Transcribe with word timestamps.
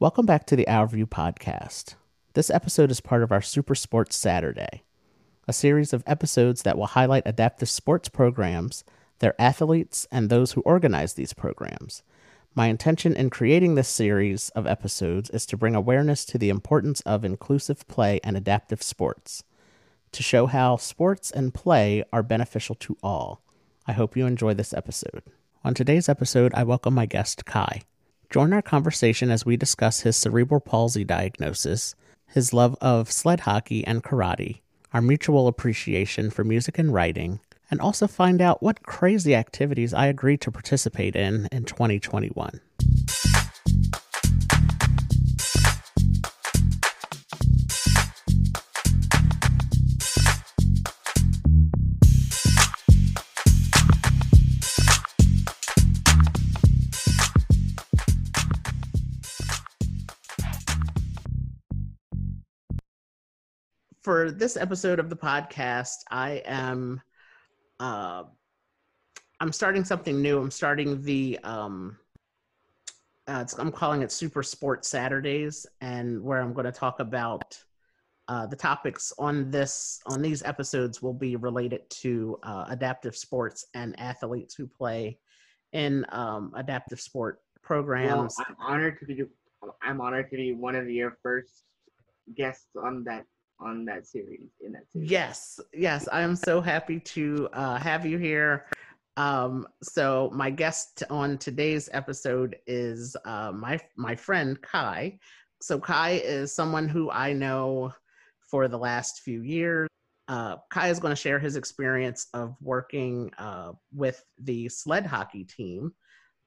Welcome 0.00 0.26
back 0.26 0.46
to 0.46 0.54
the 0.54 0.68
Our 0.68 0.86
View 0.86 1.08
podcast. 1.08 1.96
This 2.34 2.50
episode 2.50 2.92
is 2.92 3.00
part 3.00 3.24
of 3.24 3.32
our 3.32 3.42
Super 3.42 3.74
Sports 3.74 4.14
Saturday, 4.14 4.84
a 5.48 5.52
series 5.52 5.92
of 5.92 6.04
episodes 6.06 6.62
that 6.62 6.78
will 6.78 6.86
highlight 6.86 7.24
adaptive 7.26 7.68
sports 7.68 8.08
programs, 8.08 8.84
their 9.18 9.34
athletes, 9.40 10.06
and 10.12 10.30
those 10.30 10.52
who 10.52 10.60
organize 10.60 11.14
these 11.14 11.32
programs. 11.32 12.04
My 12.54 12.68
intention 12.68 13.16
in 13.16 13.28
creating 13.28 13.74
this 13.74 13.88
series 13.88 14.50
of 14.50 14.68
episodes 14.68 15.30
is 15.30 15.44
to 15.46 15.56
bring 15.56 15.74
awareness 15.74 16.24
to 16.26 16.38
the 16.38 16.48
importance 16.48 17.00
of 17.00 17.24
inclusive 17.24 17.84
play 17.88 18.20
and 18.22 18.36
adaptive 18.36 18.84
sports, 18.84 19.42
to 20.12 20.22
show 20.22 20.46
how 20.46 20.76
sports 20.76 21.32
and 21.32 21.52
play 21.52 22.04
are 22.12 22.22
beneficial 22.22 22.76
to 22.76 22.96
all. 23.02 23.42
I 23.88 23.94
hope 23.94 24.16
you 24.16 24.26
enjoy 24.26 24.54
this 24.54 24.72
episode. 24.72 25.24
On 25.64 25.74
today's 25.74 26.08
episode, 26.08 26.54
I 26.54 26.62
welcome 26.62 26.94
my 26.94 27.06
guest, 27.06 27.44
Kai. 27.44 27.82
Join 28.30 28.52
our 28.52 28.60
conversation 28.60 29.30
as 29.30 29.46
we 29.46 29.56
discuss 29.56 30.00
his 30.00 30.14
cerebral 30.14 30.60
palsy 30.60 31.02
diagnosis, 31.02 31.94
his 32.26 32.52
love 32.52 32.76
of 32.78 33.10
sled 33.10 33.40
hockey 33.40 33.86
and 33.86 34.04
karate, 34.04 34.60
our 34.92 35.00
mutual 35.00 35.48
appreciation 35.48 36.28
for 36.28 36.44
music 36.44 36.78
and 36.78 36.92
writing, 36.92 37.40
and 37.70 37.80
also 37.80 38.06
find 38.06 38.42
out 38.42 38.62
what 38.62 38.82
crazy 38.82 39.34
activities 39.34 39.94
I 39.94 40.08
agreed 40.08 40.42
to 40.42 40.50
participate 40.50 41.16
in 41.16 41.48
in 41.50 41.64
2021. 41.64 42.60
For 64.08 64.30
this 64.30 64.56
episode 64.56 64.98
of 64.98 65.10
the 65.10 65.16
podcast, 65.16 65.96
I 66.10 66.40
am 66.46 66.98
uh, 67.78 68.22
I'm 69.38 69.52
starting 69.52 69.84
something 69.84 70.22
new. 70.22 70.40
I'm 70.40 70.50
starting 70.50 71.02
the 71.02 71.38
um, 71.44 71.98
uh, 73.26 73.44
I'm 73.58 73.70
calling 73.70 74.00
it 74.00 74.10
Super 74.10 74.42
Sports 74.42 74.88
Saturdays, 74.88 75.66
and 75.82 76.22
where 76.22 76.40
I'm 76.40 76.54
going 76.54 76.64
to 76.64 76.72
talk 76.72 77.00
about 77.00 77.62
uh, 78.28 78.46
the 78.46 78.56
topics 78.56 79.12
on 79.18 79.50
this 79.50 80.00
on 80.06 80.22
these 80.22 80.42
episodes 80.42 81.02
will 81.02 81.12
be 81.12 81.36
related 81.36 81.82
to 82.00 82.38
uh, 82.44 82.64
adaptive 82.70 83.14
sports 83.14 83.66
and 83.74 83.94
athletes 84.00 84.54
who 84.54 84.66
play 84.66 85.18
in 85.74 86.06
um, 86.12 86.54
adaptive 86.56 86.98
sport 86.98 87.40
programs. 87.62 88.36
Well, 88.38 88.46
I'm 88.48 88.56
honored 88.58 89.00
to 89.00 89.04
be 89.04 89.22
I'm 89.82 90.00
honored 90.00 90.30
to 90.30 90.36
be 90.38 90.54
one 90.54 90.76
of 90.76 90.88
your 90.88 91.18
first 91.22 91.64
guests 92.34 92.70
on 92.74 93.04
that 93.04 93.26
on 93.60 93.84
that 93.86 94.06
series 94.06 94.50
in 94.64 94.72
that 94.72 94.90
series. 94.90 95.10
Yes, 95.10 95.60
yes, 95.72 96.08
I 96.10 96.22
am 96.22 96.36
so 96.36 96.60
happy 96.60 97.00
to 97.00 97.48
uh, 97.52 97.78
have 97.78 98.06
you 98.06 98.18
here. 98.18 98.66
Um, 99.16 99.66
so 99.82 100.30
my 100.32 100.48
guest 100.50 101.02
on 101.10 101.38
today's 101.38 101.88
episode 101.92 102.56
is 102.66 103.16
uh, 103.24 103.52
my 103.52 103.80
my 103.96 104.14
friend 104.14 104.60
Kai. 104.62 105.18
So 105.60 105.78
Kai 105.78 106.20
is 106.24 106.54
someone 106.54 106.88
who 106.88 107.10
I 107.10 107.32
know 107.32 107.92
for 108.48 108.68
the 108.68 108.78
last 108.78 109.20
few 109.20 109.42
years. 109.42 109.88
Uh, 110.28 110.56
Kai 110.70 110.88
is 110.88 111.00
going 111.00 111.10
to 111.12 111.20
share 111.20 111.38
his 111.38 111.56
experience 111.56 112.28
of 112.34 112.54
working 112.60 113.30
uh, 113.38 113.72
with 113.92 114.22
the 114.38 114.68
sled 114.68 115.06
hockey 115.06 115.44
team 115.44 115.92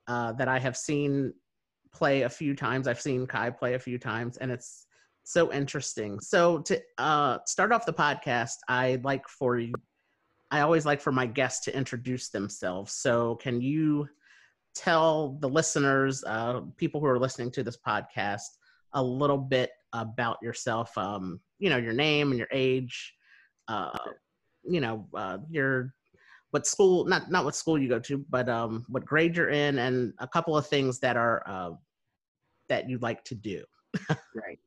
uh, 0.08 0.32
that 0.34 0.48
I 0.48 0.60
have 0.60 0.78
seen 0.78 1.34
play 1.92 2.22
a 2.22 2.30
few 2.30 2.56
times. 2.56 2.88
I've 2.88 3.02
seen 3.02 3.28
Kai 3.28 3.50
play 3.50 3.74
a 3.74 3.80
few 3.80 3.98
times, 3.98 4.38
and 4.38 4.52
it's 4.52 4.86
so 5.24 5.52
interesting. 5.52 6.20
So 6.20 6.60
to 6.60 6.82
uh, 6.98 7.40
start 7.46 7.72
off 7.72 7.86
the 7.86 7.94
podcast, 7.94 8.56
I 8.68 9.00
like 9.04 9.28
for 9.28 9.60
you. 9.60 9.74
I 10.50 10.62
always 10.62 10.86
like 10.86 11.00
for 11.00 11.12
my 11.12 11.26
guests 11.26 11.64
to 11.66 11.76
introduce 11.76 12.30
themselves. 12.30 12.94
So 12.94 13.36
can 13.36 13.62
you 13.62 14.08
tell 14.76 15.38
the 15.40 15.48
listeners, 15.48 16.24
uh, 16.26 16.62
people 16.78 17.00
who 17.00 17.08
are 17.08 17.20
listening 17.20 17.52
to 17.52 17.64
this 17.64 17.78
podcast, 17.78 18.48
a 18.94 19.02
little 19.02 19.38
bit 19.38 19.72
about 19.94 20.38
yourself? 20.42 20.98
Um, 20.98 21.40
you 21.60 21.70
know, 21.70 21.78
your 21.78 21.94
name 21.94 22.32
and 22.32 22.38
your 22.38 22.50
age. 22.52 23.14
Uh, 23.68 23.98
you 24.64 24.82
know, 24.82 25.08
uh, 25.16 25.38
your 25.50 25.94
what 26.52 26.68
school 26.68 27.06
not 27.06 27.32
not 27.32 27.46
what 27.46 27.56
school 27.56 27.78
you 27.78 27.88
go 27.88 28.00
to, 28.00 28.18
but 28.30 28.50
um, 28.50 28.86
what 28.90 29.06
grade 29.06 29.38
you're 29.38 29.50
in, 29.50 29.80
and 29.80 30.14
a 30.20 30.28
couple 30.28 30.58
of 30.58 30.68
things 30.68 31.00
that 31.00 31.16
are 31.16 31.44
uh, 31.48 31.72
that 32.68 32.90
you'd 32.90 33.02
like 33.02 33.24
to 33.26 33.36
do. 33.36 33.64
right. 34.36 34.60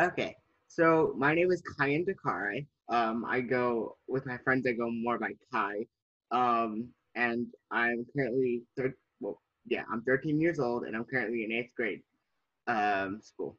Okay, 0.00 0.34
so 0.68 1.12
my 1.18 1.34
name 1.34 1.50
is 1.50 1.62
Kyan 1.78 2.06
Dakari. 2.06 2.66
Um, 2.88 3.26
I 3.26 3.40
go 3.40 3.96
with 4.08 4.24
my 4.24 4.38
friends. 4.38 4.66
I 4.66 4.72
go 4.72 4.90
more 4.90 5.18
by 5.18 5.32
Kai, 5.52 5.86
um, 6.30 6.88
and 7.14 7.46
I'm 7.70 8.06
currently 8.16 8.62
thir- 8.76 8.96
well, 9.20 9.40
yeah, 9.66 9.82
I'm 9.92 10.02
13 10.02 10.40
years 10.40 10.58
old, 10.58 10.84
and 10.84 10.96
I'm 10.96 11.04
currently 11.04 11.44
in 11.44 11.52
eighth 11.52 11.74
grade 11.76 12.02
um, 12.66 13.20
school. 13.20 13.58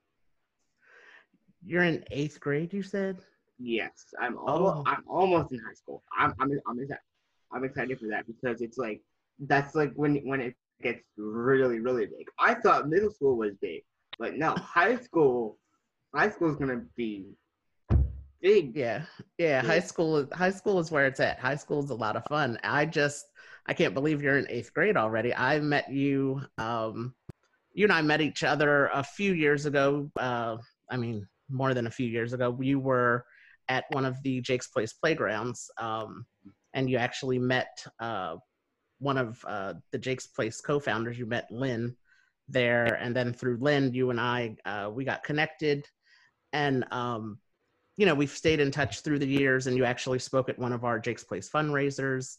You're 1.63 1.83
in 1.83 2.03
eighth 2.09 2.39
grade, 2.39 2.73
you 2.73 2.81
said? 2.81 3.19
Yes, 3.59 4.13
I'm 4.19 4.37
almost. 4.39 4.87
Oh. 4.87 4.91
I'm 4.91 5.03
almost 5.07 5.51
in 5.51 5.59
high 5.59 5.75
school. 5.75 6.03
I'm. 6.17 6.33
I'm. 6.39 6.51
I'm 6.67 6.79
excited. 6.79 7.03
I'm 7.51 7.63
excited 7.63 7.99
for 7.99 8.07
that 8.07 8.25
because 8.25 8.61
it's 8.61 8.79
like 8.79 9.01
that's 9.39 9.75
like 9.75 9.93
when 9.95 10.15
when 10.25 10.41
it 10.41 10.55
gets 10.81 11.03
really 11.15 11.79
really 11.79 12.07
big. 12.07 12.25
I 12.39 12.55
thought 12.55 12.89
middle 12.89 13.11
school 13.11 13.37
was 13.37 13.53
big, 13.61 13.83
but 14.17 14.35
no, 14.35 14.55
high 14.55 14.97
school 14.97 15.59
high 16.13 16.29
school 16.29 16.49
is 16.49 16.55
gonna 16.55 16.83
be 16.95 17.35
big. 18.41 18.75
Yeah, 18.75 19.03
yeah. 19.37 19.61
High 19.61 19.79
school, 19.79 20.27
high 20.33 20.51
school 20.51 20.79
is 20.79 20.91
where 20.91 21.07
it's 21.07 21.19
at. 21.19 21.39
High 21.39 21.55
school 21.55 21.83
is 21.83 21.89
a 21.89 21.95
lot 21.95 22.15
of 22.15 22.25
fun. 22.25 22.59
I 22.63 22.85
just, 22.85 23.25
I 23.65 23.73
can't 23.73 23.93
believe 23.93 24.21
you're 24.21 24.37
in 24.37 24.47
eighth 24.49 24.73
grade 24.73 24.97
already. 24.97 25.33
I 25.33 25.59
met 25.59 25.91
you. 25.91 26.41
Um, 26.57 27.15
you 27.73 27.85
and 27.85 27.93
I 27.93 28.01
met 28.01 28.21
each 28.21 28.43
other 28.43 28.87
a 28.93 29.03
few 29.03 29.33
years 29.33 29.65
ago. 29.65 30.11
Uh, 30.19 30.57
I 30.91 30.97
mean, 30.97 31.27
more 31.49 31.73
than 31.73 31.87
a 31.87 31.91
few 31.91 32.07
years 32.07 32.33
ago. 32.33 32.57
You 32.61 32.79
were 32.79 33.25
at 33.69 33.85
one 33.91 34.05
of 34.05 34.21
the 34.23 34.41
Jake's 34.41 34.67
Place 34.67 34.93
playgrounds, 34.93 35.71
um, 35.79 36.25
and 36.73 36.89
you 36.89 36.97
actually 36.97 37.39
met 37.39 37.83
uh, 37.99 38.35
one 38.99 39.17
of 39.17 39.43
uh, 39.47 39.73
the 39.91 39.97
Jake's 39.97 40.27
Place 40.27 40.61
co-founders. 40.61 41.17
You 41.17 41.25
met 41.25 41.47
Lynn 41.49 41.95
there, 42.49 42.95
and 42.95 43.15
then 43.15 43.33
through 43.33 43.57
Lynn, 43.61 43.93
you 43.93 44.09
and 44.09 44.19
I, 44.19 44.55
uh, 44.65 44.91
we 44.93 45.05
got 45.05 45.23
connected 45.23 45.87
and 46.53 46.85
um, 46.91 47.39
you 47.97 48.05
know 48.05 48.15
we've 48.15 48.31
stayed 48.31 48.59
in 48.59 48.71
touch 48.71 49.01
through 49.01 49.19
the 49.19 49.27
years 49.27 49.67
and 49.67 49.75
you 49.75 49.83
actually 49.83 50.19
spoke 50.19 50.49
at 50.49 50.57
one 50.57 50.71
of 50.71 50.83
our 50.85 50.99
jake's 50.99 51.23
place 51.23 51.49
fundraisers. 51.49 52.37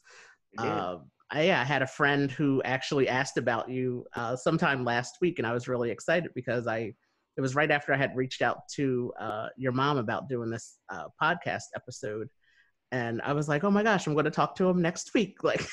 Uh, 0.57 0.99
I, 1.33 1.43
yeah, 1.43 1.61
I 1.61 1.65
had 1.65 1.83
a 1.83 1.87
friend 1.87 2.31
who 2.31 2.63
actually 2.63 3.09
asked 3.09 3.39
about 3.39 3.69
you 3.69 4.07
uh, 4.15 4.37
sometime 4.37 4.85
last 4.85 5.17
week 5.21 5.39
and 5.39 5.47
i 5.47 5.53
was 5.53 5.69
really 5.69 5.91
excited 5.91 6.31
because 6.35 6.67
i 6.67 6.93
it 7.37 7.41
was 7.41 7.57
right 7.57 7.71
after 7.71 7.93
i 7.93 7.97
had 7.97 8.17
reached 8.17 8.43
out 8.43 8.69
to 8.77 9.13
uh, 9.21 9.49
your 9.57 9.73
mom 9.73 9.99
about 9.99 10.29
doing 10.29 10.51
this 10.51 10.79
uh, 10.91 11.07
podcast 11.21 11.65
episode. 11.75 12.29
And 12.93 13.21
i 13.23 13.33
was 13.33 13.49
like 13.49 13.65
oh 13.65 13.71
my 13.71 13.83
gosh 13.83 14.07
i'm 14.07 14.15
going 14.15 14.25
to 14.25 14.31
talk 14.31 14.55
to 14.57 14.69
him 14.69 14.81
next 14.81 15.13
week. 15.15 15.39
Like 15.43 15.67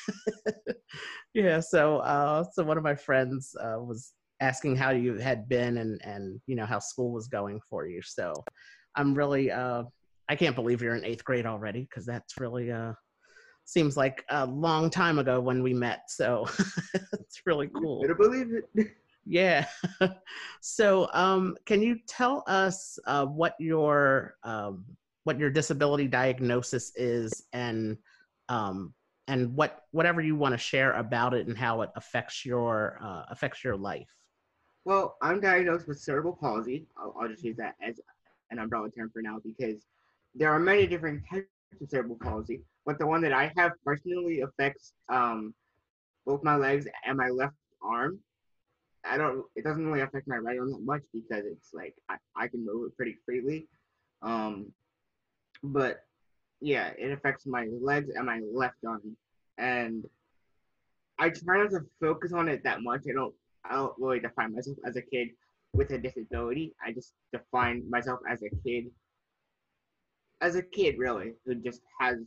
yeah 1.34 1.59
so 1.59 1.97
uh, 1.97 2.44
so 2.52 2.63
one 2.63 2.78
of 2.78 2.84
my 2.84 2.96
friends 2.96 3.56
uh, 3.59 3.78
was 3.79 4.13
asking 4.41 4.75
how 4.75 4.90
you 4.90 5.16
had 5.16 5.47
been 5.47 5.78
and 5.78 6.02
and 6.03 6.41
you 6.47 6.56
know 6.56 6.66
how 6.66 6.79
school 6.79 7.12
was 7.12 7.28
going 7.28 7.59
for 7.69 7.88
you. 7.88 8.02
So 8.02 8.34
I'm 8.96 9.13
really 9.13 9.52
uh, 9.52 9.84
I 10.28 10.35
can't 10.35 10.56
believe 10.56 10.81
you're 10.81 10.96
in 10.96 11.06
eighth 11.06 11.24
grade 11.24 11.46
already 11.46 11.81
because 11.81 12.06
that's 12.06 12.40
really 12.40 12.72
uh 12.72 12.94
seems 13.66 13.96
like 13.96 14.25
a 14.29 14.46
long 14.46 14.90
time 14.90 15.19
ago 15.19 15.40
when 15.40 15.63
we 15.63 15.74
met. 15.74 16.03
So 16.09 16.47
it's 17.13 17.41
really 17.46 17.68
cool. 17.68 18.03
to 18.06 18.16
believe 18.16 18.52
it. 18.52 18.88
yeah. 19.25 19.66
so 20.62 21.09
um, 21.13 21.56
can 21.66 21.81
you 21.81 21.97
tell 22.08 22.44
us 22.47 22.99
uh, 23.05 23.26
what 23.26 23.55
your 23.59 24.35
um, 24.44 24.84
what 25.23 25.40
your 25.40 25.52
disability 25.52 26.08
diagnosis 26.08 26.91
is 26.96 27.46
and 27.53 27.97
um, 28.49 28.94
and 29.28 29.55
what 29.55 29.84
whatever 29.91 30.22
you 30.22 30.35
want 30.35 30.53
to 30.53 30.58
share 30.58 30.94
about 30.94 31.34
it 31.34 31.47
and 31.47 31.58
how 31.58 31.82
it 31.82 31.90
affects 31.96 32.46
your 32.46 32.99
uh, 33.02 33.23
affects 33.29 33.64
your 33.64 33.78
life. 33.78 34.09
Well, 34.84 35.18
I'm 35.22 35.40
diagnosed 35.40 35.88
with 35.88 36.00
cerebral 36.00 36.38
palsy. 36.40 36.88
I'll, 36.98 37.16
I'll, 37.20 37.28
just 37.28 37.44
use 37.44 37.58
that 37.58 37.76
as 37.86 38.00
an 38.50 38.60
umbrella 38.60 38.90
term 38.90 39.12
for 39.12 39.22
now 39.22 39.40
because 39.44 39.86
there 40.34 40.52
are 40.52 40.60
many 40.60 40.88
different 40.88 41.24
types 41.30 41.48
of 41.80 41.90
cerebral 41.90 42.18
palsy, 42.20 42.62
but 42.86 42.98
the 42.98 43.06
one 43.06 43.22
that 43.22 43.34
I 43.34 43.52
have 43.58 43.74
personally 43.86 44.42
affects 44.42 44.94
um, 45.10 45.54
both 46.26 46.44
my 46.44 46.56
legs 46.56 46.88
and 47.06 47.18
my 47.18 47.30
left 47.30 47.56
arm. 47.82 48.20
I 49.04 49.18
don't. 49.18 49.44
It 49.56 49.64
doesn't 49.64 49.86
really 49.86 50.02
affect 50.02 50.28
my 50.28 50.38
right 50.38 50.60
arm 50.60 50.72
that 50.72 50.84
much 50.84 51.02
because 51.14 51.44
it's 51.46 51.74
like 51.74 51.96
I, 52.10 52.18
I 52.36 52.48
can 52.48 52.66
move 52.66 52.88
it 52.88 52.96
pretty 52.96 53.18
freely. 53.26 53.68
Um, 54.22 54.68
but 55.64 56.06
yeah, 56.60 56.92
it 56.98 57.12
affects 57.12 57.46
my 57.48 57.68
legs 57.82 58.10
and 58.14 58.26
my 58.26 58.42
left 58.54 58.78
arm, 58.88 59.18
and 59.58 60.06
I 61.18 61.30
try 61.30 61.58
not 61.58 61.72
to 61.72 61.82
focus 62.00 62.32
on 62.32 62.48
it 62.48 62.64
that 62.64 62.82
much. 62.84 63.02
I 63.10 63.14
don't 63.14 63.34
don't 63.69 63.93
really 63.99 64.19
define 64.19 64.53
myself 64.53 64.78
as 64.85 64.96
a 64.96 65.02
kid 65.02 65.29
with 65.73 65.91
a 65.91 65.97
disability. 65.97 66.73
I 66.85 66.91
just 66.91 67.13
define 67.31 67.84
myself 67.90 68.19
as 68.29 68.41
a 68.41 68.49
kid, 68.63 68.85
as 70.41 70.55
a 70.55 70.61
kid 70.61 70.96
really, 70.97 71.34
who 71.46 71.55
just 71.55 71.81
has 71.99 72.17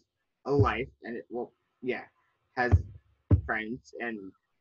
a 0.46 0.52
life 0.52 0.88
and 1.02 1.16
it, 1.16 1.26
well, 1.30 1.52
yeah, 1.82 2.02
has 2.56 2.72
friends 3.44 3.94
and 4.00 4.18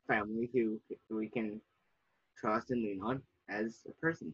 family 0.08 0.50
who, 0.54 0.80
who 1.10 1.18
we 1.18 1.30
can 1.30 1.62
trust 2.38 2.72
and 2.72 2.84
lean 2.84 3.02
on 3.02 3.22
as 3.50 3.80
a 3.88 3.94
person. 4.02 4.34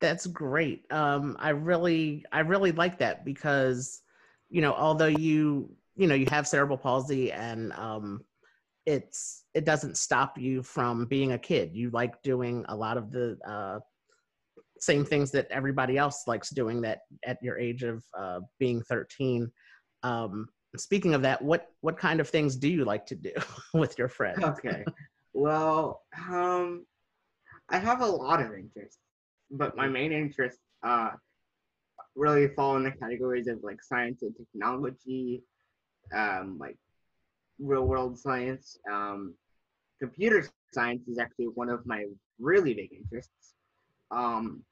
That's 0.00 0.26
great. 0.26 0.90
Um, 0.90 1.36
I 1.38 1.50
really, 1.50 2.24
I 2.32 2.40
really 2.40 2.72
like 2.72 2.98
that 2.98 3.24
because, 3.24 4.00
you 4.48 4.62
know, 4.62 4.72
although 4.72 5.06
you, 5.06 5.70
you 5.94 6.06
know, 6.06 6.14
you 6.14 6.26
have 6.30 6.48
cerebral 6.48 6.78
palsy 6.78 7.32
and 7.32 7.72
um, 7.74 8.24
it's, 8.90 9.44
it 9.54 9.64
doesn't 9.64 9.96
stop 9.96 10.38
you 10.38 10.62
from 10.62 11.06
being 11.06 11.32
a 11.32 11.38
kid. 11.38 11.70
You 11.74 11.90
like 11.90 12.20
doing 12.22 12.64
a 12.68 12.76
lot 12.76 12.96
of 12.96 13.10
the 13.10 13.38
uh, 13.46 13.78
same 14.80 15.04
things 15.04 15.30
that 15.30 15.46
everybody 15.50 15.96
else 15.96 16.24
likes 16.26 16.50
doing 16.50 16.80
that 16.82 17.00
at 17.24 17.38
your 17.42 17.58
age 17.58 17.82
of 17.82 18.02
uh, 18.18 18.40
being 18.58 18.82
13. 18.82 19.50
Um, 20.02 20.48
speaking 20.76 21.14
of 21.14 21.22
that, 21.22 21.42
what 21.42 21.68
what 21.80 21.98
kind 21.98 22.20
of 22.20 22.28
things 22.28 22.56
do 22.56 22.68
you 22.68 22.84
like 22.84 23.06
to 23.06 23.14
do 23.14 23.32
with 23.74 23.98
your 23.98 24.08
friends? 24.08 24.42
Okay. 24.42 24.84
well, 25.34 26.02
um, 26.28 26.86
I 27.68 27.78
have 27.78 28.00
a 28.00 28.06
lot 28.06 28.40
of 28.40 28.52
interests, 28.52 28.98
but 29.50 29.76
my 29.76 29.86
main 29.88 30.12
interests 30.12 30.60
uh, 30.82 31.10
really 32.16 32.48
fall 32.48 32.76
in 32.76 32.84
the 32.84 32.92
categories 32.92 33.46
of 33.46 33.58
like 33.62 33.82
science 33.82 34.22
and 34.22 34.34
technology, 34.36 35.42
um, 36.14 36.56
like 36.58 36.76
real 37.60 37.86
world 37.86 38.18
science. 38.18 38.78
Um, 38.90 39.34
computer 40.00 40.46
science 40.72 41.06
is 41.08 41.18
actually 41.18 41.46
one 41.46 41.68
of 41.68 41.86
my 41.86 42.04
really 42.38 42.74
big 42.74 42.92
interests. 42.92 43.54
Um, 44.10 44.62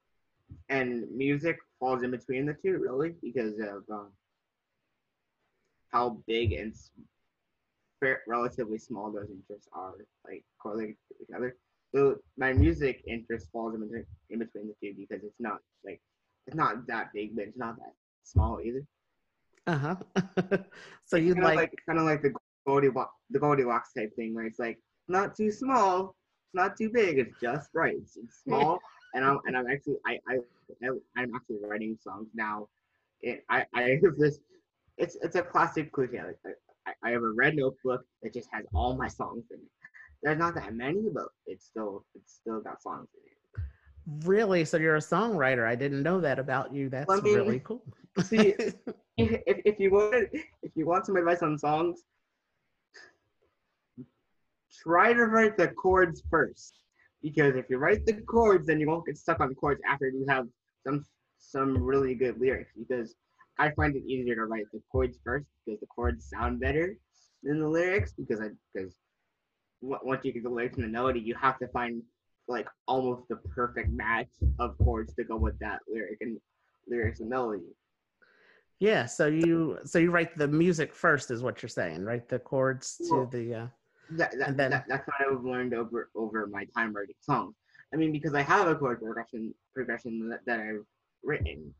and 0.68 1.04
music 1.14 1.58
falls 1.78 2.02
in 2.02 2.10
between 2.10 2.46
the 2.46 2.54
two, 2.54 2.78
really, 2.78 3.14
because 3.22 3.58
of 3.58 3.84
um, 3.90 4.08
how 5.92 6.18
big 6.26 6.52
and 6.52 6.74
relatively 8.26 8.78
small 8.78 9.10
those 9.10 9.28
interests 9.30 9.68
are, 9.72 9.92
like 10.26 10.44
correlated 10.60 10.96
together. 11.20 11.56
So 11.94 12.16
my 12.36 12.52
music 12.52 13.02
interest 13.06 13.48
falls 13.52 13.74
in 13.74 13.80
between, 13.80 14.04
in 14.30 14.38
between 14.38 14.68
the 14.68 14.74
two 14.82 14.94
because 14.96 15.24
it's 15.24 15.40
not 15.40 15.58
like 15.84 16.00
it's 16.46 16.56
not 16.56 16.86
that 16.86 17.12
big, 17.14 17.34
but 17.34 17.46
it's 17.46 17.58
not 17.58 17.76
that 17.76 17.92
small 18.24 18.60
either. 18.62 18.84
Uh 19.66 19.78
huh. 19.78 20.58
so 21.04 21.16
you 21.16 21.34
like, 21.34 21.56
like 21.56 21.74
kind 21.86 21.98
of 21.98 22.04
like 22.04 22.22
the 22.22 22.32
Goldilocks 22.68 23.14
the 23.30 23.38
Goldilocks 23.38 23.92
type 23.96 24.14
thing 24.16 24.34
where 24.34 24.46
it's 24.46 24.58
like 24.58 24.78
not 25.08 25.34
too 25.34 25.50
small, 25.50 26.14
it's 26.46 26.54
not 26.54 26.76
too 26.76 26.90
big, 26.90 27.18
it's 27.18 27.38
just 27.40 27.70
right. 27.74 27.96
It's, 28.02 28.16
it's 28.16 28.42
small, 28.44 28.78
and 29.14 29.24
I'm 29.24 29.38
and 29.46 29.56
I'm 29.56 29.68
actually 29.68 29.96
I 30.06 30.18
I 30.28 30.34
I'm 31.16 31.34
actually 31.34 31.58
writing 31.64 31.98
songs 32.02 32.28
now. 32.34 32.68
It, 33.22 33.44
I 33.48 33.64
I 33.74 33.82
have 34.04 34.16
this. 34.16 34.38
It's 34.96 35.16
it's 35.22 35.36
a 35.36 35.42
classic 35.42 35.92
cliche. 35.92 36.22
Like, 36.26 36.56
I, 36.86 36.92
I 37.08 37.10
have 37.10 37.22
a 37.22 37.32
red 37.42 37.54
notebook 37.56 38.02
that 38.22 38.34
just 38.34 38.48
has 38.52 38.64
all 38.74 38.96
my 38.96 39.08
songs 39.08 39.44
in 39.50 39.58
it 39.58 39.72
there's 40.22 40.38
not 40.38 40.54
that 40.54 40.74
many, 40.74 41.08
but 41.12 41.26
it's 41.46 41.66
still 41.66 42.04
it's 42.14 42.34
still 42.34 42.60
got 42.60 42.82
songs 42.82 43.08
in 43.14 43.30
it. 43.30 44.26
Really? 44.26 44.64
So 44.64 44.76
you're 44.76 44.96
a 44.96 45.00
songwriter? 45.00 45.66
I 45.66 45.74
didn't 45.74 46.02
know 46.02 46.20
that 46.20 46.38
about 46.38 46.72
you. 46.72 46.88
That's 46.88 47.10
I 47.10 47.20
mean, 47.20 47.34
really 47.34 47.60
cool. 47.60 47.82
see, 48.24 48.54
if, 49.18 49.40
if 49.46 49.78
you 49.78 49.90
want 49.90 50.28
if 50.62 50.72
you 50.74 50.86
want 50.86 51.06
some 51.06 51.16
advice 51.16 51.42
on 51.42 51.58
songs, 51.58 52.02
try 54.82 55.12
to 55.12 55.26
write 55.26 55.56
the 55.56 55.68
chords 55.68 56.22
first. 56.30 56.80
Because 57.22 57.56
if 57.56 57.66
you 57.68 57.78
write 57.78 58.06
the 58.06 58.14
chords, 58.14 58.66
then 58.66 58.78
you 58.78 58.86
won't 58.86 59.06
get 59.06 59.18
stuck 59.18 59.40
on 59.40 59.48
the 59.48 59.54
chords 59.54 59.80
after 59.86 60.08
you 60.08 60.24
have 60.28 60.46
some 60.86 61.04
some 61.38 61.82
really 61.82 62.14
good 62.14 62.40
lyrics. 62.40 62.72
Because 62.78 63.14
I 63.58 63.70
find 63.70 63.96
it 63.96 64.04
easier 64.04 64.36
to 64.36 64.44
write 64.44 64.66
the 64.72 64.80
chords 64.90 65.18
first 65.24 65.46
because 65.64 65.80
the 65.80 65.86
chords 65.86 66.28
sound 66.28 66.60
better 66.60 66.96
than 67.42 67.60
the 67.60 67.68
lyrics. 67.68 68.12
Because 68.12 68.40
I 68.40 68.50
because 68.72 68.94
once 69.80 70.24
you 70.24 70.32
get 70.32 70.44
the 70.44 70.50
lyrics 70.50 70.76
and 70.76 70.84
the 70.84 70.88
melody, 70.88 71.20
you 71.20 71.34
have 71.34 71.58
to 71.58 71.68
find 71.68 72.02
like 72.46 72.68
almost 72.86 73.28
the 73.28 73.36
perfect 73.36 73.90
match 73.90 74.30
of 74.58 74.78
chords 74.78 75.14
to 75.14 75.24
go 75.24 75.36
with 75.36 75.58
that 75.58 75.80
lyric 75.88 76.18
and 76.20 76.38
lyrics 76.88 77.20
and 77.20 77.28
melody. 77.28 77.64
Yeah, 78.80 79.06
so 79.06 79.26
you 79.26 79.78
so 79.84 79.98
you 79.98 80.12
write 80.12 80.38
the 80.38 80.46
music 80.46 80.94
first, 80.94 81.32
is 81.32 81.42
what 81.42 81.62
you're 81.62 81.68
saying, 81.68 82.04
right? 82.04 82.28
The 82.28 82.38
chords 82.38 82.96
to 83.08 83.28
the. 83.30 83.54
Uh, 83.54 83.66
that, 84.10 84.32
that, 84.38 84.56
then, 84.56 84.70
that, 84.70 84.84
that's 84.88 85.06
what 85.06 85.16
I've 85.20 85.44
learned 85.44 85.74
over 85.74 86.10
over 86.14 86.46
my 86.46 86.64
time 86.76 86.94
writing 86.94 87.14
songs. 87.20 87.54
I 87.92 87.96
mean, 87.96 88.12
because 88.12 88.34
I 88.34 88.42
have 88.42 88.68
a 88.68 88.74
chord 88.74 89.00
progression 89.00 89.54
progression 89.74 90.28
that, 90.30 90.40
that 90.46 90.60
I've 90.60 90.84
written, 91.22 91.74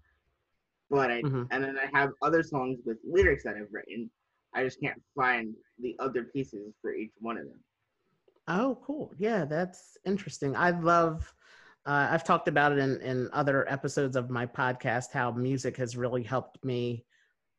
but 0.91 1.11
I 1.11 1.23
mm-hmm. 1.23 1.45
and 1.51 1.65
then 1.65 1.77
I 1.79 1.99
have 1.99 2.11
other 2.23 2.43
songs 2.43 2.79
with 2.85 2.99
lyrics 3.05 3.45
that 3.45 3.57
I've 3.57 3.73
written. 3.73 4.11
I 4.55 4.65
just 4.65 4.81
can't 4.81 5.01
find 5.15 5.55
the 5.79 5.95
other 5.99 6.25
pieces 6.25 6.75
for 6.81 6.95
each 6.95 7.13
one 7.21 7.37
of 7.37 7.45
them. 7.45 7.61
Oh, 8.49 8.79
cool. 8.83 9.13
Yeah, 9.19 9.45
that's 9.45 9.99
interesting. 10.07 10.57
I 10.57 10.71
love, 10.71 11.31
uh, 11.85 12.09
I've 12.11 12.25
talked 12.25 12.49
about 12.49 12.73
it 12.73 12.79
in, 12.79 12.99
in 13.03 13.29
other 13.35 13.71
episodes 13.71 14.17
of 14.17 14.31
my 14.31 14.47
podcast, 14.47 15.13
how 15.13 15.31
music 15.33 15.77
has 15.77 15.99
really 15.99 16.23
helped 16.23 16.65
me 16.65 17.05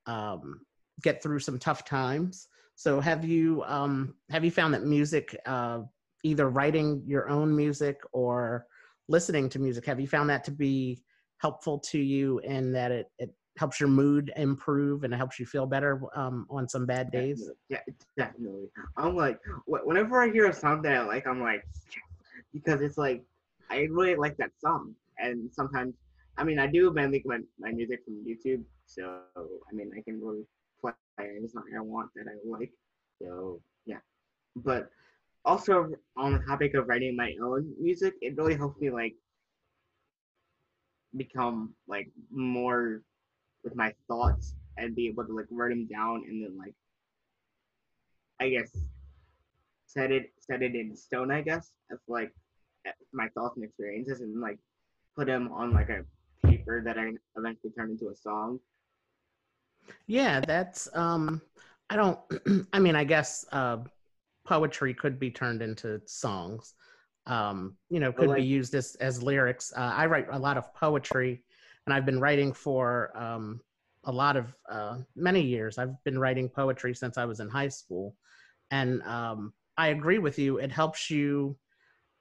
um, 0.07 0.62
get 1.04 1.22
through 1.22 1.39
some 1.39 1.60
tough 1.60 1.86
times. 1.86 2.48
So 2.79 3.01
have 3.01 3.25
you, 3.25 3.61
um, 3.63 4.15
have 4.29 4.45
you 4.45 4.51
found 4.51 4.73
that 4.73 4.85
music, 4.85 5.35
uh, 5.45 5.81
either 6.23 6.49
writing 6.49 7.03
your 7.05 7.27
own 7.27 7.53
music 7.53 7.99
or 8.13 8.67
listening 9.09 9.49
to 9.49 9.59
music, 9.59 9.85
have 9.85 9.99
you 9.99 10.07
found 10.07 10.29
that 10.29 10.45
to 10.45 10.51
be 10.51 11.03
helpful 11.39 11.79
to 11.79 11.99
you 11.99 12.39
in 12.39 12.71
that 12.71 12.93
it, 12.93 13.07
it 13.17 13.31
helps 13.57 13.81
your 13.81 13.89
mood 13.89 14.31
improve 14.37 15.03
and 15.03 15.13
it 15.13 15.17
helps 15.17 15.37
you 15.41 15.45
feel 15.45 15.65
better 15.65 15.99
um, 16.15 16.47
on 16.49 16.69
some 16.69 16.85
bad 16.85 17.11
days. 17.11 17.51
Yeah, 17.67 17.79
definitely. 18.17 18.69
I'm 18.95 19.13
like, 19.13 19.41
whenever 19.67 20.23
I 20.23 20.31
hear 20.31 20.45
a 20.45 20.53
song 20.53 20.81
that 20.83 20.95
I 20.95 21.03
like, 21.03 21.27
I'm 21.27 21.41
like, 21.41 21.67
because 22.53 22.79
it's 22.79 22.97
like, 22.97 23.25
I 23.69 23.89
really 23.91 24.15
like 24.15 24.37
that 24.37 24.51
song. 24.57 24.95
And 25.17 25.51
sometimes, 25.51 25.95
I 26.37 26.45
mean, 26.45 26.59
I 26.59 26.67
do 26.67 26.93
mainly 26.93 27.21
my, 27.25 27.39
my 27.59 27.73
music 27.73 28.05
from 28.05 28.25
YouTube. 28.25 28.63
So, 28.85 29.19
I 29.35 29.75
mean, 29.75 29.91
I 29.97 30.01
can 30.01 30.21
really 30.21 30.45
play 31.19 31.36
any 31.38 31.48
song 31.48 31.63
I 31.75 31.81
want 31.81 32.10
that 32.16 32.25
I 32.27 32.36
like. 32.45 32.71
So, 33.21 33.62
yeah. 33.86 34.00
But 34.56 34.89
also, 35.45 35.89
on 36.18 36.33
the 36.33 36.39
topic 36.39 36.74
of 36.75 36.88
writing 36.88 37.16
my 37.16 37.33
own 37.44 37.74
music, 37.80 38.13
it 38.21 38.38
really 38.38 38.56
helps 38.56 38.80
me, 38.80 38.89
like, 38.89 39.16
become, 41.16 41.74
like, 41.88 42.07
more 42.31 43.01
with 43.63 43.75
my 43.75 43.93
thoughts 44.08 44.55
and 44.77 44.96
be 44.96 45.08
able 45.08 45.25
to 45.25 45.36
like 45.36 45.46
write 45.51 45.70
them 45.70 45.88
down 45.88 46.24
and 46.27 46.43
then 46.43 46.58
like 46.58 46.74
I 48.39 48.50
guess 48.50 48.72
set 49.86 50.12
it 50.12 50.32
set 50.39 50.62
it 50.62 50.75
in 50.75 50.96
stone 50.96 51.32
I 51.32 51.41
guess 51.41 51.72
of 51.91 52.00
like 52.08 52.32
eh, 52.86 52.91
my 53.12 53.27
thoughts 53.29 53.58
and 53.58 53.65
experiences 53.65 54.22
and 54.22 54.39
like 54.39 54.60
put 55.17 55.27
them 55.27 55.51
on 55.51 55.74
like 55.74 55.89
a 55.89 56.05
paper 56.48 56.82
that 56.86 56.98
I 56.98 57.12
eventually 57.36 57.74
turn 57.77 57.91
into 57.91 58.10
a 58.10 58.15
song. 58.15 58.60
Yeah, 60.08 60.39
that's 60.39 60.88
um 60.96 61.41
I 61.89 61.96
don't 61.96 62.19
I 62.74 62.79
mean 62.79 62.96
I 62.96 63.03
guess 63.03 63.46
uh 63.51 63.77
poetry 64.46 64.93
could 64.93 65.19
be 65.19 65.31
turned 65.31 65.62
into 65.62 66.01
songs. 66.05 66.74
Um, 67.27 67.75
you 67.89 68.00
know, 68.00 68.12
could 68.12 68.29
like, 68.29 68.38
be 68.38 68.43
used 68.43 68.74
as 68.74 68.96
as 68.96 69.22
lyrics. 69.22 69.72
Uh, 69.75 69.93
I 69.96 70.08
write 70.08 70.27
a 70.31 70.39
lot 70.39 70.58
of 70.58 70.74
poetry 70.74 71.43
and 71.89 71.93
I've 71.96 72.05
been 72.05 72.19
writing 72.19 72.53
for 72.53 73.12
um, 73.17 73.62
a 74.03 74.12
lot 74.12 74.38
of 74.38 74.55
uh, 74.69 75.00
many 75.15 75.41
years. 75.41 75.79
I've 75.79 75.96
been 76.03 76.19
writing 76.19 76.48
poetry 76.48 76.93
since 76.93 77.17
I 77.17 77.25
was 77.25 77.39
in 77.39 77.50
high 77.50 77.67
school, 77.67 78.15
and 78.69 79.01
um, 79.03 79.53
I 79.75 79.88
agree 79.88 80.19
with 80.19 80.38
you. 80.38 80.58
It 80.58 80.72
helps 80.72 81.10
you. 81.10 81.58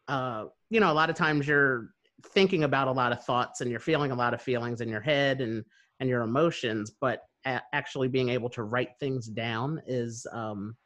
Uh, 0.08 0.46
you 0.70 0.80
know, 0.80 0.90
a 0.90 0.94
lot 0.94 1.10
of 1.10 1.16
times 1.16 1.46
you're 1.46 1.90
thinking 2.28 2.64
about 2.64 2.88
a 2.88 2.92
lot 2.92 3.12
of 3.12 3.22
thoughts 3.25 3.60
and 3.60 3.70
you're 3.70 3.78
feeling 3.78 4.10
a 4.10 4.14
lot 4.14 4.32
of 4.32 4.40
feelings 4.40 4.80
in 4.80 4.88
your 4.88 5.02
head 5.02 5.42
and 5.42 5.64
and 6.00 6.08
your 6.08 6.22
emotions, 6.22 6.90
but 6.98 7.27
actually 7.45 8.09
being 8.09 8.28
able 8.28 8.50
to 8.50 8.62
write 8.62 8.90
things 9.00 9.26
down 9.26 9.80
is, 9.87 10.26
um, 10.33 10.76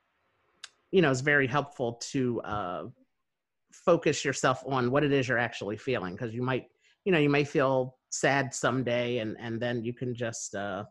you 0.90 1.02
know, 1.02 1.10
is 1.10 1.20
very 1.20 1.46
helpful 1.46 1.94
to 2.10 2.40
uh, 2.42 2.84
focus 3.72 4.24
yourself 4.24 4.62
on 4.66 4.90
what 4.90 5.04
it 5.04 5.12
is 5.12 5.28
you're 5.28 5.38
actually 5.38 5.76
feeling. 5.76 6.14
Because 6.14 6.34
you 6.34 6.42
might, 6.42 6.66
you 7.04 7.12
know, 7.12 7.18
you 7.18 7.30
may 7.30 7.44
feel 7.44 7.96
sad 8.10 8.54
someday 8.54 9.18
and 9.18 9.36
and 9.40 9.60
then 9.60 9.82
you 9.82 9.94
can 9.94 10.14
just 10.14 10.54
uh 10.54 10.84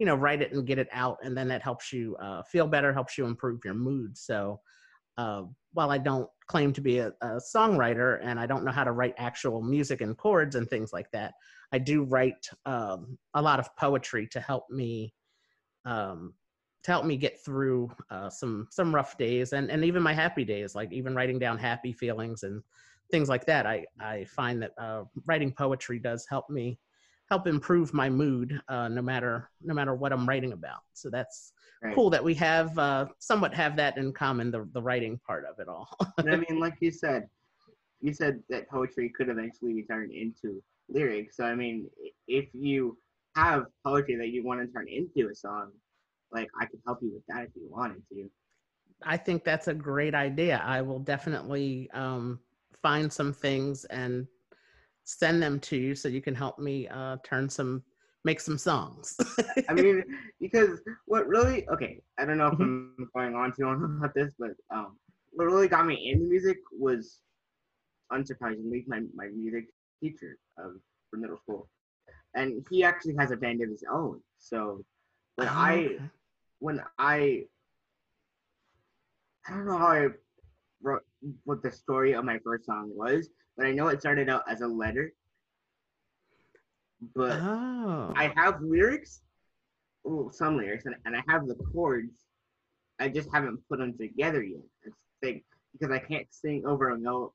you 0.00 0.06
know 0.06 0.16
write 0.16 0.42
it 0.42 0.52
and 0.52 0.66
get 0.66 0.76
it 0.76 0.88
out 0.90 1.16
and 1.22 1.36
then 1.36 1.46
that 1.46 1.62
helps 1.62 1.92
you 1.92 2.16
uh 2.16 2.42
feel 2.42 2.66
better 2.66 2.92
helps 2.92 3.16
you 3.16 3.26
improve 3.26 3.60
your 3.64 3.74
mood. 3.74 4.18
So 4.18 4.60
uh 5.16 5.42
while 5.72 5.90
i 5.90 5.98
don't 5.98 6.28
claim 6.46 6.72
to 6.72 6.80
be 6.80 6.98
a, 6.98 7.12
a 7.20 7.40
songwriter 7.54 8.18
and 8.22 8.38
i 8.40 8.46
don't 8.46 8.64
know 8.64 8.72
how 8.72 8.84
to 8.84 8.92
write 8.92 9.14
actual 9.16 9.62
music 9.62 10.00
and 10.00 10.16
chords 10.16 10.56
and 10.56 10.68
things 10.68 10.92
like 10.92 11.10
that 11.12 11.34
i 11.74 11.78
do 11.78 12.02
write 12.04 12.48
um 12.66 13.18
a 13.34 13.42
lot 13.42 13.58
of 13.58 13.74
poetry 13.76 14.26
to 14.26 14.40
help 14.40 14.64
me 14.70 15.12
um 15.84 16.32
to 16.82 16.90
help 16.90 17.06
me 17.06 17.16
get 17.16 17.42
through 17.42 17.90
uh, 18.10 18.28
some 18.28 18.68
some 18.70 18.94
rough 18.94 19.16
days 19.16 19.54
and 19.54 19.70
and 19.70 19.84
even 19.84 20.02
my 20.02 20.12
happy 20.12 20.44
days 20.44 20.74
like 20.74 20.92
even 20.92 21.14
writing 21.14 21.38
down 21.38 21.56
happy 21.58 21.92
feelings 21.92 22.42
and 22.42 22.62
things 23.10 23.28
like 23.28 23.46
that. 23.46 23.66
I 23.66 23.86
I 24.00 24.24
find 24.24 24.62
that 24.62 24.72
uh, 24.78 25.04
writing 25.26 25.52
poetry 25.52 25.98
does 25.98 26.26
help 26.28 26.50
me 26.50 26.78
help 27.30 27.46
improve 27.46 27.94
my 27.94 28.10
mood, 28.10 28.60
uh, 28.68 28.88
no 28.88 29.02
matter 29.02 29.50
no 29.62 29.74
matter 29.74 29.94
what 29.94 30.12
I'm 30.12 30.28
writing 30.28 30.52
about. 30.52 30.82
So 30.94 31.10
that's 31.10 31.52
Right. 31.82 31.94
cool 31.94 32.10
that 32.10 32.24
we 32.24 32.34
have 32.34 32.76
uh, 32.78 33.06
somewhat 33.18 33.54
have 33.54 33.76
that 33.76 33.96
in 33.98 34.12
common, 34.12 34.50
the 34.50 34.68
the 34.72 34.82
writing 34.82 35.20
part 35.26 35.44
of 35.44 35.58
it 35.58 35.68
all. 35.68 35.88
And 36.22 36.30
I 36.30 36.36
mean, 36.36 36.60
like 36.60 36.76
you 36.80 36.90
said, 36.90 37.28
you 38.00 38.12
said 38.12 38.42
that 38.50 38.68
poetry 38.68 39.10
could 39.10 39.28
eventually 39.28 39.74
be 39.74 39.82
turned 39.82 40.12
into 40.12 40.62
lyrics. 40.88 41.36
So 41.36 41.44
I 41.44 41.54
mean, 41.54 41.88
if 42.28 42.46
you 42.52 42.98
have 43.36 43.66
poetry 43.84 44.16
that 44.16 44.28
you 44.28 44.44
want 44.44 44.60
to 44.60 44.66
turn 44.72 44.86
into 44.88 45.30
a 45.30 45.34
song, 45.34 45.72
like 46.32 46.48
I 46.60 46.66
could 46.66 46.80
help 46.86 46.98
you 47.02 47.12
with 47.12 47.22
that 47.28 47.44
if 47.44 47.50
you 47.54 47.68
wanted 47.68 48.02
to. 48.12 48.28
I 49.02 49.16
think 49.16 49.44
that's 49.44 49.68
a 49.68 49.74
great 49.74 50.14
idea. 50.14 50.62
I 50.64 50.80
will 50.82 50.98
definitely 50.98 51.90
um, 51.92 52.40
find 52.82 53.12
some 53.12 53.32
things 53.32 53.84
and 53.86 54.26
send 55.04 55.42
them 55.42 55.60
to 55.60 55.76
you 55.76 55.94
so 55.94 56.08
you 56.08 56.22
can 56.22 56.34
help 56.34 56.58
me 56.58 56.88
uh, 56.88 57.16
turn 57.24 57.48
some, 57.48 57.82
make 58.24 58.40
some 58.40 58.56
songs. 58.56 59.16
I 59.68 59.74
mean, 59.74 60.02
because 60.40 60.80
what 61.06 61.26
really 61.26 61.68
okay, 61.68 62.00
I 62.18 62.24
don't 62.24 62.38
know 62.38 62.48
if 62.48 62.60
I'm 62.60 63.08
going 63.14 63.34
on 63.34 63.52
too 63.52 63.64
long 63.64 63.82
about 63.98 64.14
this, 64.14 64.32
but 64.38 64.52
um, 64.70 64.96
what 65.32 65.44
really 65.44 65.68
got 65.68 65.86
me 65.86 66.10
into 66.10 66.24
music 66.24 66.58
was 66.72 67.20
unsurprisingly 68.12 68.86
my, 68.86 69.00
my 69.14 69.26
music 69.34 69.66
teacher 70.04 70.36
of 70.58 70.72
for 71.10 71.16
middle 71.16 71.38
school, 71.38 71.68
and 72.34 72.64
he 72.70 72.84
actually 72.84 73.14
has 73.18 73.30
a 73.30 73.36
band 73.36 73.62
of 73.62 73.70
his 73.70 73.84
own. 73.90 74.20
So 74.38 74.84
when 75.36 75.48
Oh, 75.48 75.52
I 75.54 75.74
okay. 75.74 76.10
when 76.58 76.80
I 76.98 77.44
I 79.46 79.50
don't 79.50 79.66
know 79.66 79.78
how 79.78 79.86
I 79.86 80.08
wrote 80.82 81.02
what 81.44 81.62
the 81.62 81.72
story 81.72 82.12
of 82.14 82.24
my 82.24 82.38
first 82.44 82.66
song 82.66 82.90
was, 82.94 83.28
but 83.56 83.66
I 83.66 83.72
know 83.72 83.88
it 83.88 84.00
started 84.00 84.28
out 84.28 84.42
as 84.48 84.60
a 84.60 84.66
letter. 84.66 85.12
But 87.14 87.40
oh, 87.42 88.12
I 88.16 88.32
have 88.36 88.62
lyrics, 88.62 89.20
well, 90.04 90.30
some 90.32 90.56
lyrics, 90.56 90.86
and, 90.86 90.94
and 91.04 91.16
I 91.16 91.22
have 91.28 91.46
the 91.46 91.56
chords. 91.72 92.24
I 93.00 93.08
just 93.08 93.28
haven't 93.32 93.60
put 93.68 93.78
them 93.78 93.96
together 93.98 94.42
yet. 94.42 94.62
The 95.22 95.42
because 95.72 95.92
I 95.92 95.98
can't 95.98 96.26
sing 96.30 96.64
over 96.66 96.90
a 96.90 96.98
note, 96.98 97.32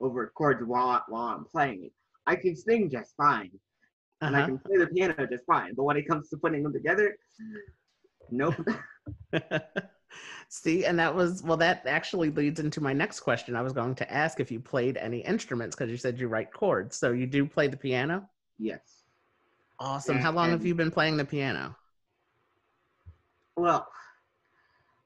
over 0.00 0.32
chords 0.34 0.62
while 0.64 1.04
while 1.08 1.28
I'm 1.34 1.44
playing 1.44 1.84
it. 1.84 1.92
I 2.26 2.36
can 2.36 2.56
sing 2.56 2.90
just 2.90 3.14
fine, 3.16 3.50
and 4.24 4.36
I 4.36 4.40
uh-huh. 4.40 4.46
can 4.46 4.58
play 4.58 4.78
the 4.78 4.86
piano 4.86 5.26
just 5.30 5.44
fine. 5.46 5.74
But 5.74 5.84
when 5.84 5.96
it 5.96 6.08
comes 6.08 6.28
to 6.30 6.36
putting 6.36 6.62
them 6.62 6.72
together, 6.72 7.16
nope. 8.30 8.56
See, 10.48 10.84
and 10.84 10.98
that 10.98 11.14
was 11.14 11.42
well. 11.42 11.56
That 11.56 11.82
actually 11.86 12.30
leads 12.30 12.60
into 12.60 12.80
my 12.80 12.92
next 12.92 13.20
question. 13.20 13.56
I 13.56 13.62
was 13.62 13.72
going 13.72 13.94
to 13.96 14.12
ask 14.12 14.40
if 14.40 14.50
you 14.50 14.60
played 14.60 14.96
any 14.96 15.20
instruments 15.20 15.74
because 15.74 15.90
you 15.90 15.96
said 15.96 16.18
you 16.18 16.28
write 16.28 16.52
chords. 16.52 16.96
So 16.98 17.12
you 17.12 17.26
do 17.26 17.46
play 17.46 17.68
the 17.68 17.76
piano. 17.76 18.28
yes. 18.58 19.04
Awesome. 19.78 20.16
Yeah, 20.16 20.22
How 20.22 20.32
long 20.32 20.50
have 20.50 20.64
you 20.64 20.74
been 20.74 20.90
playing 20.90 21.16
the 21.16 21.24
piano? 21.24 21.76
Well, 23.56 23.86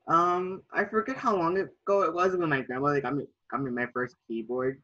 um, 0.09 0.63
I 0.73 0.85
forget 0.85 1.17
how 1.17 1.37
long 1.37 1.59
ago 1.59 2.03
it 2.03 2.15
was 2.15 2.37
when 2.37 2.49
my 2.49 2.63
grandmother 2.63 3.01
got 3.01 3.17
me 3.17 3.25
got 3.51 3.63
me 3.63 3.71
my 3.71 3.87
first 3.93 4.17
keyboard, 4.27 4.81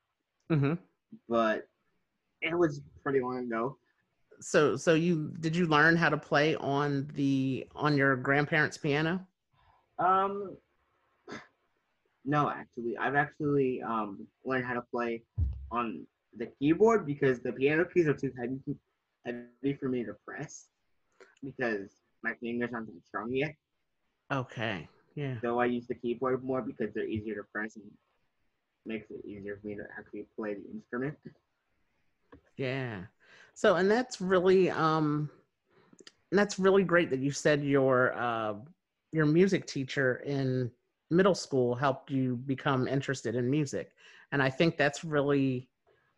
hmm 0.51 0.75
but 1.29 1.67
it 2.43 2.57
was 2.57 2.81
pretty 3.03 3.21
long 3.21 3.39
ago. 3.39 3.77
So, 4.41 4.77
so 4.77 4.95
you 4.95 5.33
did 5.41 5.55
you 5.55 5.67
learn 5.67 5.97
how 5.97 6.09
to 6.09 6.17
play 6.17 6.57
on 6.57 7.09
the 7.15 7.67
on 7.75 7.97
your 7.97 8.17
grandparents' 8.17 8.77
piano? 8.77 9.25
Um, 9.99 10.57
no, 12.25 12.51
actually, 12.51 12.97
I've 12.97 13.15
actually 13.15 13.83
um 13.83 14.27
learned 14.45 14.65
how 14.65 14.75
to 14.75 14.83
play 14.83 15.23
on 15.71 16.07
the 16.37 16.47
keyboard 16.59 17.07
because 17.07 17.41
the 17.41 17.53
piano 17.53 17.85
keys 17.85 18.09
are 18.09 18.15
too 18.15 18.33
heavy 18.39 18.59
heavy 19.25 19.75
for 19.79 19.89
me 19.89 20.05
to 20.05 20.15
press 20.27 20.67
because 21.45 21.91
my 22.23 22.35
fingers 22.35 22.71
aren't 22.73 22.87
that 22.87 23.07
strong 23.07 23.33
yet. 23.33 23.55
Okay. 24.33 24.89
Yeah. 25.15 25.35
So 25.43 25.61
I 25.61 25.67
use 25.67 25.87
the 25.87 25.95
keyboard 25.95 26.43
more 26.43 26.63
because 26.63 26.93
they're 26.95 27.07
easier 27.07 27.35
to 27.35 27.43
press 27.53 27.77
and 27.77 27.85
makes 28.87 29.11
it 29.11 29.25
easier 29.25 29.59
for 29.61 29.69
me 29.69 29.77
to 29.77 29.83
actually 29.97 30.27
play 30.37 30.55
the 30.55 30.71
instrument. 30.73 31.17
Yeah. 32.57 33.03
So, 33.55 33.77
and 33.77 33.91
that's 33.91 34.21
really 34.21 34.71
um 34.71 35.31
that's 36.31 36.59
really 36.59 36.85
great 36.85 37.11
that 37.11 37.21
you 37.21 37.31
said 37.31 37.63
your 37.63 38.15
uh 38.15 38.55
your 39.13 39.27
music 39.27 39.67
teacher 39.67 40.17
in 40.25 40.71
middle 41.11 41.35
school 41.35 41.75
helped 41.75 42.11
you 42.11 42.37
become 42.47 42.89
interested 42.89 43.35
in 43.35 43.51
music. 43.51 43.93
And 44.33 44.43
I 44.43 44.49
think 44.49 44.77
that's 44.77 45.05
really 45.05 45.69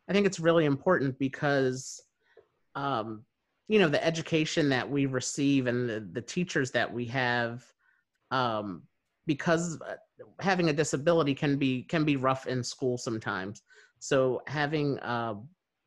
I 0.09 0.13
think 0.13 0.27
it's 0.27 0.41
really 0.41 0.65
important 0.67 1.19
because 1.19 2.03
um 2.75 3.25
you 3.69 3.79
know 3.79 3.89
the 3.89 4.05
education 4.05 4.69
that 4.69 4.89
we 4.89 5.07
receive 5.07 5.67
and 5.67 5.89
the, 5.89 6.01
the 6.13 6.23
teachers 6.23 6.71
that 6.73 6.93
we 6.93 7.07
have 7.07 7.65
um 8.31 8.83
because 9.27 9.81
uh, 9.83 9.95
having 10.41 10.69
a 10.69 10.73
disability 10.73 11.35
can 11.35 11.57
be 11.57 11.83
can 11.85 12.05
be 12.05 12.17
rough 12.17 12.47
in 12.47 12.63
school 12.63 12.99
sometimes 12.99 13.63
so 14.01 14.43
having 14.47 14.99
uh, 15.01 15.35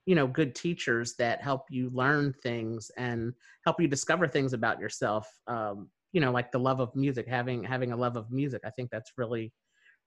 you 0.08 0.16
know 0.16 0.26
good 0.26 0.56
teachers 0.56 1.14
that 1.20 1.42
help 1.44 1.66
you 1.70 1.92
learn 1.94 2.34
things 2.42 2.90
and 2.98 3.34
help 3.66 3.80
you 3.80 3.88
discover 3.88 4.28
things 4.28 4.54
about 4.54 4.80
yourself 4.80 5.28
um, 5.48 5.90
you 6.14 6.22
know 6.22 6.32
like 6.32 6.52
the 6.52 6.60
love 6.60 6.80
of 6.80 6.96
music 6.96 7.28
having 7.28 7.64
having 7.64 7.92
a 7.92 7.98
love 7.98 8.16
of 8.16 8.32
music 8.32 8.62
i 8.66 8.72
think 8.72 8.90
that's 8.90 9.12
really 9.18 9.54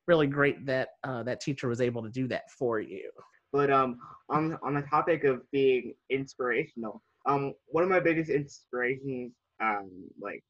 really 0.09 0.26
great 0.26 0.66
that 0.66 0.88
uh, 1.04 1.23
that 1.23 1.40
teacher 1.40 1.69
was 1.69 1.80
able 1.80 2.02
to 2.02 2.11
do 2.11 2.26
that 2.26 2.50
for 2.50 2.80
you 2.80 3.11
But 3.52 3.71
um, 3.71 3.99
on 4.28 4.59
on 4.62 4.75
the 4.75 4.83
topic 4.83 5.25
of 5.25 5.42
being 5.50 5.95
inspirational, 6.09 7.02
um, 7.26 7.54
one 7.66 7.85
of 7.85 7.90
my 7.90 8.00
biggest 8.00 8.30
inspirations, 8.30 9.33
um, 9.61 9.90
like 10.21 10.42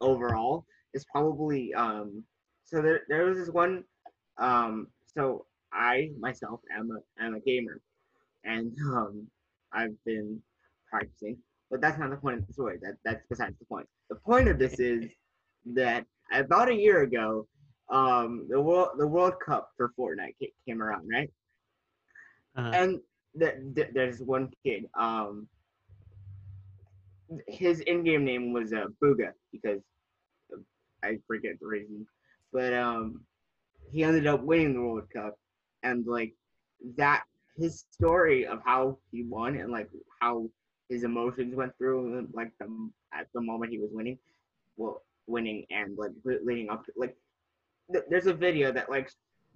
overall, 0.00 0.66
is 0.94 1.04
probably 1.12 1.72
um. 1.74 2.24
So 2.64 2.82
there 2.82 3.02
there 3.08 3.24
was 3.24 3.38
this 3.38 3.50
one, 3.50 3.84
um. 4.38 4.88
So 5.06 5.46
I 5.72 6.10
myself 6.18 6.60
am 6.76 6.90
a 6.90 7.24
am 7.24 7.34
a 7.34 7.40
gamer, 7.40 7.80
and 8.44 8.72
um, 8.92 9.26
I've 9.72 9.96
been 10.04 10.40
practicing. 10.88 11.36
But 11.70 11.80
that's 11.80 11.98
not 11.98 12.10
the 12.10 12.16
point 12.16 12.38
of 12.38 12.46
the 12.46 12.52
story. 12.52 12.78
That 12.82 12.96
that's 13.04 13.24
besides 13.28 13.56
the 13.58 13.64
point. 13.66 13.86
The 14.08 14.16
point 14.16 14.48
of 14.48 14.58
this 14.58 14.80
is 14.80 15.10
that 15.74 16.04
about 16.32 16.68
a 16.68 16.74
year 16.74 17.02
ago, 17.02 17.46
um, 17.90 18.46
the 18.48 18.60
world 18.60 18.90
the 18.98 19.06
World 19.06 19.34
Cup 19.44 19.70
for 19.76 19.92
Fortnite 19.98 20.34
ca- 20.40 20.54
came 20.66 20.82
around, 20.82 21.08
right? 21.12 21.30
uh, 22.56 22.70
and 22.74 23.00
th- 23.38 23.54
th- 23.74 23.90
there's 23.94 24.20
one 24.20 24.50
kid. 24.64 24.86
Um, 24.98 25.48
his 27.46 27.80
in-game 27.80 28.24
name 28.24 28.52
was 28.52 28.72
uh, 28.72 28.86
Bugha 29.00 29.32
because 29.52 29.80
I 31.04 31.18
forget 31.26 31.52
the 31.60 31.66
reason, 31.66 32.06
but 32.52 32.72
um, 32.72 33.20
he 33.92 34.02
ended 34.02 34.26
up 34.26 34.42
winning 34.42 34.74
the 34.74 34.80
World 34.82 35.08
Cup, 35.14 35.36
and 35.82 36.04
like 36.06 36.34
that, 36.96 37.22
his 37.60 37.84
story 37.90 38.46
of 38.46 38.60
how 38.64 38.98
he 39.12 39.22
won 39.22 39.56
and 39.56 39.70
like 39.70 39.88
how 40.20 40.48
his 40.88 41.04
emotions 41.04 41.54
went 41.54 41.76
through, 41.78 42.26
like 42.32 42.52
the 42.58 42.90
at 43.12 43.26
the 43.34 43.40
moment 43.40 43.72
he 43.72 43.78
was 43.78 43.90
winning, 43.92 44.18
well, 44.76 45.02
winning 45.26 45.64
and 45.70 45.96
like 45.96 46.12
leading 46.44 46.70
up 46.70 46.84
to 46.86 46.92
like, 46.96 47.16
th- 47.92 48.04
there's 48.08 48.26
a 48.26 48.34
video 48.34 48.72
that 48.72 48.90
like 48.90 49.10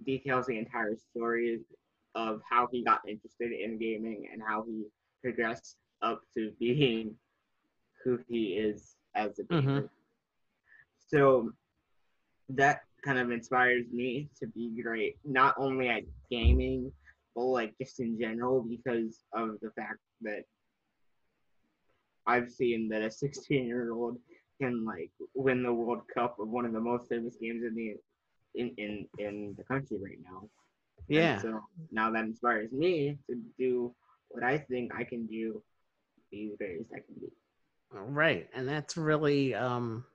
details 0.05 0.45
the 0.45 0.57
entire 0.57 0.95
story 0.95 1.59
of 2.15 2.41
how 2.49 2.67
he 2.71 2.83
got 2.83 3.01
interested 3.07 3.51
in 3.51 3.77
gaming 3.77 4.29
and 4.31 4.41
how 4.41 4.63
he 4.63 4.83
progressed 5.21 5.77
up 6.01 6.21
to 6.35 6.51
being 6.59 7.15
who 8.03 8.19
he 8.29 8.53
is 8.53 8.95
as 9.15 9.39
a 9.39 9.43
gamer. 9.43 9.81
Mhm. 9.81 9.89
So 11.07 11.51
that 12.49 12.81
kind 13.03 13.19
of 13.19 13.31
inspires 13.31 13.85
me 13.91 14.29
to 14.39 14.47
be 14.47 14.81
great, 14.81 15.17
not 15.23 15.55
only 15.57 15.89
at 15.89 16.03
gaming, 16.29 16.91
but 17.35 17.43
like 17.43 17.73
just 17.79 17.99
in 17.99 18.17
general, 18.19 18.63
because 18.63 19.19
of 19.33 19.59
the 19.61 19.71
fact 19.71 19.99
that 20.21 20.43
I've 22.25 22.49
seen 22.49 22.89
that 22.89 23.01
a 23.01 23.11
16 23.11 23.65
year 23.65 23.93
old 23.93 24.17
can 24.61 24.85
like 24.85 25.11
win 25.35 25.63
the 25.63 25.73
World 25.73 26.03
Cup 26.13 26.37
of 26.39 26.47
one 26.47 26.65
of 26.65 26.73
the 26.73 26.79
most 26.79 27.09
famous 27.09 27.35
games 27.39 27.63
in 27.63 27.75
the 27.75 27.95
in 28.55 28.73
in, 28.77 29.07
in 29.17 29.55
the 29.57 29.63
country 29.63 29.97
right 30.01 30.17
now. 30.23 30.49
And 30.97 31.07
yeah 31.09 31.41
so 31.41 31.59
now 31.91 32.09
that 32.11 32.23
inspires 32.23 32.71
me 32.71 33.17
to 33.29 33.35
do 33.59 33.93
what 34.29 34.43
I 34.43 34.57
think 34.57 34.91
I 34.95 35.03
can 35.03 35.27
do, 35.27 35.61
be 36.31 36.51
the 36.51 36.57
greatest 36.57 36.91
I 36.93 36.99
can 36.99 37.15
be. 37.19 37.27
right 37.91 38.49
and 38.55 38.67
that's 38.67 38.97
really 38.97 39.53
um 39.53 40.05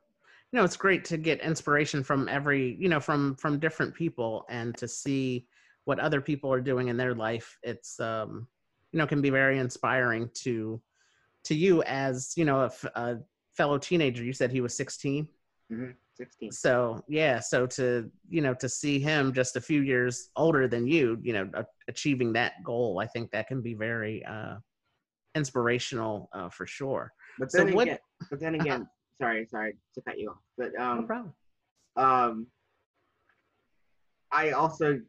you 0.52 0.58
know 0.58 0.64
it's 0.64 0.76
great 0.76 1.04
to 1.06 1.16
get 1.16 1.40
inspiration 1.40 2.02
from 2.02 2.28
every 2.28 2.76
you 2.80 2.88
know 2.88 2.98
from 2.98 3.36
from 3.36 3.58
different 3.58 3.94
people 3.94 4.46
and 4.48 4.76
to 4.78 4.88
see 4.88 5.46
what 5.90 5.98
other 5.98 6.20
people 6.20 6.52
are 6.52 6.60
doing 6.60 6.86
in 6.86 6.96
their 6.96 7.14
life 7.16 7.58
it's 7.64 7.98
um 7.98 8.46
you 8.92 8.98
know 8.98 9.08
can 9.12 9.20
be 9.20 9.28
very 9.42 9.58
inspiring 9.58 10.30
to 10.44 10.80
to 11.42 11.52
you 11.64 11.82
as 11.82 12.32
you 12.36 12.44
know 12.44 12.70
a, 12.94 13.16
fellow 13.56 13.76
teenager 13.76 14.22
you 14.22 14.32
said 14.32 14.52
he 14.52 14.60
was 14.60 14.74
16 14.76 15.26
16. 16.16 16.52
So 16.52 17.02
yeah, 17.08 17.40
so 17.40 17.66
to 17.78 18.10
you 18.28 18.42
know 18.42 18.54
to 18.62 18.68
see 18.68 18.96
him 19.00 19.32
just 19.40 19.56
a 19.56 19.60
few 19.70 19.80
years 19.92 20.14
older 20.36 20.68
than 20.68 20.86
you, 20.86 21.18
you 21.22 21.32
know, 21.32 21.46
a- 21.54 21.64
achieving 21.88 22.30
that 22.34 22.52
goal, 22.62 23.00
I 23.04 23.06
think 23.06 23.30
that 23.30 23.46
can 23.50 23.60
be 23.62 23.72
very 23.88 24.16
uh, 24.34 24.56
inspirational 25.34 26.28
uh, 26.34 26.50
for 26.50 26.66
sure. 26.66 27.04
But 27.38 27.50
So 27.50 27.58
then 27.64 27.74
what- 27.74 27.88
again, 27.88 27.98
but 28.30 28.38
then 28.44 28.54
again, 28.60 28.86
sorry, 29.20 29.46
sorry 29.54 29.72
to 29.94 30.00
cut 30.06 30.18
you 30.20 30.28
off. 30.32 30.42
But 30.58 30.70
No 30.74 30.84
um, 30.84 31.06
problem. 31.06 31.32
um, 31.96 32.34
I 34.30 34.50
also 34.50 35.00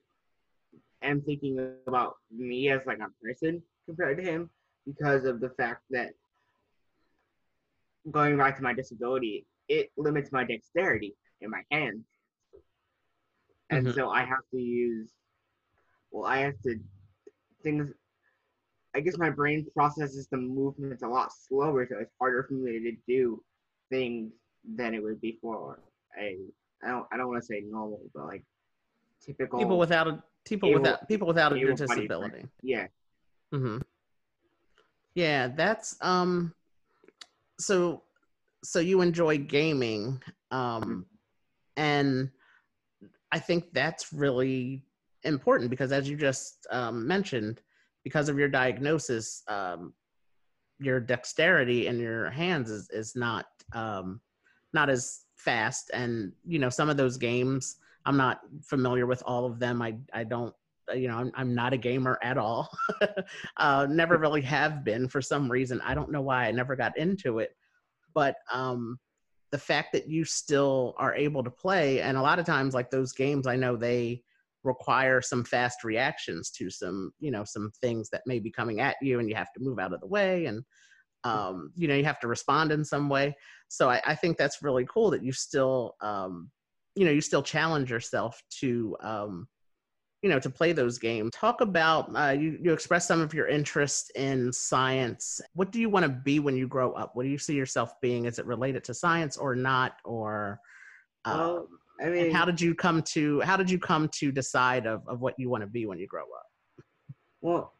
am 1.03 1.22
thinking 1.22 1.60
about 1.60 1.88
me 2.31 2.70
as 2.70 2.81
like 2.86 3.00
a 3.00 3.10
person 3.24 3.62
compared 3.86 4.17
to 4.17 4.24
him 4.24 4.50
because 4.86 5.25
of 5.25 5.39
the 5.39 5.50
fact 5.50 5.81
that 5.91 6.12
going 8.12 8.38
back 8.38 8.55
to 8.58 8.63
my 8.63 8.74
disability, 8.74 9.46
it 9.67 9.89
limits 9.98 10.31
my 10.31 10.43
dexterity 10.43 11.15
in 11.41 11.50
my 11.50 11.62
hands. 11.72 12.05
And 13.70 13.88
Mhm. 13.88 13.93
so 13.93 14.10
I 14.10 14.22
have 14.24 14.43
to 14.51 14.58
use, 14.60 15.12
well, 16.12 16.25
I 16.25 16.39
have 16.39 16.60
to, 16.63 16.75
things, 17.63 17.91
I 18.96 19.00
guess 19.00 19.17
my 19.17 19.29
brain 19.29 19.65
processes 19.74 20.27
the 20.31 20.38
movements 20.38 21.03
a 21.03 21.08
lot 21.08 21.31
slower, 21.31 21.86
so 21.88 21.98
it's 22.00 22.12
harder 22.20 22.43
for 22.43 22.53
me 22.55 22.79
to 22.79 22.91
do 23.08 23.41
things 23.89 24.34
than 24.75 24.93
it 24.93 25.03
would 25.03 25.22
be 25.22 25.38
for 25.41 25.79
a, 26.20 26.38
I 26.84 26.89
don't, 26.89 27.05
I 27.12 27.17
don't 27.17 27.27
want 27.27 27.41
to 27.41 27.46
say 27.46 27.62
normal, 27.65 28.01
but 28.13 28.25
like 28.25 28.43
typical. 29.25 29.60
People 29.60 29.79
without 29.79 30.08
a 30.08 30.22
people 30.45 30.69
able- 30.69 30.81
without 30.81 31.07
people 31.07 31.27
without 31.27 31.53
a 31.53 31.75
disability. 31.75 32.45
Yeah. 32.62 32.88
hmm 33.51 33.77
Yeah, 35.15 35.48
that's 35.50 35.98
um. 36.01 36.53
So, 37.60 38.03
so 38.63 38.79
you 38.79 39.01
enjoy 39.01 39.38
gaming, 39.38 40.21
um, 40.50 41.05
and 41.77 42.31
I 43.31 43.39
think 43.39 43.71
that's 43.74 44.12
really 44.12 44.83
important 45.24 45.69
because, 45.69 45.91
as 45.91 46.10
you 46.10 46.17
just 46.17 46.65
um, 46.71 47.07
mentioned, 47.07 47.62
because 48.03 48.29
of 48.29 48.39
your 48.39 48.48
diagnosis, 48.50 49.43
um, 49.48 49.93
your 50.79 51.00
dexterity 51.00 51.86
in 51.88 52.00
your 52.00 52.31
hands 52.31 52.71
is 52.71 52.89
is 52.89 53.15
not 53.15 53.45
um, 53.74 54.19
not 54.74 54.89
as 54.89 55.25
fast, 55.36 55.91
and 55.93 56.31
you 56.43 56.57
know 56.57 56.69
some 56.69 56.89
of 56.89 56.98
those 56.98 57.17
games. 57.17 57.77
I'm 58.05 58.17
not 58.17 58.41
familiar 58.63 59.05
with 59.05 59.22
all 59.25 59.46
of 59.46 59.60
them. 59.60 59.81
I 59.81 59.98
I 60.13 60.24
don't 60.24 60.53
you 60.93 61.08
know 61.08 61.17
I'm, 61.17 61.31
I'm 61.36 61.55
not 61.55 61.74
a 61.74 61.77
gamer 61.77 62.17
at 62.22 62.38
all. 62.38 62.70
Uh, 63.58 63.86
never 63.89 64.17
really 64.17 64.41
have 64.41 64.84
been 64.84 65.08
for 65.08 65.22
some 65.22 65.51
reason. 65.51 65.79
I 65.81 65.93
don't 65.93 66.12
know 66.12 66.22
why 66.22 66.48
i 66.48 66.51
never 66.51 66.75
got 66.75 66.98
into 66.98 67.39
it. 67.39 67.55
But 68.13 68.36
um, 68.51 68.98
the 69.51 69.58
fact 69.58 69.91
that 69.93 70.08
you 70.08 70.25
still 70.25 70.96
are 70.98 71.13
able 71.13 71.43
to 71.43 71.51
play 71.51 72.01
and 72.01 72.17
a 72.17 72.22
lot 72.22 72.39
of 72.39 72.46
times 72.46 72.74
like 72.74 72.89
those 72.89 73.12
games 73.12 73.46
i 73.48 73.55
know 73.55 73.75
they 73.75 74.24
require 74.63 75.22
some 75.22 75.43
fast 75.43 75.84
reactions 75.84 76.50
to 76.51 76.70
some 76.70 77.12
you 77.20 77.31
know 77.31 77.43
some 77.43 77.72
things 77.81 78.10
that 78.10 78.22
may 78.25 78.39
be 78.39 78.50
coming 78.50 78.79
at 78.79 78.96
you 79.01 79.20
and 79.20 79.29
you 79.29 79.36
have 79.36 79.51
to 79.53 79.60
move 79.60 79.77
out 79.79 79.93
of 79.93 80.00
the 80.00 80.08
way 80.08 80.46
and 80.46 80.63
um, 81.24 81.72
you 81.75 81.88
know 81.88 81.93
you 81.93 82.03
have 82.03 82.20
to 82.20 82.27
respond 82.27 82.72
in 82.72 82.84
some 82.84 83.08
way. 83.08 83.36
So 83.67 83.89
i, 83.89 84.01
I 84.08 84.15
think 84.15 84.38
that's 84.38 84.63
really 84.63 84.86
cool 84.91 85.12
that 85.12 85.24
you 85.24 85.31
still 85.31 85.96
um, 86.01 86.50
you 86.95 87.05
know 87.05 87.12
you 87.12 87.21
still 87.21 87.43
challenge 87.43 87.89
yourself 87.89 88.41
to 88.60 88.95
um, 89.01 89.48
you 90.21 90.29
know 90.29 90.39
to 90.39 90.50
play 90.50 90.71
those 90.71 90.98
games. 90.98 91.31
Talk 91.33 91.62
about 91.62 92.15
uh, 92.15 92.31
you, 92.31 92.57
you 92.62 92.74
express 92.74 93.07
some 93.07 93.21
of 93.21 93.33
your 93.33 93.48
interest 93.48 94.12
in 94.15 94.51
science. 94.51 95.41
What 95.53 95.71
do 95.71 95.79
you 95.79 95.89
want 95.89 96.03
to 96.03 96.10
be 96.10 96.39
when 96.39 96.55
you 96.55 96.67
grow 96.67 96.91
up? 96.93 97.12
What 97.15 97.24
do 97.24 97.29
you 97.29 97.38
see 97.38 97.55
yourself 97.55 97.93
being? 98.01 98.25
Is 98.25 98.39
it 98.39 98.45
related 98.45 98.83
to 98.86 98.93
science 98.93 99.38
or 99.38 99.55
not 99.55 99.93
or 100.05 100.60
uh, 101.25 101.36
Well, 101.38 101.67
I 102.01 102.10
mean, 102.10 102.31
how 102.31 102.45
did 102.45 102.60
you 102.60 102.74
come 102.74 103.01
to 103.03 103.41
how 103.41 103.57
did 103.57 103.69
you 103.69 103.77
come 103.79 104.10
to 104.15 104.31
decide 104.31 104.86
of, 104.86 105.07
of 105.07 105.21
what 105.21 105.36
you 105.38 105.50
want 105.50 105.62
to 105.62 105.67
be 105.67 105.86
when 105.86 106.00
you 106.00 106.07
grow 106.07 106.24
up? 106.24 106.86
Well, 107.41 107.74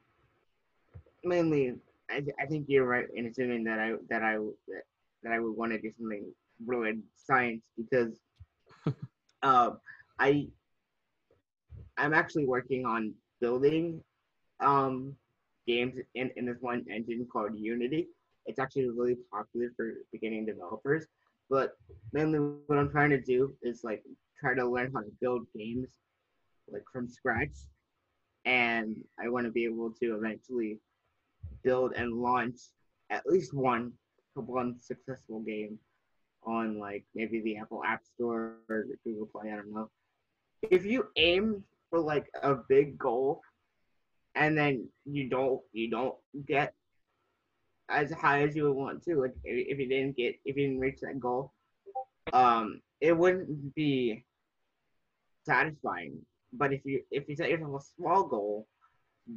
mainly, 1.24 1.76
I, 2.10 2.24
I 2.40 2.46
think 2.46 2.66
you're 2.68 2.86
right 2.86 3.06
in 3.16 3.26
assuming 3.28 3.64
that 3.66 3.80
I 3.80 3.94
that 4.10 4.24
I 4.24 4.36
that, 4.68 4.84
that 5.24 5.34
I 5.34 5.40
would 5.40 5.56
want 5.56 5.72
to 5.72 5.82
do 5.82 5.92
something 5.98 6.32
related 6.66 7.02
to 7.02 7.24
science 7.26 7.62
because, 7.78 8.20
uh, 9.44 9.72
I 10.20 10.48
I'm 11.98 12.14
actually 12.14 12.46
working 12.46 12.86
on 12.86 13.14
building 13.40 14.02
um 14.60 15.16
games 15.68 15.96
in, 16.16 16.32
in 16.36 16.46
this 16.46 16.58
one 16.62 16.86
engine 16.92 17.28
called 17.32 17.52
Unity. 17.56 18.08
It's 18.46 18.60
actually 18.60 18.90
really 18.90 19.18
popular 19.32 19.70
for 19.76 19.94
beginning 20.12 20.46
developers. 20.46 21.06
But 21.50 21.74
mainly 22.14 22.40
what 22.68 22.80
I'm 22.80 22.90
trying 22.90 23.12
to 23.12 23.22
do 23.22 23.54
is 23.62 23.84
like 23.84 24.04
try 24.40 24.56
to 24.56 24.68
learn 24.68 24.92
how 24.94 25.02
to 25.02 25.12
build 25.20 25.46
games 25.56 25.90
like 26.72 26.84
from 26.92 27.08
scratch. 27.08 27.58
And 28.46 28.96
I 29.24 29.30
want 29.30 29.46
to 29.46 29.52
be 29.52 29.66
able 29.66 29.92
to 30.02 30.16
eventually 30.16 30.80
build 31.64 31.94
and 31.96 32.14
launch 32.14 32.58
at 33.12 33.26
least 33.28 33.54
one 33.54 33.92
one 34.34 34.80
successful 34.80 35.42
game 35.42 35.78
on 36.44 36.80
like 36.80 37.06
maybe 37.16 37.42
the 37.42 37.58
Apple 37.58 37.84
App 37.84 38.02
Store 38.16 38.58
or 38.70 38.86
Google 39.04 39.28
Play, 39.28 39.52
I 39.52 39.56
don't 39.56 39.74
know. 39.74 39.90
If 40.70 40.86
you 40.86 41.08
aim 41.16 41.64
for 41.90 42.00
like 42.00 42.28
a 42.42 42.56
big 42.56 42.98
goal 42.98 43.42
and 44.36 44.58
then 44.58 44.88
you 45.06 45.30
don't 45.30 45.62
you 45.74 45.90
don't 45.90 46.16
get 46.48 46.74
as 47.90 48.12
high 48.12 48.44
as 48.44 48.56
you 48.56 48.64
would 48.64 48.76
want 48.76 49.04
to 49.04 49.16
like 49.16 49.34
if, 49.44 49.78
you 49.78 49.88
didn't 49.88 50.16
get 50.16 50.36
if 50.46 50.56
you 50.56 50.68
didn't 50.68 50.80
reach 50.80 51.00
that 51.02 51.20
goal 51.20 51.52
um 52.32 52.82
it 53.02 53.16
wouldn't 53.16 53.76
be 53.76 54.24
satisfying 55.46 56.18
but 56.54 56.72
if 56.72 56.82
you 56.86 57.02
if 57.12 57.28
you 57.28 57.36
set 57.36 57.50
yourself 57.50 57.82
a 57.82 58.02
small 58.02 58.24
goal 58.24 58.68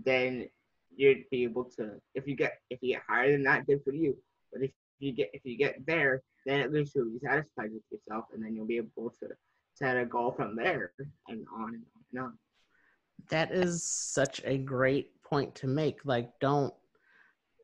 then 0.05 0.49
you'd 0.97 1.29
be 1.31 1.43
able 1.43 1.65
to 1.65 1.91
if 2.15 2.27
you 2.29 2.37
get 2.37 2.61
if 2.71 2.79
you 2.81 2.95
get 2.95 3.03
higher 3.09 3.33
than 3.33 3.43
that 3.43 3.67
good 3.67 3.83
for 3.83 3.93
you 3.93 4.17
but 4.53 4.63
if 4.63 4.71
you 5.01 5.13
get 5.13 5.31
if 5.33 5.41
you 5.45 5.59
get 5.59 5.85
there 5.87 6.23
then 6.47 6.61
at 6.61 6.73
least 6.73 6.95
you'll 6.95 7.11
be 7.11 7.19
satisfied 7.19 7.71
with 7.73 7.83
yourself 7.91 8.27
and 8.33 8.45
then 8.45 8.55
you'll 8.55 8.67
be 8.67 8.77
able 8.77 9.11
to 9.21 9.29
set 9.75 9.97
a 9.97 10.05
goal 10.05 10.33
from 10.33 10.57
there 10.57 10.93
and 11.29 11.47
on 11.55 11.75
and 11.75 11.83
on 11.95 12.05
and 12.13 12.23
on. 12.23 12.39
That 13.31 13.53
is 13.53 13.87
such 13.87 14.41
a 14.45 14.59
great 14.59 15.11
point 15.25 15.55
to 15.57 15.67
make 15.67 16.01
like 16.05 16.31
don't 16.41 16.73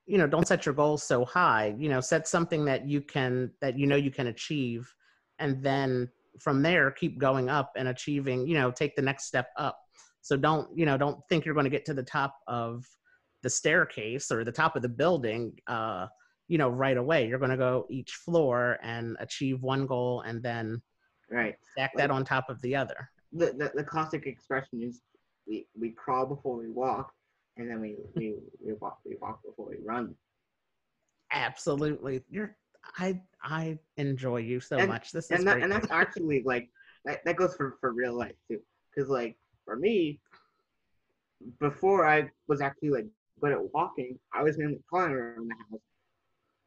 you 0.06 0.18
know 0.18 0.26
don't 0.26 0.48
set 0.48 0.64
your 0.64 0.74
goals 0.74 1.02
so 1.02 1.24
high 1.26 1.74
you 1.78 1.90
know 1.90 2.00
set 2.00 2.26
something 2.26 2.64
that 2.64 2.88
you 2.88 3.02
can 3.02 3.50
that 3.60 3.78
you 3.78 3.86
know 3.86 3.96
you 3.96 4.10
can 4.10 4.28
achieve 4.28 4.92
and 5.38 5.62
then 5.62 6.08
from 6.38 6.62
there 6.62 6.90
keep 6.90 7.18
going 7.18 7.48
up 7.48 7.72
and 7.76 7.88
achieving 7.88 8.46
you 8.46 8.54
know 8.54 8.70
take 8.70 8.96
the 8.96 9.02
next 9.02 9.24
step 9.24 9.48
up. 9.56 9.78
So 10.22 10.36
don't 10.36 10.68
you 10.76 10.86
know 10.86 10.96
don't 10.96 11.18
think 11.28 11.44
you're 11.44 11.54
going 11.54 11.64
to 11.64 11.70
get 11.70 11.84
to 11.86 11.94
the 11.94 12.02
top 12.02 12.36
of 12.46 12.86
the 13.42 13.50
staircase 13.50 14.30
or 14.30 14.44
the 14.44 14.52
top 14.52 14.76
of 14.76 14.82
the 14.82 14.88
building 14.88 15.52
uh 15.66 16.06
you 16.50 16.58
know 16.58 16.68
right 16.68 16.96
away. 16.96 17.28
You're 17.28 17.38
going 17.38 17.52
to 17.52 17.56
go 17.56 17.86
each 17.88 18.10
floor 18.10 18.76
and 18.82 19.16
achieve 19.20 19.62
one 19.62 19.86
goal 19.86 20.22
and 20.22 20.42
then 20.42 20.82
right. 21.30 21.54
stack 21.72 21.92
that 21.96 22.10
on 22.10 22.24
top 22.24 22.50
of 22.50 22.60
the 22.60 22.74
other. 22.74 23.08
The, 23.32 23.46
the, 23.56 23.70
the 23.76 23.84
classic 23.84 24.26
expression 24.26 24.82
is 24.82 25.00
we, 25.46 25.68
we 25.78 25.90
crawl 25.90 26.26
before 26.26 26.56
we 26.56 26.68
walk 26.68 27.12
and 27.56 27.70
then 27.70 27.80
we, 27.80 27.94
we, 28.16 28.34
we 28.66 28.72
walk 28.80 28.98
we 29.06 29.16
walk 29.22 29.40
before 29.44 29.68
we 29.70 29.76
run. 29.82 30.16
Absolutely. 31.32 32.22
You're 32.28 32.56
i 32.96 33.20
i 33.44 33.78
enjoy 33.96 34.38
you 34.38 34.58
so 34.58 34.76
And- 34.76 34.88
much. 34.88 35.12
This 35.12 35.26
is 35.26 35.38
and 35.38 35.46
that, 35.46 35.52
great. 35.52 35.62
and 35.62 35.72
that's 35.72 35.90
actually 35.92 36.42
like 36.44 36.68
that, 37.04 37.24
that 37.24 37.36
goes 37.36 37.54
for, 37.54 37.76
for 37.80 37.92
real 37.92 38.12
life 38.14 38.34
too. 38.48 38.58
Because 38.92 39.08
like 39.08 39.36
for 39.64 39.76
me 39.76 40.18
before 41.58 42.06
i 42.06 42.28
was 42.48 42.60
actually 42.60 42.90
like 42.90 43.06
good 43.40 43.52
at 43.52 43.72
walking 43.72 44.18
i 44.34 44.42
was 44.42 44.58
mainly 44.58 44.78
crawling 44.90 45.12
around 45.12 45.48
the 45.48 45.54
house 45.70 45.80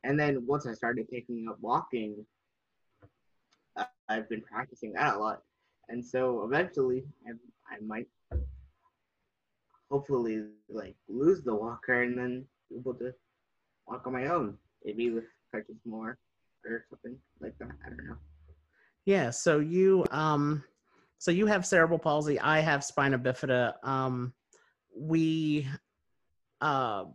and 0.04 0.20
then 0.20 0.46
once 0.46 0.66
i 0.68 0.74
started 0.74 1.10
picking 1.10 1.48
up 1.50 1.58
walking 1.62 2.26
i've 4.10 4.30
been 4.30 4.42
practicing 4.42 4.94
that 4.94 5.16
a 5.16 5.20
lot. 5.20 5.42
And 5.90 6.06
so 6.06 6.44
eventually 6.44 7.04
i, 7.28 7.32
I 7.74 7.80
might 7.82 8.08
hopefully 9.90 10.46
like 10.70 10.96
lose 11.08 11.44
the 11.44 11.54
walker 11.54 12.04
and 12.04 12.18
then 12.18 12.46
be 12.70 12.78
able 12.78 12.96
to 12.96 13.14
walk 13.88 14.08
on 14.08 14.14
my 14.14 14.28
own. 14.28 14.58
Maybe 14.84 15.12
with 15.12 15.26
crutches 15.52 15.76
more 15.86 16.18
or 16.66 16.86
something 16.90 17.18
like 17.42 17.58
that. 17.60 17.70
I 17.86 17.90
don't 17.90 18.08
know. 18.08 18.18
Yeah 19.06 19.30
so 19.30 19.60
you 19.60 20.06
um 20.12 20.64
so 21.20 21.32
you 21.32 21.46
have 21.46 21.66
cerebral 21.66 22.00
palsy. 22.00 22.40
I 22.40 22.60
have 22.60 22.84
spina 22.84 23.20
bifida. 23.20 23.74
Um 23.84 24.34
we 24.96 25.68
uh 26.62 27.06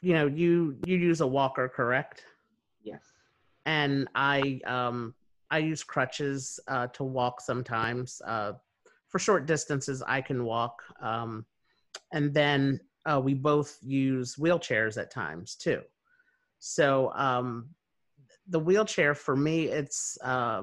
you 0.00 0.14
know 0.14 0.26
you 0.26 0.76
you 0.84 0.96
use 0.96 1.20
a 1.20 1.26
walker 1.26 1.68
correct? 1.68 2.24
Yes. 2.82 3.02
And 3.66 4.08
i 4.14 4.60
um 4.66 5.14
i 5.50 5.58
use 5.58 5.82
crutches 5.82 6.58
uh 6.68 6.86
to 6.88 7.04
walk 7.04 7.40
sometimes 7.40 8.22
uh 8.26 8.52
for 9.08 9.18
short 9.18 9.46
distances 9.46 10.02
i 10.06 10.20
can 10.20 10.44
walk 10.44 10.82
um 11.00 11.44
and 12.12 12.32
then 12.32 12.80
uh, 13.06 13.20
we 13.22 13.34
both 13.34 13.78
use 13.82 14.36
wheelchairs 14.36 15.00
at 15.00 15.10
times 15.10 15.54
too. 15.54 15.80
So 16.58 17.12
um 17.14 17.70
the 18.48 18.58
wheelchair 18.58 19.14
for 19.14 19.36
me 19.36 19.64
it's 19.64 20.18
uh 20.22 20.62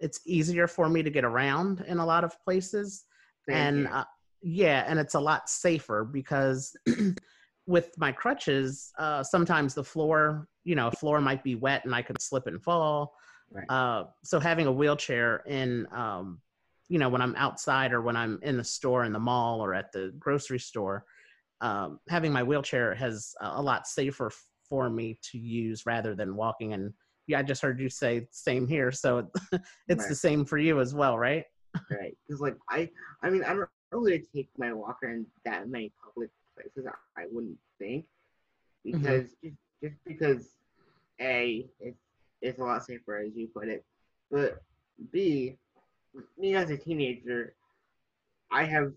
it's 0.00 0.20
easier 0.26 0.66
for 0.66 0.88
me 0.88 1.02
to 1.02 1.10
get 1.10 1.24
around 1.24 1.84
in 1.88 1.98
a 1.98 2.06
lot 2.06 2.22
of 2.24 2.40
places. 2.44 3.04
And 3.48 3.88
uh, 3.88 4.04
yeah 4.42 4.84
and 4.86 4.98
it's 4.98 5.14
a 5.14 5.20
lot 5.20 5.48
safer 5.48 6.04
because 6.04 6.76
with 7.68 7.90
my 7.98 8.10
crutches 8.10 8.92
uh, 8.98 9.22
sometimes 9.22 9.74
the 9.74 9.84
floor 9.84 10.48
you 10.64 10.74
know 10.74 10.90
floor 10.90 11.20
might 11.20 11.44
be 11.44 11.54
wet 11.54 11.84
and 11.84 11.94
i 11.94 12.02
could 12.02 12.20
slip 12.20 12.46
and 12.46 12.62
fall. 12.62 13.14
Right. 13.50 13.70
uh, 13.70 14.04
so 14.24 14.38
having 14.38 14.66
a 14.66 14.72
wheelchair 14.72 15.42
in 15.46 15.86
um, 15.92 16.40
you 16.88 16.98
know 16.98 17.08
when 17.08 17.22
i'm 17.22 17.34
outside 17.36 17.92
or 17.92 18.02
when 18.02 18.16
i'm 18.16 18.38
in 18.42 18.56
the 18.56 18.64
store 18.64 19.04
in 19.04 19.12
the 19.12 19.18
mall 19.18 19.60
or 19.60 19.74
at 19.74 19.92
the 19.92 20.12
grocery 20.18 20.58
store 20.58 21.04
um, 21.60 21.98
having 22.08 22.32
my 22.32 22.42
wheelchair 22.42 22.94
has 22.94 23.34
a 23.40 23.62
lot 23.62 23.86
safer 23.86 24.30
for 24.68 24.90
me 24.90 25.18
to 25.22 25.38
use 25.38 25.86
rather 25.86 26.14
than 26.14 26.36
walking. 26.36 26.72
And 26.72 26.92
yeah 27.26 27.40
i 27.40 27.42
just 27.42 27.62
heard 27.62 27.80
you 27.80 27.88
say 27.88 28.26
same 28.30 28.66
here. 28.66 28.92
So 28.92 29.30
it's 29.52 30.02
right. 30.02 30.08
the 30.08 30.14
same 30.14 30.44
for 30.44 30.58
you 30.58 30.80
as 30.80 30.94
well 30.94 31.18
right? 31.18 31.44
Right. 31.90 32.16
Because 32.26 32.40
like 32.40 32.56
i 32.70 32.88
i 33.22 33.30
mean 33.30 33.44
i 33.44 33.54
don't 33.54 33.68
really 33.92 34.24
take 34.34 34.48
my 34.56 34.72
walker 34.72 35.08
in 35.08 35.26
that 35.44 35.68
many 35.68 35.92
public 36.02 36.30
places 36.60 36.90
i, 37.16 37.22
I 37.22 37.26
wouldn't 37.30 37.58
think 37.78 38.04
mm-hmm. 38.86 38.98
because 38.98 39.28
mm-hmm. 39.44 39.48
just 39.48 39.58
just 39.82 40.04
because 40.04 40.48
a 41.20 41.66
it's 41.80 42.00
it's 42.42 42.58
a 42.58 42.64
lot 42.64 42.84
safer 42.84 43.18
as 43.18 43.34
you 43.34 43.48
put 43.48 43.68
it 43.68 43.84
but 44.30 44.62
b 45.12 45.56
me 46.36 46.54
as 46.54 46.70
a 46.70 46.76
teenager 46.76 47.54
i 48.50 48.64
have 48.64 48.92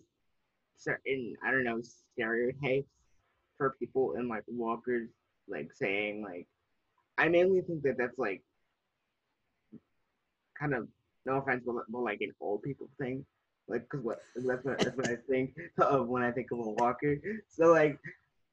certain 0.78 1.36
i 1.44 1.52
don't 1.52 1.64
know 1.64 1.82
stereotypes 1.82 2.90
for 3.58 3.76
people 3.80 4.14
in 4.14 4.28
like 4.28 4.44
walkers 4.48 5.10
like 5.48 5.72
saying 5.74 6.24
like 6.24 6.48
I 7.22 7.30
mainly 7.30 7.62
think 7.62 7.84
that 7.84 7.98
that's 8.00 8.18
like 8.18 8.42
kind 10.60 10.74
of 10.74 10.88
no 11.26 11.36
offense, 11.36 11.64
but, 11.66 11.76
but 11.90 12.02
like 12.02 12.22
an 12.22 12.32
old 12.42 12.64
people 12.64 12.90
thing. 13.00 13.26
Like, 13.68 13.88
cause 13.90 14.02
what 14.02 14.22
that's 14.36 14.66
what 14.66 14.80
that's 14.80 14.98
what 14.98 15.10
I 15.10 15.16
think 15.30 15.56
of 15.78 16.08
when 16.08 16.24
I 16.24 16.32
think 16.32 16.52
of 16.52 16.60
a 16.60 16.70
walker. 16.72 17.18
So 17.50 17.68
like 17.68 17.98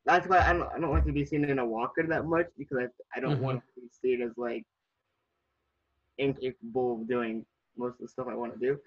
that's 0.05 0.27
why 0.29 0.39
I 0.39 0.53
don't 0.53 0.71
I 0.73 0.79
don't 0.79 0.93
like 0.93 1.07
to 1.07 1.13
be 1.13 1.25
seen 1.25 1.45
in 1.45 1.59
a 1.59 1.67
walker 1.67 2.07
that 2.07 2.27
much 2.27 2.47
because 2.57 2.79
I 2.79 2.87
I 3.17 3.21
don't 3.21 3.35
mm-hmm. 3.35 3.43
want 3.43 3.63
to 3.75 3.81
be 3.81 3.89
seen 4.03 4.23
as 4.23 4.33
like 4.37 4.65
incapable 6.19 7.01
of 7.01 7.09
doing 7.09 7.45
most 7.77 7.95
of 7.95 8.01
the 8.01 8.09
stuff 8.09 8.27
I 8.31 8.35
want 8.35 8.55
to 8.55 8.59
do. 8.59 8.79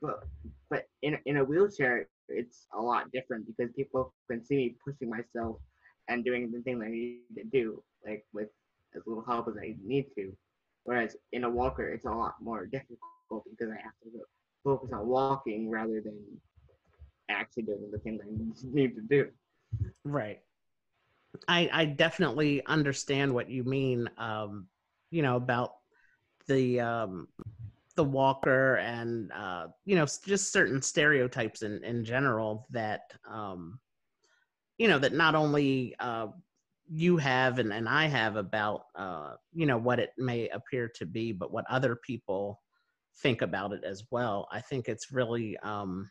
But 0.00 0.24
but 0.70 0.86
in 1.02 1.18
in 1.26 1.38
a 1.38 1.44
wheelchair, 1.44 2.08
it's 2.28 2.66
a 2.72 2.80
lot 2.80 3.10
different 3.12 3.46
because 3.46 3.72
people 3.74 4.12
can 4.30 4.44
see 4.44 4.56
me 4.56 4.74
pushing 4.84 5.10
myself 5.10 5.56
and 6.08 6.24
doing 6.24 6.50
the 6.50 6.60
things 6.62 6.80
that 6.80 6.86
I 6.86 6.90
need 6.90 7.20
to 7.36 7.44
do, 7.44 7.82
like 8.06 8.24
with 8.32 8.48
as 8.96 9.02
little 9.06 9.24
help 9.24 9.48
as 9.48 9.54
I 9.56 9.76
need 9.84 10.06
to. 10.16 10.34
Whereas 10.84 11.16
in 11.32 11.44
a 11.44 11.50
walker, 11.50 11.88
it's 11.88 12.06
a 12.06 12.10
lot 12.10 12.36
more 12.40 12.64
difficult 12.64 12.98
because 13.30 13.67
I 13.67 13.67
have 13.67 13.67
to 13.67 13.67
on 14.98 15.06
walking 15.06 15.70
rather 15.70 16.00
than 16.00 16.16
actually 17.28 17.64
doing 17.64 17.90
the 17.90 17.98
things 17.98 18.20
I 18.64 18.74
need 18.74 18.94
to 18.96 19.02
do. 19.02 19.28
Right. 20.04 20.40
I 21.46 21.68
I 21.72 21.84
definitely 21.84 22.64
understand 22.66 23.32
what 23.34 23.50
you 23.50 23.64
mean. 23.64 24.08
Um, 24.18 24.66
you 25.10 25.22
know 25.22 25.36
about 25.36 25.72
the 26.46 26.80
um 26.80 27.28
the 27.96 28.04
walker 28.04 28.76
and 28.76 29.32
uh 29.32 29.66
you 29.84 29.96
know 29.96 30.06
just 30.24 30.52
certain 30.52 30.80
stereotypes 30.80 31.62
in 31.62 31.82
in 31.82 32.04
general 32.04 32.66
that 32.70 33.12
um 33.28 33.80
you 34.78 34.86
know 34.86 34.98
that 34.98 35.12
not 35.12 35.34
only 35.34 35.94
uh 35.98 36.28
you 36.90 37.18
have 37.18 37.58
and, 37.58 37.72
and 37.72 37.88
I 37.88 38.06
have 38.06 38.36
about 38.36 38.86
uh, 38.96 39.34
you 39.52 39.66
know 39.66 39.76
what 39.76 39.98
it 39.98 40.12
may 40.16 40.48
appear 40.48 40.90
to 40.96 41.06
be, 41.06 41.32
but 41.32 41.52
what 41.52 41.66
other 41.68 41.96
people 41.96 42.62
think 43.22 43.42
about 43.42 43.72
it 43.72 43.84
as 43.84 44.04
well. 44.10 44.48
I 44.52 44.60
think 44.60 44.88
it's 44.88 45.12
really 45.12 45.56
um, 45.58 46.10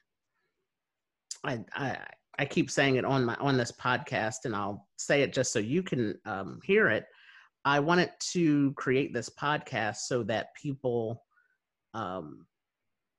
I, 1.43 1.63
I 1.73 1.97
I 2.39 2.45
keep 2.45 2.69
saying 2.69 2.95
it 2.95 3.05
on 3.05 3.25
my 3.25 3.35
on 3.35 3.57
this 3.57 3.71
podcast, 3.71 4.45
and 4.45 4.55
I'll 4.55 4.87
say 4.97 5.21
it 5.21 5.33
just 5.33 5.51
so 5.51 5.59
you 5.59 5.81
can 5.83 6.17
um, 6.25 6.59
hear 6.63 6.89
it. 6.89 7.05
I 7.65 7.79
wanted 7.79 8.11
to 8.31 8.73
create 8.73 9.13
this 9.13 9.29
podcast 9.29 9.97
so 9.97 10.23
that 10.23 10.53
people 10.55 11.23
um, 11.93 12.45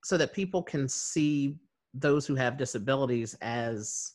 so 0.05 0.17
that 0.17 0.33
people 0.33 0.63
can 0.63 0.89
see 0.89 1.57
those 1.95 2.27
who 2.27 2.35
have 2.35 2.57
disabilities 2.57 3.37
as 3.43 4.13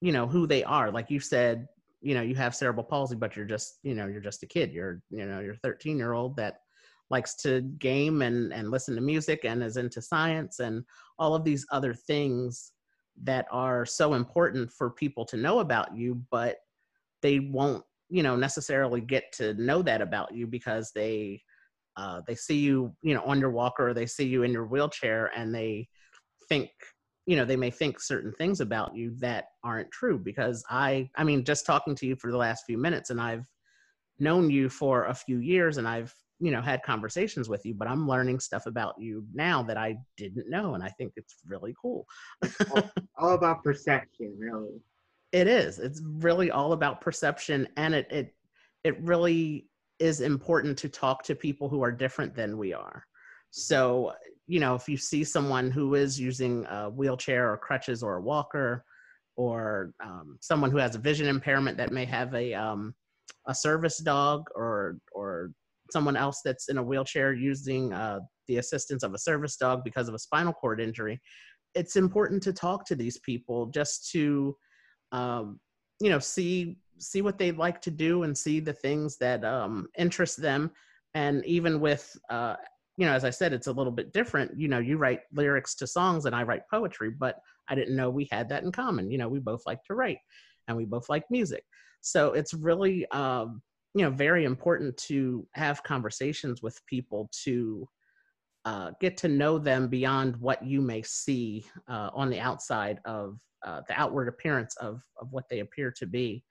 you 0.00 0.12
know 0.12 0.26
who 0.26 0.46
they 0.46 0.64
are 0.64 0.90
like 0.90 1.10
you 1.10 1.20
said 1.20 1.68
you 2.00 2.14
know 2.14 2.22
you 2.22 2.34
have 2.34 2.54
cerebral 2.54 2.84
palsy 2.84 3.14
but 3.14 3.36
you're 3.36 3.46
just 3.46 3.78
you 3.82 3.94
know 3.94 4.06
you're 4.06 4.20
just 4.20 4.42
a 4.42 4.46
kid 4.46 4.72
you're 4.72 5.02
you 5.10 5.26
know 5.26 5.40
you're 5.40 5.56
13 5.56 5.96
year 5.96 6.12
old 6.12 6.36
that 6.36 6.60
likes 7.10 7.34
to 7.36 7.60
game 7.78 8.22
and 8.22 8.52
and 8.52 8.70
listen 8.70 8.94
to 8.94 9.00
music 9.00 9.44
and 9.44 9.62
is 9.62 9.76
into 9.76 10.02
science 10.02 10.58
and 10.60 10.84
all 11.18 11.34
of 11.34 11.44
these 11.44 11.66
other 11.70 11.94
things 11.94 12.72
that 13.22 13.46
are 13.50 13.86
so 13.86 14.14
important 14.14 14.70
for 14.70 14.90
people 14.90 15.24
to 15.24 15.36
know 15.36 15.60
about 15.60 15.96
you 15.96 16.20
but 16.30 16.56
they 17.22 17.38
won't 17.38 17.84
you 18.08 18.22
know 18.22 18.36
necessarily 18.36 19.00
get 19.00 19.32
to 19.32 19.54
know 19.54 19.82
that 19.82 20.02
about 20.02 20.34
you 20.34 20.46
because 20.46 20.92
they 20.94 21.40
uh, 21.96 22.20
they 22.26 22.34
see 22.34 22.58
you 22.58 22.94
you 23.02 23.14
know 23.14 23.22
on 23.22 23.40
your 23.40 23.50
walker 23.50 23.94
they 23.94 24.06
see 24.06 24.26
you 24.26 24.42
in 24.42 24.52
your 24.52 24.66
wheelchair 24.66 25.30
and 25.36 25.54
they 25.54 25.88
think 26.48 26.70
you 27.26 27.36
know 27.36 27.44
they 27.44 27.56
may 27.56 27.70
think 27.70 28.00
certain 28.00 28.32
things 28.32 28.60
about 28.60 28.94
you 28.94 29.12
that 29.18 29.46
aren't 29.64 29.90
true 29.90 30.18
because 30.18 30.64
i 30.70 31.08
i 31.16 31.24
mean 31.24 31.44
just 31.44 31.66
talking 31.66 31.94
to 31.94 32.06
you 32.06 32.14
for 32.14 32.30
the 32.30 32.36
last 32.36 32.64
few 32.66 32.78
minutes 32.78 33.10
and 33.10 33.20
i've 33.20 33.46
known 34.18 34.50
you 34.50 34.68
for 34.68 35.06
a 35.06 35.14
few 35.14 35.38
years 35.38 35.78
and 35.78 35.88
i've 35.88 36.14
you 36.38 36.50
know 36.50 36.60
had 36.60 36.82
conversations 36.82 37.48
with 37.48 37.64
you 37.64 37.74
but 37.74 37.88
i'm 37.88 38.06
learning 38.06 38.38
stuff 38.38 38.66
about 38.66 38.94
you 38.98 39.24
now 39.32 39.62
that 39.62 39.76
i 39.76 39.96
didn't 40.16 40.48
know 40.50 40.74
and 40.74 40.82
i 40.82 40.88
think 40.90 41.12
it's 41.16 41.36
really 41.46 41.74
cool. 41.80 42.06
All, 42.70 42.90
all, 43.18 43.34
about 43.34 43.62
perception 43.62 44.34
really. 44.38 44.80
It 45.32 45.48
is. 45.48 45.78
It's 45.78 46.00
really 46.04 46.50
all 46.50 46.72
about 46.72 47.00
perception 47.00 47.68
and 47.76 47.94
it 47.94 48.06
it 48.10 48.34
it 48.84 49.00
really 49.02 49.66
is 49.98 50.20
important 50.20 50.78
to 50.78 50.88
talk 50.88 51.22
to 51.24 51.34
people 51.34 51.68
who 51.68 51.82
are 51.82 51.90
different 51.90 52.34
than 52.34 52.58
we 52.58 52.72
are. 52.72 53.04
So 53.50 54.12
you 54.46 54.60
know, 54.60 54.74
if 54.74 54.88
you 54.88 54.96
see 54.96 55.24
someone 55.24 55.70
who 55.70 55.94
is 55.94 56.20
using 56.20 56.64
a 56.66 56.88
wheelchair 56.88 57.52
or 57.52 57.56
crutches 57.56 58.02
or 58.02 58.16
a 58.16 58.22
walker, 58.22 58.84
or 59.36 59.92
um, 60.02 60.38
someone 60.40 60.70
who 60.70 60.78
has 60.78 60.94
a 60.94 61.00
vision 61.00 61.26
impairment 61.26 61.76
that 61.76 61.92
may 61.92 62.04
have 62.04 62.34
a 62.34 62.54
um, 62.54 62.94
a 63.48 63.54
service 63.54 63.98
dog, 63.98 64.44
or 64.54 64.98
or 65.12 65.50
someone 65.90 66.16
else 66.16 66.40
that's 66.44 66.68
in 66.68 66.78
a 66.78 66.82
wheelchair 66.82 67.32
using 67.32 67.92
uh, 67.92 68.20
the 68.48 68.58
assistance 68.58 69.02
of 69.02 69.14
a 69.14 69.18
service 69.18 69.56
dog 69.56 69.82
because 69.84 70.08
of 70.08 70.14
a 70.14 70.18
spinal 70.18 70.52
cord 70.52 70.80
injury, 70.80 71.20
it's 71.74 71.96
important 71.96 72.42
to 72.42 72.52
talk 72.52 72.84
to 72.86 72.94
these 72.94 73.18
people 73.18 73.66
just 73.66 74.10
to, 74.10 74.56
um, 75.12 75.60
you 76.00 76.10
know, 76.10 76.18
see 76.18 76.78
see 76.98 77.20
what 77.20 77.36
they 77.36 77.52
like 77.52 77.82
to 77.82 77.90
do 77.90 78.22
and 78.22 78.36
see 78.36 78.58
the 78.58 78.72
things 78.72 79.18
that 79.18 79.44
um, 79.44 79.86
interest 79.98 80.40
them. 80.40 80.70
And 81.14 81.44
even 81.44 81.78
with 81.80 82.16
uh, 82.30 82.56
you 82.96 83.04
know, 83.04 83.12
as 83.12 83.24
I 83.24 83.30
said, 83.30 83.52
it's 83.52 83.66
a 83.66 83.72
little 83.72 83.92
bit 83.92 84.12
different. 84.12 84.58
You 84.58 84.68
know, 84.68 84.78
you 84.78 84.96
write 84.96 85.20
lyrics 85.32 85.74
to 85.76 85.86
songs 85.86 86.24
and 86.24 86.34
I 86.34 86.42
write 86.42 86.62
poetry, 86.70 87.10
but 87.10 87.36
I 87.68 87.74
didn't 87.74 87.96
know 87.96 88.08
we 88.08 88.28
had 88.30 88.48
that 88.48 88.62
in 88.62 88.72
common. 88.72 89.10
You 89.10 89.18
know, 89.18 89.28
we 89.28 89.38
both 89.38 89.62
like 89.66 89.82
to 89.84 89.94
write 89.94 90.18
and 90.66 90.76
we 90.76 90.86
both 90.86 91.08
like 91.08 91.24
music. 91.30 91.64
So 92.00 92.32
it's 92.32 92.54
really, 92.54 93.06
um, 93.10 93.60
you 93.96 94.02
know, 94.02 94.10
very 94.10 94.44
important 94.44 94.94
to 94.98 95.48
have 95.54 95.82
conversations 95.82 96.60
with 96.62 96.84
people 96.84 97.30
to 97.32 97.88
uh, 98.66 98.90
get 99.00 99.16
to 99.16 99.26
know 99.26 99.58
them 99.58 99.88
beyond 99.88 100.36
what 100.36 100.62
you 100.62 100.82
may 100.82 101.00
see 101.00 101.64
uh, 101.88 102.10
on 102.12 102.28
the 102.28 102.38
outside 102.38 103.00
of 103.06 103.38
uh, 103.66 103.80
the 103.88 103.98
outward 103.98 104.28
appearance 104.28 104.76
of, 104.76 105.02
of 105.18 105.32
what 105.32 105.48
they 105.48 105.60
appear 105.60 105.90
to 105.90 106.06
be. 106.06 106.44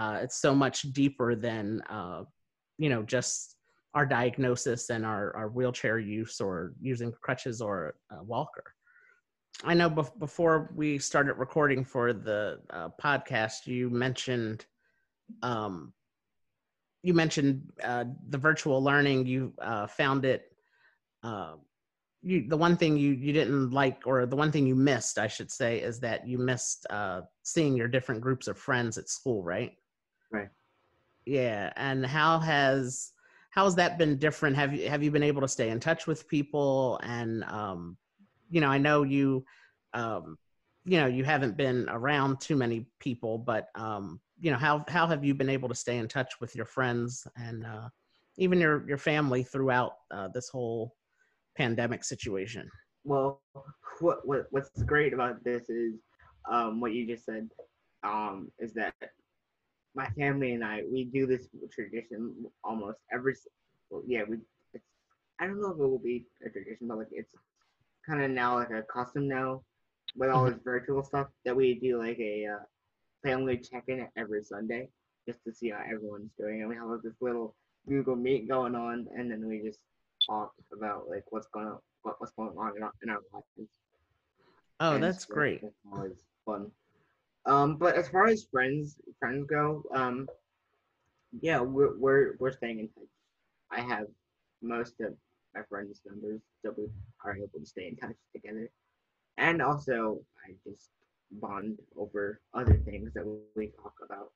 Uh, 0.00 0.18
it's 0.20 0.40
so 0.40 0.52
much 0.52 0.82
deeper 0.92 1.36
than, 1.36 1.80
uh, 1.82 2.24
you 2.76 2.88
know, 2.88 3.04
just 3.04 3.54
our 3.94 4.04
diagnosis 4.04 4.90
and 4.90 5.06
our, 5.06 5.36
our 5.36 5.48
wheelchair 5.48 6.00
use 6.00 6.40
or 6.40 6.72
using 6.80 7.12
crutches 7.22 7.60
or 7.60 7.94
a 8.10 8.24
walker. 8.24 8.64
I 9.62 9.74
know 9.74 9.88
bef- 9.88 10.18
before 10.18 10.72
we 10.74 10.98
started 10.98 11.34
recording 11.34 11.84
for 11.84 12.12
the 12.12 12.58
uh, 12.70 12.88
podcast, 13.00 13.68
you 13.68 13.90
mentioned 13.90 14.66
um, 15.44 15.92
you 17.02 17.14
mentioned 17.14 17.62
uh, 17.82 18.04
the 18.28 18.38
virtual 18.38 18.82
learning. 18.82 19.26
You 19.26 19.52
uh, 19.60 19.86
found 19.86 20.24
it. 20.24 20.52
Uh, 21.22 21.54
you, 22.22 22.46
the 22.48 22.56
one 22.56 22.76
thing 22.76 22.96
you, 22.96 23.12
you 23.12 23.32
didn't 23.32 23.70
like, 23.70 24.02
or 24.04 24.26
the 24.26 24.36
one 24.36 24.52
thing 24.52 24.66
you 24.66 24.74
missed, 24.74 25.18
I 25.18 25.26
should 25.26 25.50
say, 25.50 25.80
is 25.80 26.00
that 26.00 26.28
you 26.28 26.36
missed 26.38 26.86
uh, 26.90 27.22
seeing 27.42 27.76
your 27.76 27.88
different 27.88 28.20
groups 28.20 28.46
of 28.46 28.58
friends 28.58 28.98
at 28.98 29.08
school, 29.08 29.42
right? 29.42 29.72
Right. 30.30 30.48
Yeah, 31.24 31.72
and 31.76 32.04
how 32.04 32.38
has 32.38 33.12
how 33.50 33.64
has 33.64 33.74
that 33.76 33.98
been 33.98 34.16
different? 34.18 34.56
Have 34.56 34.74
you 34.74 34.88
have 34.88 35.02
you 35.02 35.10
been 35.10 35.22
able 35.22 35.40
to 35.40 35.48
stay 35.48 35.70
in 35.70 35.80
touch 35.80 36.06
with 36.06 36.28
people? 36.28 37.00
And 37.02 37.44
um, 37.44 37.96
you 38.50 38.60
know, 38.60 38.68
I 38.68 38.78
know 38.78 39.02
you, 39.02 39.44
um, 39.94 40.36
you 40.84 40.98
know, 40.98 41.06
you 41.06 41.24
haven't 41.24 41.56
been 41.56 41.86
around 41.88 42.40
too 42.40 42.56
many 42.56 42.86
people, 42.98 43.38
but 43.38 43.68
um, 43.74 44.20
you 44.40 44.50
know, 44.50 44.56
how 44.56 44.84
how 44.88 45.06
have 45.06 45.24
you 45.24 45.34
been 45.34 45.50
able 45.50 45.68
to 45.68 45.74
stay 45.74 45.98
in 45.98 46.08
touch 46.08 46.40
with 46.40 46.56
your 46.56 46.64
friends 46.64 47.26
and 47.36 47.64
uh, 47.64 47.88
even 48.36 48.58
your 48.58 48.86
your 48.88 48.98
family 48.98 49.42
throughout 49.42 49.92
uh, 50.10 50.28
this 50.28 50.48
whole 50.48 50.94
pandemic 51.56 52.04
situation. 52.04 52.68
Well, 53.04 53.42
what, 54.00 54.26
what 54.26 54.46
what's 54.50 54.82
great 54.84 55.12
about 55.12 55.44
this 55.44 55.68
is 55.68 55.94
um, 56.50 56.80
what 56.80 56.92
you 56.92 57.06
just 57.06 57.26
said 57.26 57.48
um, 58.02 58.50
is 58.58 58.72
that 58.74 58.94
my 59.94 60.06
family 60.10 60.54
and 60.54 60.64
I 60.64 60.82
we 60.90 61.04
do 61.04 61.26
this 61.26 61.48
tradition 61.72 62.34
almost 62.64 62.98
every. 63.12 63.34
Well, 63.90 64.02
yeah, 64.06 64.22
we. 64.28 64.38
It's 64.72 64.86
I 65.38 65.46
don't 65.46 65.60
know 65.60 65.70
if 65.70 65.78
it 65.78 65.82
will 65.82 65.98
be 65.98 66.26
a 66.44 66.48
tradition, 66.48 66.88
but 66.88 66.98
like 66.98 67.08
it's 67.12 67.34
kind 68.08 68.22
of 68.22 68.30
now 68.30 68.56
like 68.56 68.70
a 68.70 68.82
custom 68.82 69.28
now 69.28 69.62
with 70.16 70.30
all 70.30 70.46
this 70.46 70.58
virtual 70.64 71.02
stuff 71.02 71.28
that 71.44 71.54
we 71.54 71.74
do 71.74 71.98
like 71.98 72.18
a 72.18 72.46
uh, 72.46 72.64
family 73.22 73.58
check-in 73.58 74.06
every 74.16 74.42
Sunday 74.42 74.88
just 75.26 75.42
to 75.44 75.52
see 75.52 75.70
how 75.70 75.80
everyone's 75.84 76.30
doing, 76.38 76.60
and 76.60 76.68
we 76.68 76.76
have 76.76 76.86
like, 76.86 77.02
this 77.02 77.14
little 77.20 77.54
Google 77.88 78.16
Meet 78.16 78.48
going 78.48 78.74
on, 78.74 79.06
and 79.16 79.30
then 79.30 79.46
we 79.46 79.60
just 79.62 79.78
talk 80.26 80.52
about 80.72 81.08
like 81.08 81.24
what's 81.30 81.48
going 81.48 81.66
on, 81.66 81.78
what, 82.02 82.20
what's 82.20 82.32
going 82.32 82.56
on 82.56 82.76
in 82.76 82.82
our, 82.82 82.92
in 83.02 83.10
our 83.10 83.20
lives. 83.32 83.70
Oh, 84.80 84.94
And 84.94 85.04
that's 85.04 85.26
so 85.26 85.34
great. 85.34 85.62
It's 85.62 85.76
always 85.92 86.24
fun. 86.46 86.70
Um, 87.46 87.76
but 87.76 87.96
as 87.96 88.08
far 88.08 88.26
as 88.26 88.46
friends 88.50 88.96
friends 89.18 89.46
go, 89.48 89.82
um, 89.94 90.28
yeah, 91.40 91.60
we're 91.60 91.98
we're 91.98 92.36
we're 92.38 92.52
staying 92.52 92.80
in 92.80 92.88
touch. 92.88 93.08
I 93.70 93.80
have 93.80 94.06
most 94.62 95.00
of 95.00 95.14
my 95.54 95.62
friends' 95.68 96.00
numbers, 96.06 96.40
so 96.62 96.74
we 96.76 96.86
are 97.24 97.36
able 97.36 97.58
to 97.58 97.66
stay 97.66 97.88
in 97.88 97.96
touch 97.96 98.16
together. 98.34 98.70
And 99.38 99.62
also, 99.62 100.20
I 100.46 100.52
just 100.68 100.90
bond 101.32 101.78
over 101.96 102.40
other 102.54 102.80
things 102.84 103.10
that 103.14 103.24
we 103.56 103.68
talk 103.82 103.94
about 104.04 104.32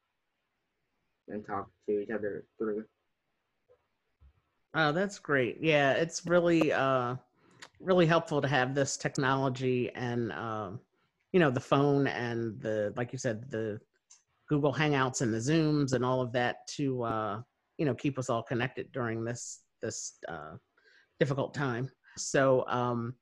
and 1.28 1.46
talk 1.46 1.68
to 1.88 2.00
each 2.00 2.10
other 2.10 2.44
through. 2.58 2.84
Oh, 4.74 4.92
that's 4.92 5.18
great. 5.18 5.58
Yeah, 5.60 5.92
it's 5.92 6.26
really 6.26 6.72
uh 6.72 7.16
really 7.80 8.06
helpful 8.06 8.40
to 8.40 8.48
have 8.48 8.74
this 8.74 8.96
technology 8.96 9.90
and 9.94 10.32
um 10.32 10.80
you 11.32 11.40
know 11.40 11.50
the 11.50 11.60
phone 11.60 12.06
and 12.06 12.60
the 12.60 12.92
like 12.96 13.12
you 13.12 13.18
said 13.18 13.50
the 13.50 13.80
Google 14.48 14.72
Hangouts 14.72 15.22
and 15.22 15.32
the 15.32 15.38
Zooms 15.38 15.92
and 15.94 16.04
all 16.04 16.20
of 16.20 16.32
that 16.32 16.66
to 16.76 17.02
uh 17.02 17.40
you 17.78 17.86
know 17.86 17.94
keep 17.94 18.18
us 18.18 18.28
all 18.30 18.42
connected 18.42 18.90
during 18.92 19.24
this 19.24 19.60
this 19.82 20.14
uh 20.28 20.56
difficult 21.18 21.54
time. 21.54 21.90
So 22.16 22.64
um 22.68 23.14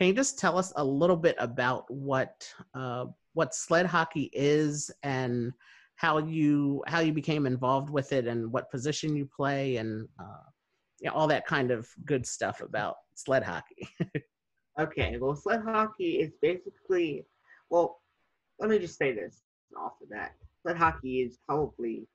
can 0.00 0.08
you 0.08 0.14
just 0.14 0.38
tell 0.38 0.56
us 0.56 0.72
a 0.76 0.84
little 0.84 1.16
bit 1.16 1.36
about 1.38 1.84
what 1.90 2.48
uh 2.74 3.04
what 3.34 3.54
sled 3.54 3.86
hockey 3.86 4.30
is 4.32 4.90
and 5.02 5.52
how 5.96 6.18
you 6.18 6.82
how 6.86 7.00
you 7.00 7.12
became 7.12 7.46
involved 7.46 7.90
with 7.90 8.12
it 8.12 8.26
and 8.26 8.50
what 8.50 8.70
position 8.70 9.14
you 9.14 9.28
play 9.36 9.76
and 9.76 10.08
uh 10.18 10.48
you 11.00 11.08
know, 11.08 11.16
all 11.16 11.26
that 11.26 11.46
kind 11.46 11.70
of 11.70 11.88
good 12.04 12.26
stuff 12.26 12.60
about 12.60 12.96
sled 13.14 13.42
hockey. 13.42 13.88
Okay, 14.78 15.18
well, 15.20 15.34
sled 15.34 15.62
hockey 15.62 16.20
is 16.20 16.32
basically, 16.40 17.26
well, 17.68 18.00
let 18.58 18.70
me 18.70 18.78
just 18.78 18.96
say 18.96 19.12
this 19.12 19.42
off 19.76 19.92
the 20.00 20.06
bat. 20.06 20.32
Sled 20.62 20.76
hockey 20.76 21.20
is 21.20 21.36
probably, 21.44 22.06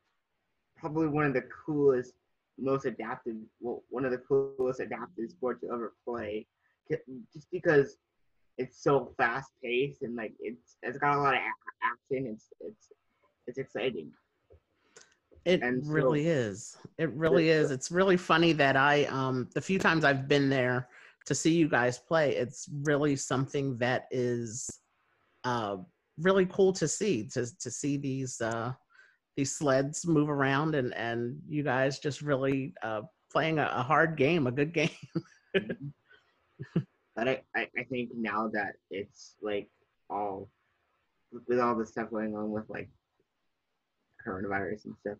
probably 0.76 1.08
one 1.08 1.26
of 1.26 1.34
the 1.34 1.44
coolest, 1.66 2.14
most 2.58 2.86
adaptive, 2.86 3.36
well, 3.60 3.84
one 3.90 4.04
of 4.04 4.12
the 4.12 4.18
coolest 4.18 4.80
adaptive 4.80 5.30
sports 5.30 5.62
to 5.62 5.72
ever 5.72 5.94
play, 6.04 6.48
just 6.90 7.48
because 7.52 7.98
it's 8.58 8.82
so 8.82 9.14
fast 9.18 9.52
paced 9.64 10.02
and 10.04 10.16
like 10.16 10.34
it's 10.40 10.78
it's 10.84 10.98
got 10.98 11.16
a 11.16 11.20
lot 11.20 11.34
of 11.34 11.40
a- 11.40 11.86
action. 11.86 12.28
It's 12.28 12.48
it's 12.62 12.92
it's 13.48 13.58
exciting. 13.58 14.12
It 15.46 15.62
And 15.62 15.86
so- 15.86 15.92
really 15.92 16.28
is. 16.28 16.78
It 16.98 17.12
really 17.14 17.50
is. 17.50 17.70
It's 17.72 17.92
really 17.92 18.18
funny 18.18 18.54
that 18.54 18.76
I 18.76 19.06
um 19.06 19.50
the 19.54 19.62
few 19.62 19.78
times 19.80 20.04
I've 20.06 20.28
been 20.28 20.50
there 20.50 20.88
to 21.26 21.36
see 21.36 21.54
you 21.54 21.68
guys 21.68 21.98
play, 21.98 22.36
it's 22.36 22.70
really 22.84 23.16
something 23.16 23.78
that 23.80 24.06
is 24.12 24.70
uh 25.44 25.78
really 26.20 26.46
cool 26.46 26.72
to 26.74 26.88
see 26.88 27.28
to 27.34 27.46
to 27.60 27.70
see 27.70 27.98
these 27.98 28.40
uh 28.42 28.72
these 29.36 29.52
sleds 29.56 30.08
move 30.08 30.30
around 30.30 30.76
and 30.76 30.94
and 30.94 31.38
you 31.48 31.62
guys 31.62 32.00
just 32.00 32.22
really 32.22 32.74
uh 32.84 33.02
playing 33.32 33.60
a, 33.60 33.70
a 33.76 33.84
hard 33.84 34.16
game, 34.18 34.48
a 34.48 34.52
good 34.52 34.72
game. 34.74 34.90
But 37.16 37.30
I, 37.30 37.42
I, 37.56 37.68
I 37.78 37.84
think 37.90 38.10
now 38.14 38.50
that 38.54 38.74
it's 38.92 39.36
like 39.42 39.70
all 40.10 40.50
with 41.48 41.60
all 41.60 41.76
the 41.76 41.86
stuff 41.86 42.10
going 42.10 42.36
on 42.36 42.52
with 42.52 42.66
like 42.70 42.90
coronavirus 44.26 44.86
and 44.86 44.96
stuff, 45.00 45.18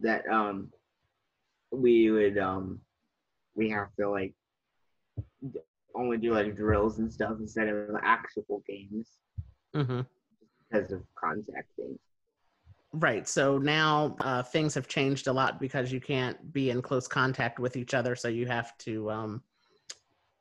that 0.00 0.26
um 0.28 0.70
we 1.72 2.10
would 2.10 2.38
um 2.38 2.80
we 3.54 3.70
have 3.70 3.88
to 3.98 4.08
like 4.08 4.34
only 5.94 6.16
do 6.16 6.32
like 6.32 6.56
drills 6.56 6.98
and 6.98 7.12
stuff 7.12 7.34
instead 7.38 7.68
of 7.68 7.90
actual 8.02 8.62
games 8.68 9.08
mm-hmm. 9.74 10.00
because 10.70 10.92
of 10.92 11.02
contact 11.14 11.68
things. 11.76 11.98
Right. 12.94 13.26
So 13.26 13.58
now 13.58 14.16
uh, 14.20 14.42
things 14.42 14.74
have 14.74 14.86
changed 14.86 15.26
a 15.26 15.32
lot 15.32 15.58
because 15.58 15.90
you 15.92 16.00
can't 16.00 16.52
be 16.52 16.70
in 16.70 16.82
close 16.82 17.08
contact 17.08 17.58
with 17.58 17.76
each 17.76 17.94
other. 17.94 18.14
So 18.14 18.28
you 18.28 18.46
have 18.46 18.76
to, 18.78 19.10
um, 19.10 19.42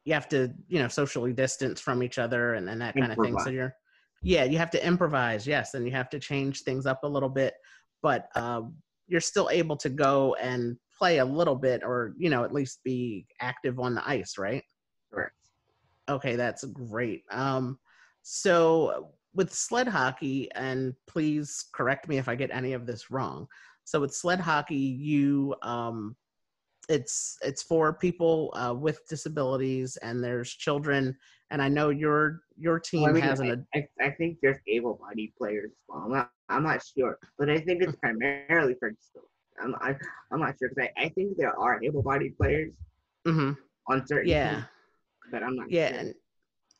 you 0.05 0.13
have 0.13 0.27
to, 0.29 0.51
you 0.67 0.79
know, 0.79 0.87
socially 0.87 1.33
distance 1.33 1.79
from 1.79 2.01
each 2.01 2.17
other 2.17 2.55
and, 2.55 2.69
and 2.69 2.81
that 2.81 2.95
kind 2.95 3.11
of 3.11 3.17
thing. 3.17 3.37
So 3.39 3.49
you're, 3.49 3.73
yeah, 4.23 4.43
you 4.43 4.57
have 4.57 4.71
to 4.71 4.85
improvise. 4.85 5.45
Yes. 5.45 5.73
And 5.73 5.85
you 5.85 5.91
have 5.91 6.09
to 6.09 6.19
change 6.19 6.61
things 6.61 6.85
up 6.85 7.03
a 7.03 7.07
little 7.07 7.29
bit, 7.29 7.53
but 8.01 8.27
uh, 8.35 8.61
you're 9.07 9.21
still 9.21 9.49
able 9.51 9.75
to 9.77 9.89
go 9.89 10.35
and 10.41 10.77
play 10.97 11.19
a 11.19 11.25
little 11.25 11.55
bit 11.55 11.81
or, 11.83 12.13
you 12.17 12.29
know, 12.29 12.43
at 12.43 12.53
least 12.53 12.83
be 12.83 13.25
active 13.39 13.79
on 13.79 13.95
the 13.95 14.07
ice, 14.07 14.37
right? 14.37 14.63
Correct. 15.13 15.35
Okay, 16.09 16.35
that's 16.35 16.63
great. 16.65 17.23
Um, 17.31 17.77
so 18.23 19.11
with 19.33 19.53
sled 19.53 19.87
hockey, 19.87 20.51
and 20.53 20.93
please 21.07 21.65
correct 21.73 22.07
me 22.07 22.17
if 22.17 22.27
I 22.27 22.35
get 22.35 22.51
any 22.51 22.73
of 22.73 22.85
this 22.85 23.11
wrong. 23.11 23.47
So 23.83 24.01
with 24.01 24.13
sled 24.13 24.39
hockey, 24.39 24.75
you 24.75 25.55
um, 25.61 26.15
it's 26.89 27.37
it's 27.43 27.61
for 27.63 27.93
people 27.93 28.53
uh, 28.55 28.73
with 28.73 29.07
disabilities, 29.07 29.97
and 29.97 30.23
there's 30.23 30.51
children. 30.51 31.15
And 31.51 31.61
I 31.61 31.69
know 31.69 31.89
your 31.89 32.41
your 32.57 32.79
team 32.79 33.13
Well, 33.13 33.15
I 33.15 33.21
mean, 33.21 33.23
has 33.23 33.39
an 33.39 33.67
I, 33.73 33.79
I, 33.79 34.07
I 34.07 34.09
think 34.11 34.37
there's 34.41 34.59
able-bodied 34.67 35.33
players 35.37 35.71
as 35.71 35.77
well. 35.87 36.03
I'm 36.05 36.11
not 36.11 36.29
I'm 36.49 36.63
not 36.63 36.81
sure, 36.83 37.17
but 37.37 37.49
I 37.49 37.59
think 37.59 37.83
it's 37.83 37.95
primarily 37.97 38.57
for. 38.57 38.73
I'm 39.39 39.55
I, 39.59 39.77
I'm 40.09 40.19
not 40.19 40.37
sure 40.39 40.49
because 40.49 40.89
I, 40.97 41.05
I 41.05 41.09
think 41.09 41.37
there 41.37 41.57
are 41.57 41.83
able-bodied 41.83 42.37
players 42.37 42.71
mhm, 43.25 43.57
on 43.89 44.05
certain 44.07 44.29
yeah. 44.29 44.49
teams, 44.49 44.65
but 45.31 45.43
I'm 45.43 45.55
not 45.55 45.67
Yeah, 45.69 45.87
sure. 45.87 45.97
and 45.99 46.13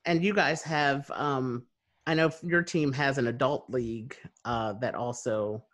and 0.05 0.23
you 0.23 0.33
guys 0.33 0.61
have 0.63 1.09
um 1.11 1.65
I 2.07 2.13
know 2.15 2.31
your 2.43 2.63
team 2.63 2.91
has 2.93 3.17
an 3.17 3.27
adult 3.27 3.69
league 3.69 4.15
uh 4.45 4.73
that 4.81 4.95
also 4.95 5.65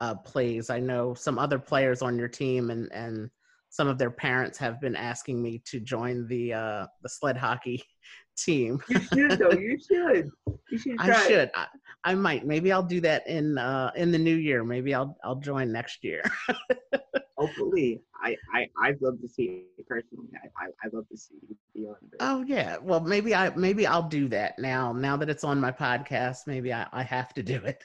uh 0.00 0.14
plays. 0.14 0.70
I 0.70 0.80
know 0.80 1.14
some 1.14 1.38
other 1.38 1.58
players 1.58 2.02
on 2.02 2.18
your 2.18 2.28
team 2.28 2.70
and 2.70 2.90
and 2.92 3.30
some 3.70 3.88
of 3.88 3.98
their 3.98 4.10
parents 4.10 4.58
have 4.58 4.80
been 4.80 4.96
asking 4.96 5.42
me 5.42 5.62
to 5.66 5.80
join 5.80 6.26
the 6.26 6.52
uh 6.54 6.86
the 7.02 7.08
sled 7.08 7.36
hockey 7.36 7.82
team. 8.36 8.80
You 8.88 9.00
should 9.00 9.38
though. 9.38 9.52
You 9.52 9.78
should. 9.90 10.30
You 10.70 10.78
should 10.78 10.98
try. 10.98 11.14
I 11.14 11.28
should. 11.28 11.50
I, 11.54 11.66
I 12.04 12.14
might. 12.14 12.46
Maybe 12.46 12.72
I'll 12.72 12.82
do 12.82 13.00
that 13.02 13.26
in 13.26 13.58
uh 13.58 13.90
in 13.96 14.10
the 14.10 14.18
new 14.18 14.36
year. 14.36 14.64
Maybe 14.64 14.94
I'll 14.94 15.16
I'll 15.24 15.40
join 15.40 15.72
next 15.72 16.02
year. 16.04 16.22
Hopefully, 17.36 18.00
I 18.22 18.36
I 18.52 18.68
I'd 18.82 19.00
love 19.00 19.20
to 19.20 19.28
see 19.28 19.64
it 19.76 19.86
personally. 19.86 20.28
I 20.42 20.64
I 20.64 20.68
I'd 20.84 20.92
love 20.92 21.08
to 21.08 21.16
see 21.16 21.34
you 21.48 21.56
be 21.74 21.86
on 21.86 21.96
Oh 22.20 22.44
yeah. 22.46 22.78
Well, 22.82 23.00
maybe 23.00 23.34
I 23.34 23.50
maybe 23.54 23.86
I'll 23.86 24.08
do 24.08 24.28
that 24.28 24.58
now. 24.58 24.92
Now 24.92 25.16
that 25.16 25.28
it's 25.28 25.44
on 25.44 25.60
my 25.60 25.70
podcast, 25.70 26.46
maybe 26.46 26.72
I, 26.72 26.86
I 26.92 27.02
have 27.02 27.32
to 27.34 27.42
do 27.42 27.60
it 27.64 27.84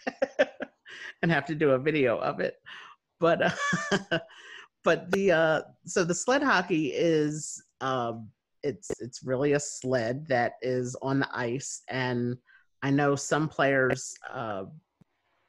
and 1.22 1.32
have 1.32 1.46
to 1.46 1.56
do 1.56 1.72
a 1.72 1.80
video 1.80 2.18
of 2.18 2.40
it. 2.40 2.56
But 3.20 3.42
uh, 3.42 4.20
but 4.84 5.10
the 5.12 5.32
uh, 5.32 5.62
so 5.86 6.04
the 6.04 6.16
sled 6.16 6.44
hockey 6.44 6.88
is 6.88 7.64
um, 7.82 8.30
it's 8.64 8.90
it's 9.00 9.24
really 9.24 9.54
a 9.54 9.60
sled 9.60 10.28
that 10.28 10.54
is 10.62 10.96
on 11.02 11.20
the 11.20 11.30
ice, 11.34 11.82
and 11.90 12.38
I 12.82 12.92
know 12.92 13.16
some 13.16 13.48
players 13.48 14.16
uh, 14.32 14.66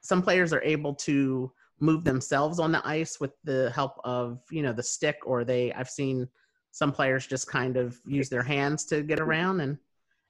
some 0.01 0.21
players 0.21 0.53
are 0.53 0.61
able 0.63 0.93
to 0.95 1.51
move 1.79 2.05
themselves 2.05 2.59
on 2.59 2.71
the 2.71 2.81
ice 2.87 3.19
with 3.19 3.31
the 3.43 3.71
help 3.75 3.99
of 4.03 4.39
you 4.51 4.61
know 4.61 4.73
the 4.73 4.83
stick, 4.83 5.17
or 5.25 5.43
they 5.43 5.73
I've 5.73 5.89
seen 5.89 6.27
some 6.71 6.91
players 6.91 7.27
just 7.27 7.47
kind 7.47 7.77
of 7.77 7.99
use 8.05 8.29
their 8.29 8.43
hands 8.43 8.85
to 8.85 9.01
get 9.01 9.19
around 9.19 9.61
and 9.61 9.77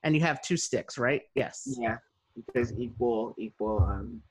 and 0.04 0.16
you 0.16 0.22
have 0.22 0.42
two 0.42 0.58
sticks 0.58 0.98
right? 0.98 1.24
Yes. 1.36 1.76
Yeah. 1.80 1.98
Because 2.36 2.74
equal 2.78 3.34
equal 3.38 3.84
um 3.84 4.22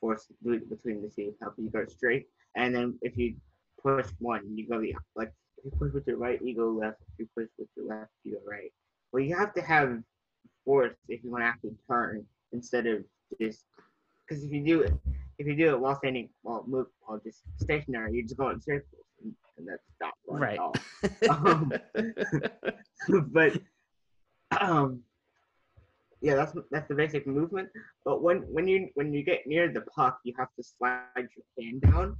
force 0.00 0.26
between 0.42 1.02
the 1.02 1.10
two 1.14 1.34
help 1.40 1.54
you 1.58 1.70
go 1.70 1.84
straight, 1.86 2.26
and 2.56 2.74
then 2.74 2.98
if 3.02 3.16
you 3.16 3.34
push 3.82 4.06
one, 4.18 4.42
you 4.56 4.68
go 4.68 4.80
the 4.80 4.94
like 5.16 5.32
if 5.58 5.64
you 5.64 5.70
push 5.78 5.92
with 5.92 6.06
your 6.06 6.16
right, 6.16 6.40
you 6.42 6.54
go 6.56 6.70
left. 6.70 6.98
If 7.12 7.20
you 7.20 7.28
push 7.36 7.48
with 7.58 7.68
your 7.76 7.86
left, 7.86 8.10
you 8.24 8.32
go 8.32 8.40
right. 8.48 8.72
Well, 9.12 9.22
you 9.22 9.36
have 9.36 9.52
to 9.54 9.62
have 9.62 10.02
force 10.64 10.94
if 11.08 11.22
you 11.24 11.30
want 11.30 11.42
to 11.42 11.46
actually 11.48 11.76
turn 11.88 12.24
instead 12.52 12.86
of 12.86 13.04
just 13.40 13.64
because 14.26 14.44
if 14.44 14.52
you 14.52 14.64
do 14.64 14.82
it 14.82 14.94
if 15.38 15.46
you 15.46 15.56
do 15.56 15.70
it 15.70 15.80
while 15.80 15.96
standing 15.96 16.28
while 16.42 16.64
move 16.66 16.86
while 17.00 17.20
just 17.24 17.40
stationary, 17.58 18.14
you 18.14 18.22
just 18.22 18.36
go 18.36 18.50
in 18.50 18.60
circles 18.60 19.06
and, 19.22 19.34
and 19.58 19.68
that's 19.68 19.82
not 20.00 20.12
Right. 20.26 20.54
at 20.54 20.58
all. 20.58 20.74
Um, 21.28 21.72
but 23.32 23.60
um, 24.60 25.00
yeah, 26.20 26.34
that's 26.36 26.52
that's 26.70 26.88
the 26.88 26.94
basic 26.94 27.26
movement. 27.26 27.68
But 28.04 28.22
when 28.22 28.38
when 28.42 28.68
you 28.68 28.88
when 28.94 29.12
you 29.12 29.22
get 29.24 29.46
near 29.46 29.72
the 29.72 29.82
puck, 29.82 30.20
you 30.24 30.34
have 30.38 30.48
to 30.56 30.62
slide 30.62 31.00
your 31.16 31.46
hand 31.58 31.82
down 31.82 32.16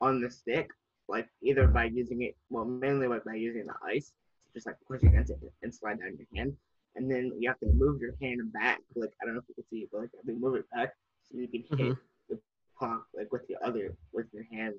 on 0.00 0.20
the 0.20 0.30
stick, 0.30 0.70
like 1.08 1.28
either 1.42 1.66
by 1.66 1.84
using 1.84 2.22
it, 2.22 2.36
well, 2.50 2.64
mainly 2.64 3.08
by 3.08 3.34
using 3.34 3.66
the 3.66 3.74
ice, 3.84 4.12
just 4.54 4.66
like 4.66 4.76
push 4.86 5.02
against 5.02 5.30
it 5.30 5.38
and 5.62 5.74
slide 5.74 6.00
down 6.00 6.16
your 6.18 6.26
hand, 6.34 6.56
and 6.96 7.10
then 7.10 7.32
you 7.38 7.48
have 7.48 7.58
to 7.60 7.66
move 7.74 8.00
your 8.00 8.14
hand 8.20 8.52
back. 8.52 8.80
Like 8.94 9.12
I 9.22 9.26
don't 9.26 9.34
know 9.34 9.40
if 9.40 9.48
you 9.48 9.54
can 9.54 9.64
see 9.70 9.78
it, 9.80 9.88
but 9.92 10.00
like 10.02 10.10
you 10.24 10.38
move 10.38 10.56
it 10.56 10.64
back 10.74 10.94
so 11.22 11.38
you 11.38 11.48
can 11.48 11.62
hit 11.62 11.78
mm-hmm. 11.78 12.00
the 12.28 12.38
puck 12.78 13.06
like 13.14 13.30
with 13.32 13.42
your 13.48 13.58
other 13.64 13.94
with 14.12 14.26
your 14.32 14.44
hand, 14.50 14.74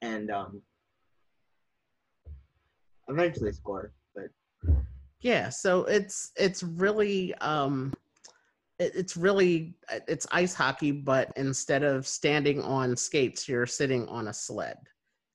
and 0.00 0.30
um, 0.30 0.62
eventually 3.08 3.52
score. 3.52 3.92
But 4.14 4.26
yeah, 5.20 5.48
so 5.50 5.84
it's 5.84 6.32
it's 6.36 6.62
really 6.62 7.34
um 7.36 7.92
it's 8.94 9.16
really 9.16 9.74
it's 10.08 10.26
ice 10.32 10.54
hockey, 10.54 10.92
but 10.92 11.32
instead 11.36 11.82
of 11.82 12.06
standing 12.06 12.62
on 12.62 12.96
skates, 12.96 13.48
you're 13.48 13.66
sitting 13.66 14.06
on 14.08 14.28
a 14.28 14.32
sled. 14.32 14.76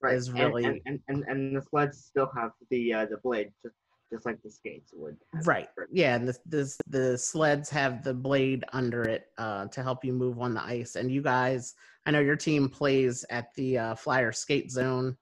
Right. 0.01 0.13
Is 0.13 0.31
really 0.31 0.65
and, 0.65 0.79
and, 0.85 0.99
and, 1.07 1.23
and 1.27 1.57
the 1.57 1.61
sleds 1.61 2.05
still 2.05 2.29
have 2.35 2.51
the 2.69 2.93
uh, 2.93 3.05
the 3.05 3.17
blade 3.17 3.51
just 3.63 3.75
just 4.11 4.25
like 4.25 4.41
the 4.43 4.49
skates 4.49 4.91
would. 4.93 5.17
Right. 5.43 5.67
Yeah, 5.91 6.15
and 6.15 6.27
the, 6.27 6.37
the 6.45 6.77
the 6.87 7.17
sleds 7.17 7.69
have 7.69 8.03
the 8.03 8.13
blade 8.13 8.63
under 8.73 9.03
it 9.03 9.27
uh, 9.37 9.65
to 9.67 9.83
help 9.83 10.05
you 10.05 10.13
move 10.13 10.39
on 10.39 10.53
the 10.53 10.63
ice. 10.63 10.95
And 10.95 11.11
you 11.11 11.21
guys, 11.21 11.73
I 12.05 12.11
know 12.11 12.19
your 12.19 12.35
team 12.35 12.69
plays 12.69 13.25
at 13.29 13.53
the 13.55 13.77
uh, 13.77 13.95
Flyer 13.95 14.31
Skate 14.31 14.71
Zone, 14.71 15.17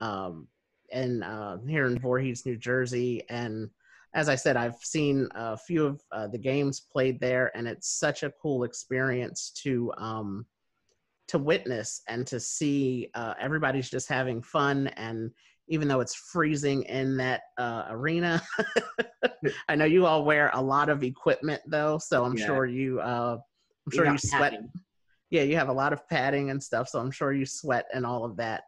um, 0.00 0.48
and 0.92 1.24
uh, 1.24 1.58
here 1.66 1.86
in 1.86 1.98
Voorhees, 1.98 2.46
New 2.46 2.56
Jersey, 2.56 3.22
and 3.28 3.70
as 4.14 4.28
I 4.28 4.34
said, 4.34 4.56
I've 4.56 4.76
seen 4.76 5.28
a 5.34 5.56
few 5.56 5.86
of 5.86 6.02
uh, 6.10 6.26
the 6.26 6.38
games 6.38 6.80
played 6.80 7.20
there, 7.20 7.56
and 7.56 7.68
it's 7.68 7.88
such 7.88 8.22
a 8.22 8.32
cool 8.42 8.64
experience 8.64 9.52
to 9.62 9.92
um, 9.98 10.46
to 11.28 11.38
witness 11.38 12.02
and 12.08 12.26
to 12.26 12.40
see 12.40 13.08
uh, 13.14 13.34
everybody's 13.40 13.88
just 13.88 14.08
having 14.08 14.42
fun. 14.42 14.88
And 14.88 15.30
even 15.68 15.86
though 15.86 16.00
it's 16.00 16.14
freezing 16.14 16.82
in 16.84 17.16
that 17.18 17.42
uh, 17.56 17.84
arena, 17.90 18.42
I 19.68 19.76
know 19.76 19.84
you 19.84 20.06
all 20.06 20.24
wear 20.24 20.50
a 20.54 20.60
lot 20.60 20.88
of 20.88 21.04
equipment 21.04 21.62
though, 21.68 21.98
so 21.98 22.24
I'm 22.24 22.36
yeah. 22.36 22.46
sure 22.46 22.66
you 22.66 23.00
uh, 23.00 23.38
I'm 23.86 23.92
sure 23.92 24.06
you, 24.06 24.12
you 24.12 24.18
sweat. 24.18 24.52
Padding. 24.52 24.70
Yeah, 25.30 25.42
you 25.42 25.54
have 25.56 25.68
a 25.68 25.72
lot 25.72 25.92
of 25.92 26.08
padding 26.08 26.50
and 26.50 26.60
stuff, 26.60 26.88
so 26.88 26.98
I'm 26.98 27.12
sure 27.12 27.32
you 27.32 27.46
sweat 27.46 27.86
and 27.94 28.04
all 28.04 28.24
of 28.24 28.36
that. 28.38 28.64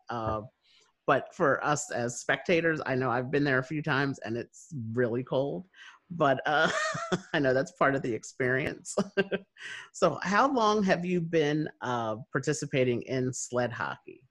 But 1.06 1.34
for 1.34 1.64
us 1.64 1.90
as 1.90 2.20
spectators, 2.20 2.80
I 2.86 2.94
know 2.94 3.10
I've 3.10 3.30
been 3.30 3.44
there 3.44 3.58
a 3.58 3.64
few 3.64 3.82
times 3.82 4.18
and 4.24 4.36
it's 4.36 4.68
really 4.92 5.24
cold. 5.24 5.66
But 6.10 6.40
uh, 6.46 6.70
I 7.32 7.38
know 7.38 7.54
that's 7.54 7.72
part 7.72 7.94
of 7.94 8.02
the 8.02 8.12
experience. 8.12 8.94
so, 9.92 10.18
how 10.22 10.52
long 10.52 10.82
have 10.82 11.04
you 11.04 11.20
been 11.20 11.68
uh, 11.80 12.16
participating 12.32 13.02
in 13.02 13.32
sled 13.32 13.72
hockey? 13.72 14.22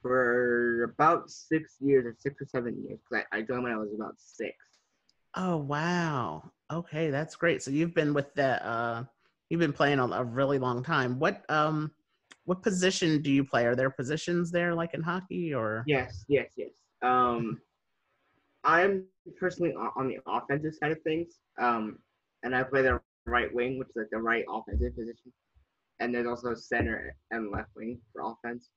For 0.00 0.84
about 0.94 1.30
six 1.30 1.76
years 1.80 2.06
or 2.06 2.16
six 2.18 2.40
or 2.40 2.46
seven 2.46 2.82
years. 2.88 3.00
I, 3.12 3.38
I 3.38 3.42
joined 3.42 3.64
when 3.64 3.72
I 3.72 3.76
was 3.76 3.90
about 3.94 4.14
six. 4.16 4.54
Oh 5.34 5.58
wow! 5.58 6.50
Okay, 6.72 7.10
that's 7.10 7.36
great. 7.36 7.62
So 7.62 7.70
you've 7.70 7.94
been 7.94 8.14
with 8.14 8.32
the 8.34 8.66
uh, 8.66 9.04
you've 9.50 9.60
been 9.60 9.72
playing 9.74 9.98
a, 9.98 10.06
a 10.06 10.24
really 10.24 10.58
long 10.58 10.82
time. 10.82 11.18
What 11.18 11.44
um 11.50 11.90
what 12.48 12.62
position 12.62 13.20
do 13.20 13.30
you 13.30 13.44
play? 13.44 13.66
Are 13.66 13.76
there 13.76 13.90
positions 13.90 14.50
there 14.50 14.74
like 14.74 14.94
in 14.94 15.02
hockey 15.02 15.52
or? 15.52 15.84
Yes, 15.86 16.24
yes, 16.28 16.52
yes. 16.56 16.70
Um, 17.02 17.60
I'm 18.64 19.04
personally 19.38 19.74
on 19.74 20.08
the 20.08 20.16
offensive 20.26 20.74
side 20.74 20.92
of 20.92 21.02
things, 21.02 21.40
um, 21.60 21.98
and 22.44 22.56
I 22.56 22.62
play 22.62 22.80
the 22.80 23.02
right 23.26 23.54
wing, 23.54 23.78
which 23.78 23.88
is 23.90 23.96
like 23.96 24.10
the 24.10 24.18
right 24.18 24.46
offensive 24.48 24.96
position, 24.96 25.30
and 26.00 26.14
there's 26.14 26.26
also 26.26 26.54
center 26.54 27.14
and 27.30 27.50
left 27.50 27.68
wing 27.76 28.00
for 28.14 28.22
offense. 28.22 28.70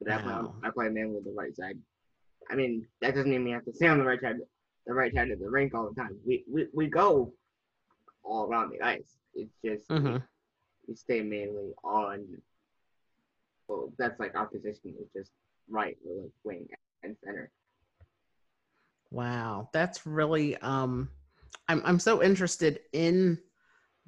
But 0.00 0.08
wow. 0.08 0.16
I, 0.16 0.22
play, 0.22 0.68
I 0.68 0.70
play 0.70 0.88
mainly 0.88 1.16
with 1.16 1.24
the 1.24 1.34
right 1.36 1.54
side. 1.54 1.76
I 2.50 2.54
mean, 2.54 2.86
that 3.02 3.14
doesn't 3.14 3.30
mean 3.30 3.46
you 3.46 3.52
have 3.52 3.66
to 3.66 3.74
stay 3.74 3.88
on 3.88 3.98
the 3.98 4.04
right 4.04 4.20
side, 4.22 4.36
the 4.86 4.94
right 4.94 5.14
side 5.14 5.30
of 5.30 5.40
the 5.40 5.50
rink 5.50 5.74
all 5.74 5.90
the 5.90 6.00
time. 6.00 6.16
We 6.26 6.42
we, 6.50 6.68
we 6.72 6.86
go 6.86 7.34
all 8.22 8.46
around 8.46 8.70
the 8.70 8.80
ice. 8.80 9.18
It's 9.34 9.52
just 9.62 9.90
mm-hmm 9.90 10.16
we 10.88 10.94
stay 10.94 11.20
mainly 11.22 11.72
on. 11.82 12.26
Well, 13.68 13.92
that's 13.98 14.18
like 14.20 14.34
our 14.34 14.46
position 14.46 14.94
is 15.00 15.08
just 15.16 15.30
right, 15.68 15.96
like 16.04 16.30
wing 16.44 16.66
and 17.02 17.16
center. 17.24 17.50
Wow, 19.10 19.68
that's 19.72 20.06
really 20.06 20.56
um, 20.58 21.08
I'm 21.68 21.82
I'm 21.84 21.98
so 21.98 22.22
interested 22.22 22.80
in 22.92 23.38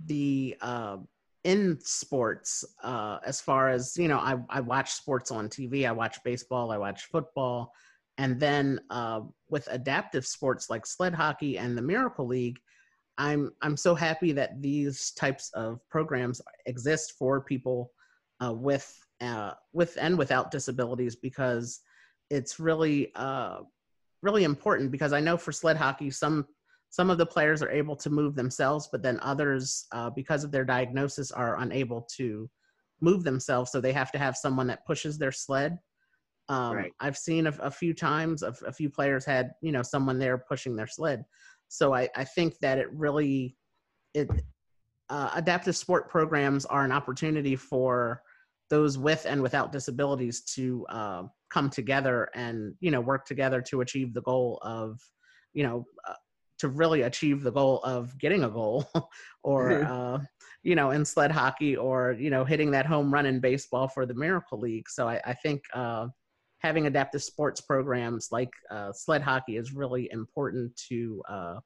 the 0.05 0.57
uh, 0.61 0.99
in 1.45 1.79
sports 1.81 2.65
uh, 2.83 3.19
as 3.25 3.41
far 3.41 3.69
as 3.71 3.97
you 3.97 4.09
know. 4.09 4.19
I 4.19 4.37
I 4.49 4.61
watch 4.61 4.93
sports 4.93 5.31
on 5.31 5.49
TV. 5.49 5.87
I 5.87 5.93
watch 5.93 6.19
baseball. 6.25 6.71
I 6.71 6.79
watch 6.79 7.05
football, 7.05 7.73
and 8.19 8.39
then 8.41 8.81
uh, 8.91 9.21
with 9.49 9.69
adaptive 9.71 10.27
sports 10.27 10.69
like 10.69 10.85
sled 10.85 11.15
hockey 11.15 11.57
and 11.59 11.79
the 11.79 11.83
Miracle 11.83 12.27
League, 12.27 12.59
I'm 13.19 13.51
I'm 13.63 13.77
so 13.77 13.95
happy 13.95 14.33
that 14.33 14.61
these 14.61 15.13
types 15.13 15.51
of 15.55 15.81
programs 15.89 16.41
exist 16.67 17.15
for 17.19 17.41
people 17.41 17.93
uh, 18.45 18.53
with 18.53 18.99
uh, 19.21 19.53
with 19.73 19.97
and 20.01 20.19
without 20.19 20.51
disabilities 20.51 21.17
because 21.17 21.81
it's 22.31 22.61
really 22.61 23.13
uh, 23.15 23.61
really 24.23 24.45
important 24.45 24.91
because 24.91 25.13
I 25.13 25.21
know 25.21 25.37
for 25.37 25.53
sled 25.53 25.77
hockey 25.77 26.11
some 26.11 26.47
some 26.91 27.11
of 27.11 27.19
the 27.19 27.27
players 27.27 27.63
are 27.63 27.71
able 27.71 27.97
to 27.97 28.11
move 28.11 28.35
themselves 28.35 28.89
but 28.91 29.03
then 29.03 29.19
others 29.21 29.87
uh, 29.93 30.11
because 30.11 30.45
of 30.45 30.51
their 30.51 30.65
diagnosis 30.65 31.31
are 31.33 31.61
unable 31.61 32.07
to 32.17 32.49
move 33.01 33.25
themselves. 33.25 33.71
So 33.71 33.81
they 33.81 33.93
have 33.93 34.13
to 34.13 34.19
have 34.19 34.37
someone 34.37 34.67
that 34.69 34.87
pushes 34.87 35.19
their 35.19 35.33
sled. 35.33 35.79
Um, 36.49 36.77
right. 36.77 36.93
I've 37.01 37.19
seen 37.19 37.47
a, 37.47 37.55
a 37.61 37.71
few 37.71 37.93
times 37.93 38.43
a, 38.43 38.55
a 38.67 38.73
few 38.73 38.89
players 38.89 39.25
had 39.25 39.53
you 39.63 39.73
know 39.73 39.83
someone 39.83 40.19
there 40.19 40.39
pushing 40.39 40.77
their 40.77 40.87
sled 40.87 41.25
so 41.69 41.95
I, 41.95 42.09
I 42.15 42.25
think 42.25 42.59
that 42.61 42.79
it 42.79 42.93
really 42.93 43.57
it 44.15 44.29
uh, 45.09 45.31
adaptive 45.35 45.77
sport 45.77 46.09
programs 46.09 46.65
are 46.65 46.85
an 46.85 46.93
opportunity 46.93 47.57
for 47.57 48.23
those 48.71 48.99
with 48.99 49.27
and 49.29 49.41
without 49.43 49.73
disabilities 49.73 50.43
to 50.43 50.85
uh, 50.89 51.23
come 51.51 51.71
together 51.71 52.29
and 52.35 52.75
you 52.81 52.91
know 52.91 53.01
work 53.01 53.25
together 53.25 53.61
to 53.63 53.81
achieve 53.81 54.13
the 54.13 54.23
goal 54.23 54.59
of 54.63 54.99
you 55.53 55.63
know 55.63 55.85
uh, 56.09 56.15
to 56.59 56.69
really 56.69 57.03
achieve 57.03 57.43
the 57.43 57.53
goal 57.53 57.81
of 57.85 58.19
getting 58.19 58.45
a 58.45 58.51
goal 58.51 58.89
or 59.45 59.71
mm-hmm. 59.71 59.93
uh, 59.93 60.19
you 60.63 60.75
know 60.75 60.91
in 60.91 61.05
sled 61.05 61.31
hockey 61.31 61.77
or 61.77 62.17
you 62.19 62.31
know 62.31 62.45
hitting 62.45 62.71
that 62.71 62.87
home 62.87 63.13
run 63.13 63.27
in 63.27 63.39
baseball 63.39 63.87
for 63.87 64.07
the 64.07 64.15
miracle 64.15 64.59
league 64.59 64.89
so 64.89 65.09
i, 65.09 65.21
I 65.25 65.35
think 65.35 65.63
uh, 65.73 66.09
having 66.67 66.87
adaptive 66.87 67.23
sports 67.23 67.61
programs 67.61 68.29
like 68.33 68.51
uh, 68.71 68.93
sled 68.93 69.23
hockey 69.23 69.57
is 69.57 69.73
really 69.73 70.09
important 70.13 70.75
to 70.89 71.23
uh, 71.29 71.57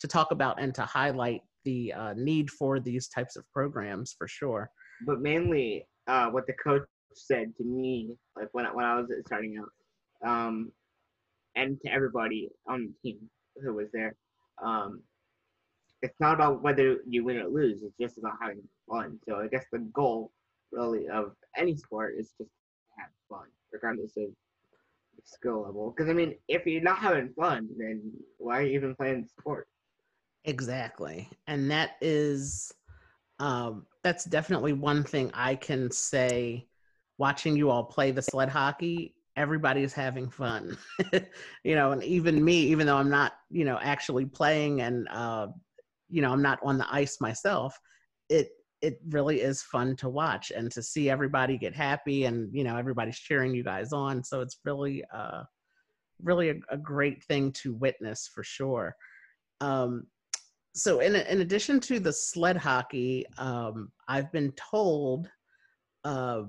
to 0.00 0.08
talk 0.08 0.30
about 0.30 0.60
and 0.60 0.74
to 0.74 0.82
highlight 0.82 1.40
the 1.64 1.92
uh, 1.92 2.14
need 2.16 2.50
for 2.50 2.78
these 2.78 3.08
types 3.08 3.36
of 3.36 3.44
programs 3.52 4.14
for 4.16 4.28
sure. 4.28 4.70
But 5.06 5.20
mainly, 5.20 5.86
uh, 6.06 6.28
what 6.30 6.46
the 6.46 6.52
coach 6.52 6.82
said 7.14 7.56
to 7.56 7.64
me, 7.64 8.14
like 8.36 8.48
when 8.52 8.66
when 8.74 8.84
I 8.84 8.96
was 9.00 9.10
starting 9.26 9.58
out, 9.58 10.28
um, 10.28 10.72
and 11.56 11.80
to 11.82 11.92
everybody 11.92 12.48
on 12.68 12.88
the 12.88 13.10
team 13.10 13.18
who 13.62 13.74
was 13.74 13.88
there, 13.92 14.14
um, 14.62 15.02
it's 16.02 16.20
not 16.20 16.34
about 16.34 16.62
whether 16.62 16.98
you 17.08 17.24
win 17.24 17.38
or 17.38 17.48
lose. 17.48 17.82
It's 17.82 17.96
just 18.00 18.18
about 18.18 18.34
having 18.40 18.62
fun. 18.88 19.18
So 19.26 19.36
I 19.36 19.48
guess 19.48 19.64
the 19.72 19.78
goal, 19.94 20.32
really, 20.70 21.08
of 21.08 21.32
any 21.56 21.76
sport 21.76 22.14
is 22.18 22.28
just 22.38 22.50
to 22.50 22.94
have 22.98 23.10
fun, 23.28 23.46
regardless 23.72 24.12
of 24.16 24.28
skill 25.24 25.62
level. 25.62 25.92
Because 25.94 26.10
I 26.10 26.14
mean, 26.14 26.34
if 26.48 26.66
you're 26.66 26.82
not 26.82 26.98
having 26.98 27.32
fun, 27.38 27.68
then 27.76 28.12
why 28.38 28.58
are 28.58 28.62
you 28.62 28.72
even 28.74 28.94
playing 28.94 29.22
the 29.22 29.28
sport? 29.28 29.68
Exactly, 30.44 31.28
and 31.46 31.70
that 31.70 31.92
is, 32.00 32.72
um, 33.38 33.86
that's 34.02 34.24
definitely 34.24 34.72
one 34.72 35.02
thing 35.02 35.30
I 35.34 35.54
can 35.54 35.90
say. 35.90 36.66
Watching 37.16 37.56
you 37.56 37.70
all 37.70 37.84
play 37.84 38.10
the 38.10 38.20
sled 38.20 38.48
hockey, 38.48 39.14
everybody's 39.36 39.92
having 39.92 40.28
fun, 40.28 40.76
you 41.64 41.76
know, 41.76 41.92
and 41.92 42.02
even 42.02 42.44
me, 42.44 42.54
even 42.64 42.86
though 42.86 42.96
I'm 42.96 43.08
not, 43.08 43.34
you 43.50 43.64
know, 43.64 43.78
actually 43.80 44.26
playing 44.26 44.80
and, 44.80 45.08
uh, 45.08 45.46
you 46.08 46.22
know, 46.22 46.32
I'm 46.32 46.42
not 46.42 46.58
on 46.64 46.76
the 46.76 46.86
ice 46.92 47.20
myself. 47.20 47.78
It 48.28 48.48
it 48.84 49.00
really 49.08 49.40
is 49.40 49.62
fun 49.62 49.96
to 49.96 50.08
watch 50.08 50.52
and 50.54 50.70
to 50.70 50.82
see 50.82 51.08
everybody 51.08 51.56
get 51.56 51.74
happy 51.74 52.24
and 52.24 52.54
you 52.54 52.62
know 52.62 52.76
everybody's 52.76 53.18
cheering 53.18 53.54
you 53.54 53.64
guys 53.64 53.92
on 53.92 54.22
so 54.22 54.40
it's 54.40 54.58
really 54.64 55.02
uh 55.12 55.42
really 56.22 56.50
a, 56.50 56.54
a 56.68 56.76
great 56.76 57.24
thing 57.24 57.50
to 57.52 57.72
witness 57.74 58.30
for 58.32 58.44
sure 58.44 58.94
um 59.60 60.06
so 60.74 61.00
in, 61.00 61.14
in 61.14 61.40
addition 61.40 61.80
to 61.80 61.98
the 61.98 62.12
sled 62.12 62.56
hockey 62.56 63.24
um 63.38 63.90
i've 64.08 64.30
been 64.32 64.52
told 64.52 65.28
uh 66.04 66.42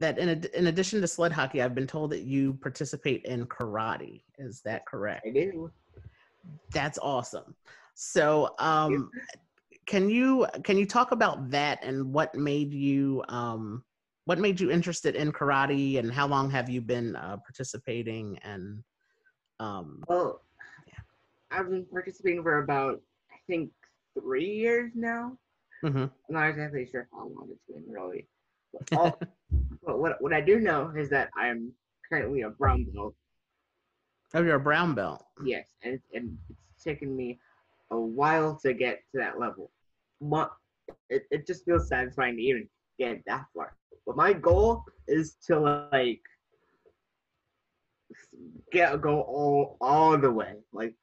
that 0.00 0.18
in 0.18 0.28
ad- 0.28 0.50
in 0.54 0.68
addition 0.68 1.00
to 1.00 1.08
sled 1.08 1.32
hockey, 1.32 1.60
I've 1.60 1.74
been 1.74 1.86
told 1.86 2.10
that 2.10 2.22
you 2.22 2.54
participate 2.54 3.24
in 3.24 3.46
karate. 3.46 4.22
Is 4.38 4.60
that 4.64 4.86
correct? 4.86 5.26
I 5.26 5.30
do. 5.30 5.72
That's 6.70 6.98
awesome. 6.98 7.56
So, 7.94 8.54
um, 8.60 9.10
can 9.88 10.10
you 10.10 10.46
can 10.62 10.76
you 10.76 10.86
talk 10.86 11.10
about 11.12 11.50
that 11.50 11.82
and 11.82 12.12
what 12.12 12.34
made 12.34 12.72
you 12.72 13.24
um, 13.28 13.82
what 14.26 14.38
made 14.38 14.60
you 14.60 14.70
interested 14.70 15.16
in 15.16 15.32
karate 15.32 15.98
and 15.98 16.12
how 16.12 16.26
long 16.26 16.50
have 16.50 16.68
you 16.68 16.80
been 16.80 17.16
uh, 17.16 17.38
participating 17.38 18.38
and 18.44 18.84
um, 19.58 20.04
Well, 20.06 20.42
I've 21.50 21.70
been 21.70 21.86
participating 21.90 22.42
for 22.42 22.62
about 22.62 23.00
I 23.32 23.36
think 23.48 23.70
three 24.20 24.44
years 24.50 24.92
now. 24.94 25.36
mhm. 25.82 26.04
I'm 26.28 26.34
not 26.34 26.48
exactly 26.50 26.86
sure 26.86 27.08
how 27.12 27.26
long 27.26 27.48
it's 27.50 27.64
been 27.66 27.84
really. 27.90 28.28
But, 28.72 28.98
all, 28.98 29.18
but 29.86 29.98
what 29.98 30.20
what 30.22 30.34
I 30.34 30.42
do 30.42 30.60
know 30.60 30.92
is 30.96 31.08
that 31.10 31.30
I'm 31.36 31.72
currently 32.08 32.42
a 32.42 32.50
brown 32.50 32.84
belt. 32.94 33.14
oh 34.34 34.42
you're 34.42 34.56
a 34.56 34.60
brown 34.60 34.94
belt 34.94 35.24
Yes, 35.44 35.66
and 35.82 35.98
and 36.12 36.36
it's 36.74 36.84
taken 36.84 37.16
me 37.16 37.38
a 37.90 37.98
while 37.98 38.54
to 38.62 38.74
get 38.74 39.00
to 39.12 39.18
that 39.18 39.40
level. 39.40 39.70
But 40.20 40.50
it, 41.10 41.24
it 41.30 41.46
just 41.46 41.64
feels 41.64 41.88
satisfying 41.88 42.36
to 42.36 42.42
even 42.42 42.68
get 42.98 43.22
that 43.26 43.44
far. 43.54 43.76
But 44.06 44.16
my 44.16 44.32
goal 44.32 44.84
is 45.06 45.36
to 45.46 45.88
like 45.92 46.20
get 48.72 49.00
go 49.00 49.20
all 49.22 49.76
all 49.80 50.16
the 50.18 50.30
way. 50.30 50.54
Like 50.72 50.94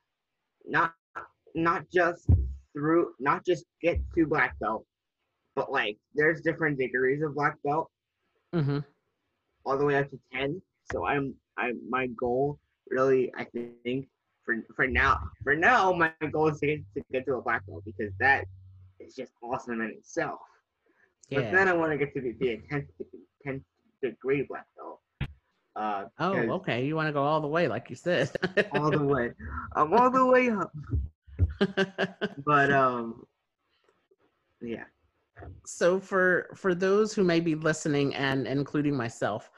not 0.66 0.93
not 1.53 1.86
just 1.93 2.28
through 2.74 3.13
not 3.20 3.45
just 3.45 3.66
get 3.82 3.99
to 4.16 4.26
black 4.26 4.57
belt, 4.59 4.86
but 5.55 5.72
like 5.72 5.97
there's 6.13 6.41
different 6.41 6.78
degrees 6.78 7.22
of 7.24 7.36
black 7.36 7.55
belt 7.63 7.89
mm-hmm. 8.53 8.80
all 9.66 9.78
the 9.78 9.86
way 9.86 9.97
up 9.97 10.09
to 10.09 10.20
10 10.34 10.61
so 10.91 11.05
i'm 11.05 11.34
i 11.57 11.72
my 11.89 12.07
goal 12.07 12.59
really 12.89 13.32
i 13.38 13.45
think 13.84 14.07
for 14.43 14.57
for 14.76 14.88
now 14.88 15.20
for 15.43 15.55
now 15.55 15.91
my 15.91 16.11
goal 16.32 16.47
is 16.49 16.59
to 16.59 16.68
get 16.68 16.80
to, 16.93 17.03
get 17.11 17.26
to 17.26 17.36
a 17.36 17.41
black 17.41 17.66
belt 17.68 17.84
because 17.86 18.11
that 18.20 18.45
is 19.06 19.16
just 19.16 19.32
awesome 19.43 19.82
in 19.82 19.89
itself. 19.89 20.39
Yeah. 21.30 21.41
but 21.41 21.51
then 21.51 21.68
i 21.68 21.74
want 21.74 21.91
to 21.91 21.97
get 21.97 22.14
to 22.14 22.22
be, 22.22 22.34
be 22.34 22.49
a 22.51 22.58
10th, 22.72 22.86
10th 23.45 23.64
degree 24.03 24.45
black 24.47 24.68
belt 24.78 24.99
uh 25.76 26.06
oh 26.20 26.38
okay 26.51 26.86
you 26.86 26.95
want 26.95 27.08
to 27.08 27.12
go 27.12 27.24
all 27.24 27.41
the 27.41 27.47
way 27.47 27.68
like 27.68 27.89
you 27.89 27.95
said. 27.95 28.32
All 28.72 28.91
the 28.91 29.03
way. 29.03 29.32
I'm 29.76 29.93
all 29.93 30.10
the 30.10 30.26
way 30.26 30.49
up. 30.49 30.72
But 32.45 32.72
um 32.72 33.26
yeah. 34.62 34.86
So 35.66 35.99
for 35.99 36.49
for 36.56 36.74
those 36.74 37.14
who 37.14 37.24
may 37.24 37.39
be 37.39 37.56
listening 37.56 38.16
and 38.16 38.47
including 38.47 38.95
myself 38.95 39.49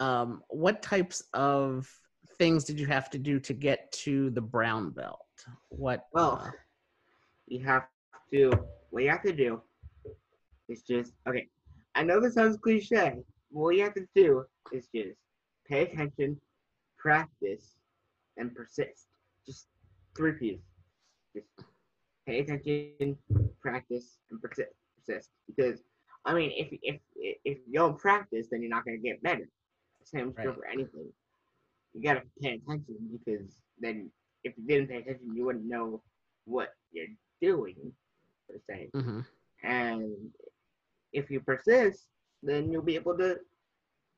um 0.00 0.42
what 0.48 0.82
types 0.82 1.22
of 1.32 1.90
things 2.36 2.64
did 2.64 2.78
you 2.78 2.86
have 2.86 3.08
to 3.10 3.18
do 3.18 3.40
to 3.40 3.54
get 3.54 3.90
to 3.92 4.30
the 4.30 4.42
brown 4.42 4.90
belt? 4.90 5.26
What 5.70 6.06
Well, 6.12 6.42
uh, 6.44 6.50
you 7.46 7.64
have 7.64 7.86
to 8.32 8.52
what 8.92 9.02
you 9.02 9.10
have 9.10 9.22
to 9.22 9.32
do 9.32 9.60
is 10.68 10.82
just 10.82 11.12
okay. 11.28 11.48
I 11.94 12.02
know 12.04 12.20
this 12.20 12.34
sounds 12.34 12.56
cliche. 12.58 13.14
but 13.50 13.60
What 13.60 13.76
you 13.76 13.82
have 13.84 13.94
to 13.94 14.06
do 14.14 14.44
is 14.72 14.88
just 14.94 15.18
pay 15.68 15.82
attention, 15.82 16.40
practice, 16.98 17.74
and 18.36 18.54
persist. 18.54 19.08
Just 19.46 19.66
three 20.16 20.32
P's. 20.32 20.60
Just 21.34 21.48
pay 22.26 22.40
attention, 22.40 23.16
practice, 23.60 24.18
and 24.30 24.40
persist. 24.40 24.72
Persist. 24.98 25.30
Because 25.48 25.82
I 26.24 26.34
mean, 26.34 26.52
if 26.54 26.68
if 26.82 27.00
if 27.16 27.58
you 27.66 27.74
don't 27.80 27.98
practice, 27.98 28.46
then 28.50 28.60
you're 28.62 28.70
not 28.70 28.84
gonna 28.84 28.98
get 28.98 29.22
better. 29.22 29.48
Same 30.04 30.32
Right. 30.36 30.54
for 30.54 30.66
anything. 30.66 31.12
You 31.94 32.02
gotta 32.02 32.22
pay 32.42 32.54
attention 32.60 32.96
because 33.16 33.56
then 33.80 34.10
if 34.44 34.52
you 34.56 34.64
didn't 34.66 34.88
pay 34.88 34.98
attention, 34.98 35.34
you 35.34 35.44
wouldn't 35.46 35.64
know 35.66 36.02
what 36.44 36.70
you're 36.92 37.06
doing 37.40 37.76
per 38.48 38.58
se. 38.68 38.90
mhm. 38.94 39.24
And 39.64 40.32
if 41.12 41.30
you 41.30 41.40
persist, 41.40 42.08
then 42.42 42.70
you'll 42.70 42.82
be 42.82 42.96
able 42.96 43.16
to 43.18 43.38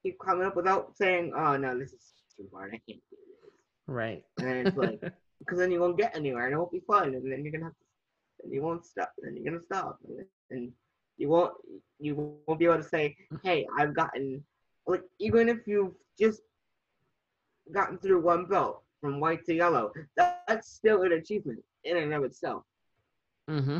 keep 0.02 0.18
coming 0.18 0.46
up 0.46 0.56
without 0.56 0.96
saying, 0.96 1.32
"Oh 1.34 1.56
no, 1.56 1.78
this 1.78 1.92
is 1.92 2.12
too 2.36 2.48
hard. 2.52 2.70
I 2.74 2.80
can't 2.88 3.02
do 3.10 3.16
this." 3.16 3.52
right 3.86 4.24
And 4.38 4.46
then 4.48 4.66
it's 4.66 4.76
like, 4.76 5.00
because 5.40 5.58
then 5.58 5.70
you 5.70 5.80
won't 5.80 5.98
get 5.98 6.16
anywhere, 6.16 6.44
and 6.46 6.54
it 6.54 6.58
won't 6.58 6.72
be 6.72 6.80
fun, 6.86 7.14
and 7.14 7.30
then 7.30 7.42
you're 7.42 7.52
gonna 7.52 7.64
have 7.64 7.74
to, 7.78 8.44
and 8.44 8.52
you 8.52 8.62
won't 8.62 8.84
stop, 8.86 9.12
and 9.22 9.36
you're 9.36 9.44
gonna 9.44 9.62
stop, 9.62 9.98
and, 10.08 10.18
then- 10.18 10.28
and 10.50 10.72
you 11.16 11.28
won't, 11.28 11.54
you 12.00 12.14
won't 12.46 12.58
be 12.58 12.64
able 12.66 12.76
to 12.78 12.82
say, 12.96 13.16
"Hey, 13.42 13.66
I've 13.78 13.94
gotten," 13.94 14.44
like 14.86 15.04
even 15.18 15.48
if 15.48 15.66
you've 15.66 15.94
just 16.18 16.42
gotten 17.72 17.98
through 17.98 18.20
one 18.20 18.46
belt 18.46 18.82
from 19.00 19.20
white 19.20 19.44
to 19.46 19.54
yellow, 19.54 19.92
that, 20.16 20.42
that's 20.48 20.68
still 20.70 21.02
an 21.02 21.12
achievement 21.12 21.62
in 21.84 21.96
and 21.96 22.12
of 22.14 22.24
itself. 22.24 22.64
Mm 23.48 23.64
hmm 23.64 23.78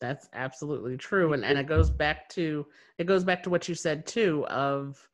That's 0.00 0.28
absolutely 0.32 0.96
true, 0.96 1.32
and 1.32 1.44
and 1.44 1.58
it 1.58 1.66
goes 1.66 1.90
back 1.90 2.28
to 2.30 2.66
it 2.98 3.04
goes 3.06 3.24
back 3.24 3.42
to 3.42 3.50
what 3.50 3.68
you 3.68 3.74
said 3.74 4.06
too 4.06 4.46
of, 4.46 5.08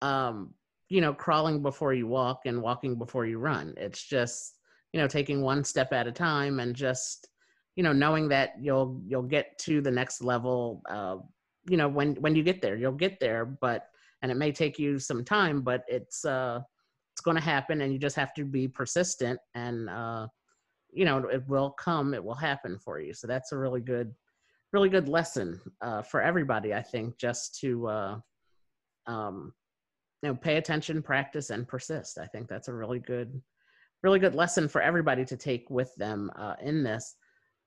um, 0.00 0.54
you 0.88 1.00
know, 1.02 1.12
crawling 1.12 1.60
before 1.62 1.92
you 1.92 2.06
walk 2.06 2.42
and 2.46 2.62
walking 2.62 2.96
before 2.96 3.26
you 3.26 3.38
run. 3.38 3.74
It's 3.76 4.02
just 4.02 4.58
you 4.92 5.00
know 5.00 5.06
taking 5.08 5.42
one 5.42 5.64
step 5.64 5.92
at 5.92 6.06
a 6.06 6.12
time 6.12 6.60
and 6.60 6.74
just 6.74 7.28
you 7.76 7.82
know 7.82 7.92
knowing 7.92 8.28
that 8.28 8.54
you'll 8.58 9.02
you'll 9.06 9.22
get 9.22 9.58
to 9.60 9.82
the 9.82 9.90
next 9.90 10.22
level. 10.22 10.82
Uh, 10.88 11.18
you 11.68 11.76
know 11.76 11.88
when 11.88 12.14
when 12.16 12.34
you 12.34 12.42
get 12.42 12.62
there, 12.62 12.76
you'll 12.76 12.92
get 12.92 13.20
there, 13.20 13.44
but 13.44 13.88
and 14.22 14.32
it 14.32 14.36
may 14.36 14.50
take 14.52 14.78
you 14.78 14.98
some 14.98 15.24
time, 15.24 15.60
but 15.60 15.84
it's 15.88 16.24
uh 16.24 16.60
it's 17.12 17.20
going 17.20 17.36
to 17.36 17.42
happen, 17.42 17.82
and 17.82 17.92
you 17.92 17.98
just 17.98 18.16
have 18.16 18.32
to 18.34 18.44
be 18.44 18.66
persistent 18.66 19.38
and. 19.54 19.90
uh 19.90 20.26
you 20.92 21.04
know 21.04 21.18
it 21.28 21.42
will 21.48 21.70
come 21.70 22.14
it 22.14 22.22
will 22.22 22.34
happen 22.34 22.78
for 22.78 23.00
you 23.00 23.14
so 23.14 23.26
that's 23.26 23.52
a 23.52 23.56
really 23.56 23.80
good 23.80 24.14
really 24.72 24.88
good 24.88 25.08
lesson 25.08 25.60
uh, 25.82 26.02
for 26.02 26.22
everybody 26.22 26.72
i 26.74 26.82
think 26.82 27.16
just 27.18 27.58
to 27.60 27.86
uh, 27.88 28.18
um, 29.06 29.52
you 30.22 30.28
know 30.28 30.34
pay 30.36 30.56
attention 30.56 31.02
practice 31.02 31.50
and 31.50 31.66
persist. 31.66 32.18
I 32.18 32.26
think 32.26 32.48
that's 32.48 32.68
a 32.68 32.74
really 32.74 33.00
good 33.00 33.40
really 34.02 34.18
good 34.18 34.34
lesson 34.34 34.68
for 34.68 34.80
everybody 34.80 35.24
to 35.24 35.36
take 35.36 35.70
with 35.70 35.94
them 35.96 36.30
uh, 36.36 36.54
in 36.60 36.82
this. 36.82 37.14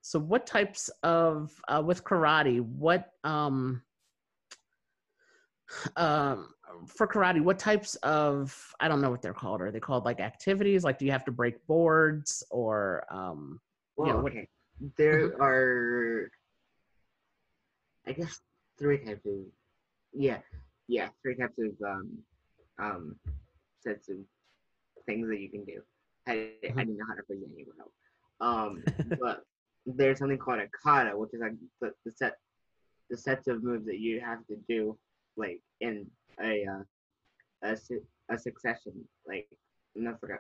So 0.02 0.20
what 0.20 0.46
types 0.46 0.90
of 1.04 1.52
uh, 1.68 1.82
with 1.86 2.04
karate 2.04 2.62
what 2.62 3.12
um 3.24 3.82
um 5.96 6.50
for 6.88 7.08
karate 7.08 7.42
what 7.42 7.58
types 7.58 7.96
of 8.04 8.56
i 8.80 8.88
don't 8.88 9.02
know 9.02 9.10
what 9.10 9.22
they're 9.22 9.34
called. 9.34 9.62
Are 9.62 9.72
they 9.72 9.80
called 9.80 10.06
like 10.06 10.20
activities? 10.20 10.84
Like 10.84 10.98
do 10.98 11.06
you 11.06 11.12
have 11.12 11.26
to 11.26 11.32
break 11.32 11.66
boards 11.68 12.44
or 12.52 13.06
um 13.10 13.60
Well, 13.98 14.08
Yeah, 14.08 14.22
what- 14.22 14.34
There 14.98 15.42
are, 15.42 16.30
I 18.08 18.12
guess, 18.14 18.40
three 18.78 19.00
types 19.04 19.26
of, 19.26 19.34
yeah, 20.14 20.40
yeah, 20.88 21.10
three 21.22 21.36
types 21.36 21.58
of 21.60 21.72
um, 21.88 22.18
um, 22.80 23.16
sets 23.82 24.10
of 24.10 24.18
things 25.06 25.28
that 25.28 25.40
you 25.40 25.50
can 25.50 25.66
do. 25.66 25.82
I, 26.28 26.32
I 26.64 26.68
Mhm. 26.68 26.76
didn't 26.78 26.98
know 26.98 27.06
how 27.08 27.16
to 27.16 27.24
phrase 27.24 27.42
it 27.42 27.50
anywhere 27.54 27.76
else. 27.80 27.94
Um, 28.42 28.84
but 29.20 29.44
there's 29.86 30.20
something 30.20 30.38
called 30.38 30.60
a 30.60 30.68
kata, 30.84 31.18
which 31.18 31.34
is 31.34 31.42
like 31.42 31.54
the, 31.82 31.94
the 32.06 32.12
set, 32.12 32.38
the 33.10 33.18
sets 33.18 33.48
of 33.48 33.64
moves 33.64 33.86
that 33.86 34.00
you 34.00 34.20
have 34.22 34.46
to 34.48 34.56
do, 34.68 34.98
like 35.38 35.62
in 35.82 36.10
a 36.42 36.66
uh, 36.66 36.84
a, 37.64 37.78
a 38.30 38.38
succession, 38.38 38.94
like 39.28 39.48
and 39.96 40.06
that's 40.06 40.22
like 40.24 40.34
a, 40.34 40.40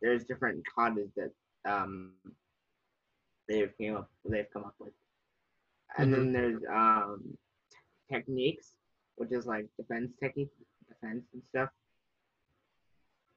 there's 0.00 0.24
different 0.24 0.64
katas 0.76 1.10
that 1.16 1.30
um 1.64 2.12
they've 3.48 3.76
came 3.78 3.96
up 3.96 4.08
they've 4.24 4.50
come 4.52 4.64
up 4.64 4.74
with. 4.78 4.92
And 5.96 6.12
then 6.12 6.32
there's 6.32 6.62
um 6.72 7.36
techniques, 8.12 8.72
which 9.16 9.32
is 9.32 9.46
like 9.46 9.66
defense 9.78 10.12
technique, 10.20 10.50
defense 10.88 11.24
and 11.32 11.42
stuff. 11.48 11.68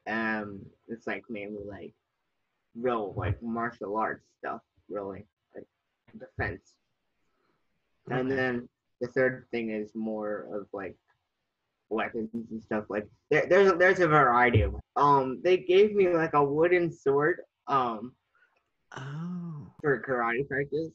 Um, 0.07 0.61
it's 0.87 1.05
like 1.05 1.23
mainly 1.29 1.63
like 1.67 1.93
real 2.75 3.13
like 3.15 3.41
martial 3.43 3.97
arts 3.97 4.25
stuff, 4.39 4.61
really 4.89 5.25
like 5.55 5.67
defense. 6.17 6.73
And 8.09 8.31
then 8.31 8.69
the 9.01 9.07
third 9.07 9.47
thing 9.51 9.69
is 9.71 9.91
more 9.93 10.47
of 10.53 10.67
like 10.71 10.95
weapons 11.89 12.29
and 12.33 12.63
stuff. 12.63 12.85
Like 12.89 13.07
there, 13.29 13.45
there's 13.47 13.71
a, 13.71 13.75
there's 13.75 13.99
a 13.99 14.07
variety 14.07 14.61
of. 14.61 14.75
Um, 14.95 15.41
they 15.43 15.57
gave 15.57 15.93
me 15.93 16.09
like 16.09 16.33
a 16.33 16.43
wooden 16.43 16.91
sword. 16.91 17.41
Um, 17.67 18.13
oh 18.95 19.67
for 19.81 20.01
karate 20.01 20.47
practice, 20.47 20.91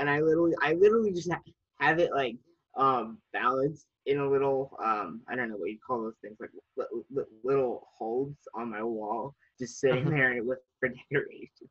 and 0.00 0.10
I 0.10 0.20
literally, 0.20 0.54
I 0.62 0.74
literally 0.74 1.12
just 1.12 1.30
ha- 1.32 1.42
have 1.80 2.00
it 2.00 2.12
like 2.12 2.36
um 2.78 3.18
balanced 3.34 3.86
in 4.06 4.18
a 4.20 4.30
little 4.30 4.76
um 4.84 5.22
I 5.28 5.36
don't 5.36 5.50
know 5.50 5.56
what 5.58 5.70
you 5.70 5.78
call 5.86 6.02
those 6.02 6.18
things 6.22 6.38
like 6.40 6.50
li- 6.78 7.04
li- 7.10 7.24
little 7.44 7.88
holds 7.98 8.48
on 8.54 8.70
my 8.70 8.82
wall, 8.84 9.36
just 9.60 9.80
sitting 9.80 10.08
Uh-huh. 10.08 10.10
there 10.20 10.42
with 10.44 10.60
for 10.80 10.90
decoration. 10.90 11.68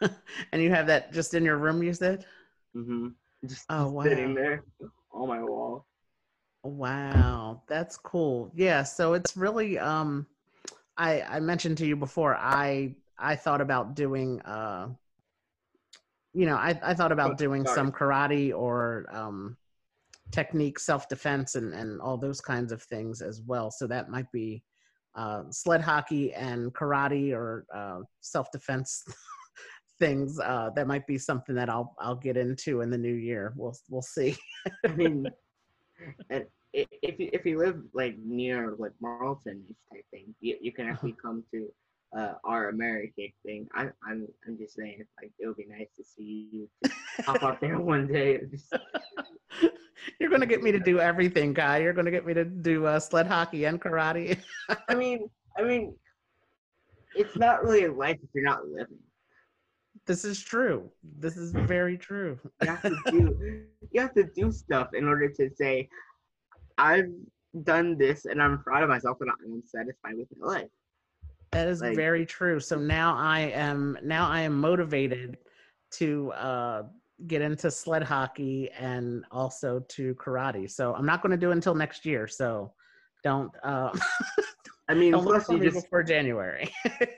and 0.52 0.62
you 0.62 0.70
have 0.70 0.86
that 0.86 1.12
just 1.12 1.34
in 1.34 1.44
your 1.44 1.58
room 1.58 1.82
you 1.82 1.92
said 1.94 2.26
Mm-hmm. 2.76 3.08
Just, 3.46 3.68
Oh, 3.70 3.90
just 3.90 3.94
sitting 4.02 4.34
there 4.34 4.64
on 5.12 5.28
my 5.28 5.42
wall. 5.42 5.86
Wow, 6.62 7.62
that's 7.68 7.96
cool. 7.96 8.52
Yeah, 8.54 8.82
so 8.82 9.14
it's 9.14 9.36
really 9.36 9.78
um 9.78 10.26
I 10.96 11.22
I 11.22 11.40
mentioned 11.40 11.78
to 11.78 11.86
you 11.86 11.96
before 11.96 12.36
I 12.36 12.96
I 13.18 13.36
thought 13.36 13.60
about 13.62 13.94
doing 13.94 14.40
uh 14.42 14.90
you 16.32 16.46
know, 16.46 16.56
I 16.56 16.78
I 16.82 16.94
thought 16.94 17.12
about 17.12 17.38
doing 17.38 17.64
Sorry. 17.66 17.74
some 17.76 17.92
karate 17.92 18.54
or 18.54 19.06
um 19.12 19.56
technique 20.30 20.78
self-defense 20.78 21.56
and 21.56 21.74
and 21.74 22.00
all 22.00 22.16
those 22.16 22.40
kinds 22.40 22.72
of 22.72 22.82
things 22.82 23.20
as 23.20 23.42
well. 23.46 23.70
So 23.70 23.86
that 23.88 24.10
might 24.10 24.30
be 24.32 24.62
uh 25.16 25.44
sled 25.50 25.80
hockey 25.80 26.32
and 26.34 26.72
karate 26.72 27.32
or 27.32 27.66
uh 27.74 28.00
self-defense 28.20 29.04
things 29.98 30.38
uh 30.40 30.70
that 30.76 30.86
might 30.86 31.06
be 31.06 31.18
something 31.18 31.54
that 31.54 31.68
I'll 31.68 31.94
I'll 31.98 32.16
get 32.16 32.36
into 32.36 32.80
in 32.82 32.90
the 32.90 32.98
new 32.98 33.14
year. 33.14 33.52
We'll 33.56 33.76
we'll 33.88 34.02
see. 34.02 34.36
I 34.86 34.92
mean, 34.92 35.26
and 36.30 36.44
if 36.72 37.18
you 37.18 37.30
if 37.32 37.44
you 37.44 37.58
live 37.58 37.82
like 37.92 38.16
near 38.24 38.76
like 38.78 38.92
Marlton 39.00 39.62
type 39.92 40.04
thing, 40.12 40.34
you, 40.40 40.56
you 40.60 40.72
can 40.72 40.86
actually 40.86 41.16
come 41.20 41.42
to 41.52 41.68
uh, 42.16 42.34
our 42.44 42.68
American 42.68 43.28
thing. 43.44 43.68
I, 43.74 43.88
I'm 44.06 44.26
I'm 44.46 44.58
just 44.58 44.74
saying, 44.74 45.04
like 45.20 45.32
it 45.38 45.46
would 45.46 45.56
be 45.56 45.66
nice 45.66 45.88
to 45.96 46.04
see 46.04 46.48
you 46.52 46.68
pop 47.24 47.42
up 47.42 47.60
there 47.60 47.78
one 47.78 48.06
day. 48.06 48.40
Just, 48.50 48.74
You're 50.18 50.30
gonna 50.30 50.46
get 50.46 50.62
me 50.62 50.72
to 50.72 50.78
do 50.78 50.98
everything, 50.98 51.52
guy. 51.52 51.78
You're 51.78 51.92
gonna 51.92 52.10
get 52.10 52.26
me 52.26 52.34
to 52.34 52.44
do 52.44 52.86
uh, 52.86 52.98
sled 53.00 53.26
hockey 53.26 53.64
and 53.64 53.80
karate. 53.80 54.38
I 54.88 54.94
mean, 54.94 55.28
I 55.58 55.62
mean, 55.62 55.94
it's 57.14 57.36
not 57.36 57.62
really 57.62 57.84
a 57.84 57.92
life 57.92 58.18
if 58.22 58.30
you're 58.34 58.44
not 58.44 58.66
living. 58.66 58.98
this 60.06 60.24
is 60.24 60.40
true. 60.40 60.90
This 61.18 61.36
is 61.36 61.52
very 61.52 61.98
true. 61.98 62.38
You 62.62 62.68
have 62.68 62.82
to 62.82 62.96
do 63.10 63.64
you 63.92 64.00
have 64.00 64.14
to 64.14 64.24
do 64.24 64.50
stuff 64.52 64.94
in 64.94 65.06
order 65.06 65.28
to 65.28 65.50
say, 65.54 65.88
I've 66.78 67.10
done 67.64 67.98
this 67.98 68.24
and 68.24 68.42
I'm 68.42 68.62
proud 68.62 68.82
of 68.82 68.88
myself 68.88 69.18
and 69.20 69.30
I'm 69.30 69.62
satisfied 69.66 70.16
with 70.16 70.28
my 70.38 70.46
life. 70.46 70.68
That 71.52 71.66
is 71.68 71.80
Like- 71.80 71.96
very 71.96 72.24
true. 72.26 72.60
So 72.60 72.76
now 72.78 73.16
I 73.16 73.40
am 73.40 73.98
now 74.02 74.28
I 74.28 74.40
am 74.42 74.60
motivated 74.60 75.38
to 75.92 76.30
uh, 76.32 76.82
get 77.26 77.42
into 77.42 77.70
sled 77.70 78.02
hockey 78.04 78.70
and 78.78 79.24
also 79.30 79.80
to 79.88 80.14
karate. 80.14 80.70
So 80.70 80.94
I'm 80.94 81.06
not 81.06 81.22
going 81.22 81.32
to 81.32 81.36
do 81.36 81.50
it 81.50 81.54
until 81.54 81.74
next 81.74 82.06
year. 82.06 82.26
So 82.28 82.72
don't 83.24 83.50
uh, 83.64 83.90
I 84.88 84.94
mean, 84.94 85.12
don't 85.12 85.24
plus 85.24 85.48
you 85.48 85.58
just 85.60 85.82
before 85.84 86.02
January. 86.02 86.68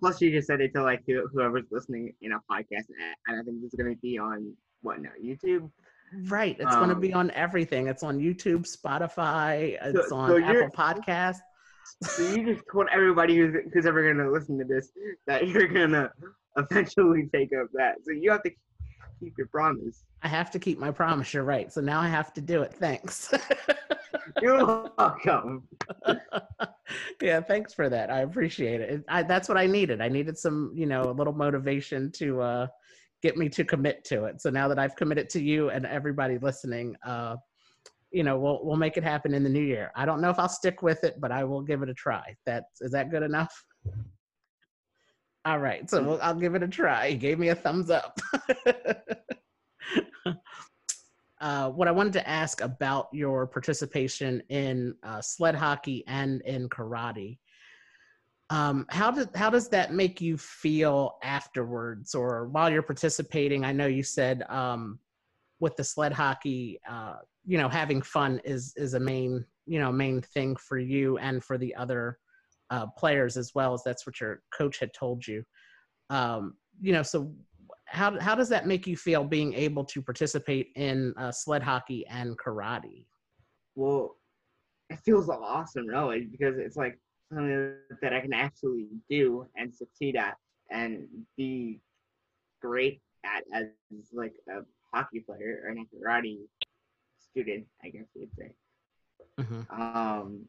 Plus, 0.00 0.20
you 0.20 0.30
just 0.32 0.46
said 0.48 0.60
it 0.60 0.72
to 0.74 0.82
like 0.82 1.00
whoever's 1.06 1.64
listening 1.70 2.12
in 2.22 2.32
a 2.32 2.36
podcast, 2.50 2.86
and 3.26 3.40
I 3.40 3.42
think 3.42 3.60
this 3.60 3.72
is 3.72 3.74
going 3.78 3.92
to 3.94 4.00
be 4.00 4.18
on 4.18 4.52
what 4.82 5.00
now? 5.00 5.10
YouTube. 5.24 5.70
right. 6.28 6.56
It's 6.60 6.74
going 6.76 6.88
to 6.90 6.94
be 6.96 7.12
Um, 7.12 7.20
on 7.20 7.30
everything. 7.32 7.86
It's 7.88 8.02
on 8.04 8.18
YouTube, 8.18 8.66
Spotify. 8.70 9.78
It's 9.82 10.08
so 10.10 10.16
on 10.16 10.30
you're- 10.30 10.44
Apple 10.64 10.70
Podcasts. 10.76 11.38
So 12.02 12.34
you 12.34 12.54
just 12.54 12.64
told 12.70 12.88
everybody 12.92 13.36
who's 13.36 13.54
who's 13.72 13.86
ever 13.86 14.02
going 14.02 14.24
to 14.24 14.30
listen 14.30 14.58
to 14.58 14.64
this 14.64 14.90
that 15.26 15.48
you're 15.48 15.68
going 15.68 15.92
to 15.92 16.10
eventually 16.56 17.28
take 17.32 17.50
up 17.58 17.68
that. 17.74 17.96
So 18.04 18.12
you 18.12 18.30
have 18.30 18.42
to 18.42 18.50
keep 19.20 19.34
your 19.38 19.46
promise. 19.48 20.04
I 20.22 20.28
have 20.28 20.50
to 20.52 20.58
keep 20.58 20.78
my 20.78 20.90
promise. 20.90 21.32
You're 21.32 21.44
right. 21.44 21.72
So 21.72 21.80
now 21.80 22.00
I 22.00 22.08
have 22.08 22.32
to 22.34 22.40
do 22.40 22.62
it. 22.62 22.74
Thanks. 22.74 23.32
You're 24.40 24.88
welcome. 24.98 25.68
yeah, 27.20 27.40
thanks 27.40 27.74
for 27.74 27.88
that. 27.88 28.10
I 28.10 28.20
appreciate 28.20 28.80
it. 28.80 28.90
it 28.90 29.04
I, 29.08 29.22
that's 29.22 29.48
what 29.48 29.58
I 29.58 29.66
needed. 29.66 30.00
I 30.00 30.08
needed 30.08 30.38
some, 30.38 30.72
you 30.74 30.86
know, 30.86 31.02
a 31.02 31.12
little 31.12 31.32
motivation 31.32 32.10
to 32.12 32.40
uh, 32.40 32.66
get 33.22 33.36
me 33.36 33.48
to 33.50 33.64
commit 33.64 34.04
to 34.04 34.24
it. 34.24 34.40
So 34.40 34.50
now 34.50 34.68
that 34.68 34.78
I've 34.78 34.96
committed 34.96 35.28
to 35.30 35.42
you 35.42 35.70
and 35.70 35.86
everybody 35.86 36.38
listening, 36.38 36.96
uh, 37.04 37.36
you 38.12 38.22
know, 38.22 38.38
we'll 38.38 38.60
we'll 38.62 38.76
make 38.76 38.96
it 38.96 39.04
happen 39.04 39.34
in 39.34 39.42
the 39.42 39.48
new 39.48 39.62
year. 39.62 39.90
I 39.96 40.04
don't 40.04 40.20
know 40.20 40.30
if 40.30 40.38
I'll 40.38 40.48
stick 40.48 40.82
with 40.82 41.02
it, 41.04 41.20
but 41.20 41.32
I 41.32 41.44
will 41.44 41.62
give 41.62 41.82
it 41.82 41.88
a 41.88 41.94
try. 41.94 42.36
That 42.46 42.64
is 42.80 42.92
that 42.92 43.10
good 43.10 43.22
enough? 43.22 43.64
All 45.44 45.58
right, 45.58 45.90
so 45.90 46.02
we'll, 46.02 46.20
I'll 46.22 46.34
give 46.34 46.54
it 46.54 46.62
a 46.62 46.68
try. 46.68 47.06
You 47.06 47.16
gave 47.16 47.38
me 47.38 47.48
a 47.48 47.54
thumbs 47.54 47.90
up. 47.90 48.20
uh, 51.40 51.70
what 51.70 51.88
I 51.88 51.90
wanted 51.90 52.12
to 52.14 52.28
ask 52.28 52.60
about 52.60 53.08
your 53.12 53.48
participation 53.48 54.40
in 54.50 54.94
uh, 55.02 55.20
sled 55.20 55.56
hockey 55.56 56.04
and 56.06 56.42
in 56.42 56.68
karate. 56.68 57.38
Um, 58.50 58.86
how 58.90 59.10
does 59.10 59.28
how 59.34 59.50
does 59.50 59.68
that 59.70 59.92
make 59.92 60.20
you 60.20 60.36
feel 60.36 61.16
afterwards, 61.24 62.14
or 62.14 62.48
while 62.48 62.70
you're 62.70 62.82
participating? 62.82 63.64
I 63.64 63.72
know 63.72 63.86
you 63.86 64.02
said 64.02 64.44
um, 64.48 65.00
with 65.62 65.76
the 65.76 65.84
sled 65.84 66.12
hockey, 66.12 66.80
uh, 66.90 67.14
you 67.46 67.56
know, 67.56 67.68
having 67.68 68.02
fun 68.02 68.40
is 68.44 68.74
is 68.76 68.94
a 68.94 69.00
main 69.00 69.46
you 69.64 69.78
know 69.78 69.92
main 69.92 70.20
thing 70.20 70.56
for 70.56 70.76
you 70.76 71.18
and 71.18 71.42
for 71.42 71.56
the 71.56 71.72
other 71.76 72.18
uh, 72.70 72.86
players 72.98 73.36
as 73.36 73.52
well 73.54 73.72
as 73.72 73.82
that's 73.84 74.04
what 74.04 74.20
your 74.20 74.42
coach 74.52 74.80
had 74.80 74.92
told 74.92 75.24
you. 75.24 75.44
Um, 76.10 76.54
you 76.80 76.92
know, 76.92 77.04
so 77.04 77.32
how 77.86 78.18
how 78.18 78.34
does 78.34 78.48
that 78.48 78.66
make 78.66 78.88
you 78.88 78.96
feel 78.96 79.22
being 79.22 79.54
able 79.54 79.84
to 79.84 80.02
participate 80.02 80.72
in 80.74 81.14
uh, 81.16 81.30
sled 81.30 81.62
hockey 81.62 82.04
and 82.08 82.36
karate? 82.36 83.06
Well, 83.76 84.16
it 84.90 84.98
feels 85.04 85.28
awesome, 85.28 85.86
really, 85.86 86.24
because 86.24 86.58
it's 86.58 86.76
like 86.76 86.98
something 87.32 87.76
that 88.02 88.12
I 88.12 88.20
can 88.20 88.32
actually 88.32 88.88
do 89.08 89.46
and 89.56 89.72
succeed 89.72 90.16
at 90.16 90.36
and 90.70 91.06
be 91.36 91.80
great 92.60 93.00
at 93.24 93.44
as 93.54 93.66
like 94.12 94.34
a 94.48 94.62
hockey 94.92 95.20
player 95.20 95.60
or 95.64 95.70
a 95.70 95.74
karate 95.94 96.38
student, 97.18 97.66
I 97.82 97.88
guess 97.88 98.06
you'd 98.14 98.34
say. 98.38 98.54
Mhm. 99.38 99.66
Um, 99.70 100.48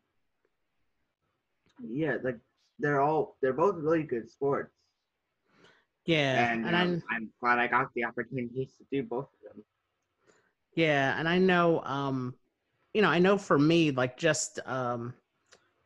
yeah, 1.88 2.18
like 2.24 2.39
they're 2.80 3.02
all 3.02 3.38
they're 3.41 3.54
both 3.54 3.76
really 3.78 4.04
good 4.04 4.30
sports, 4.30 4.74
Yeah, 6.06 6.52
and, 6.52 6.66
and, 6.66 6.76
um, 6.76 7.02
I 7.10 7.16
I'm 7.16 7.30
glad 7.39 7.60
I 7.60 7.68
got 7.68 7.89
the 7.96 8.06
opportunities 8.06 8.74
to 8.78 8.86
do 8.91 9.04
both 9.04 9.30
of 9.34 9.56
them. 9.56 9.64
yeah, 10.76 11.16
and 11.20 11.28
I 11.28 11.38
know 11.38 11.82
um, 11.84 12.36
you 12.94 13.02
know, 13.02 13.10
I 13.10 13.20
know 13.20 13.38
for 13.38 13.58
me, 13.58 13.91
like 13.91 14.18
just 14.18 14.60
um, 14.66 15.14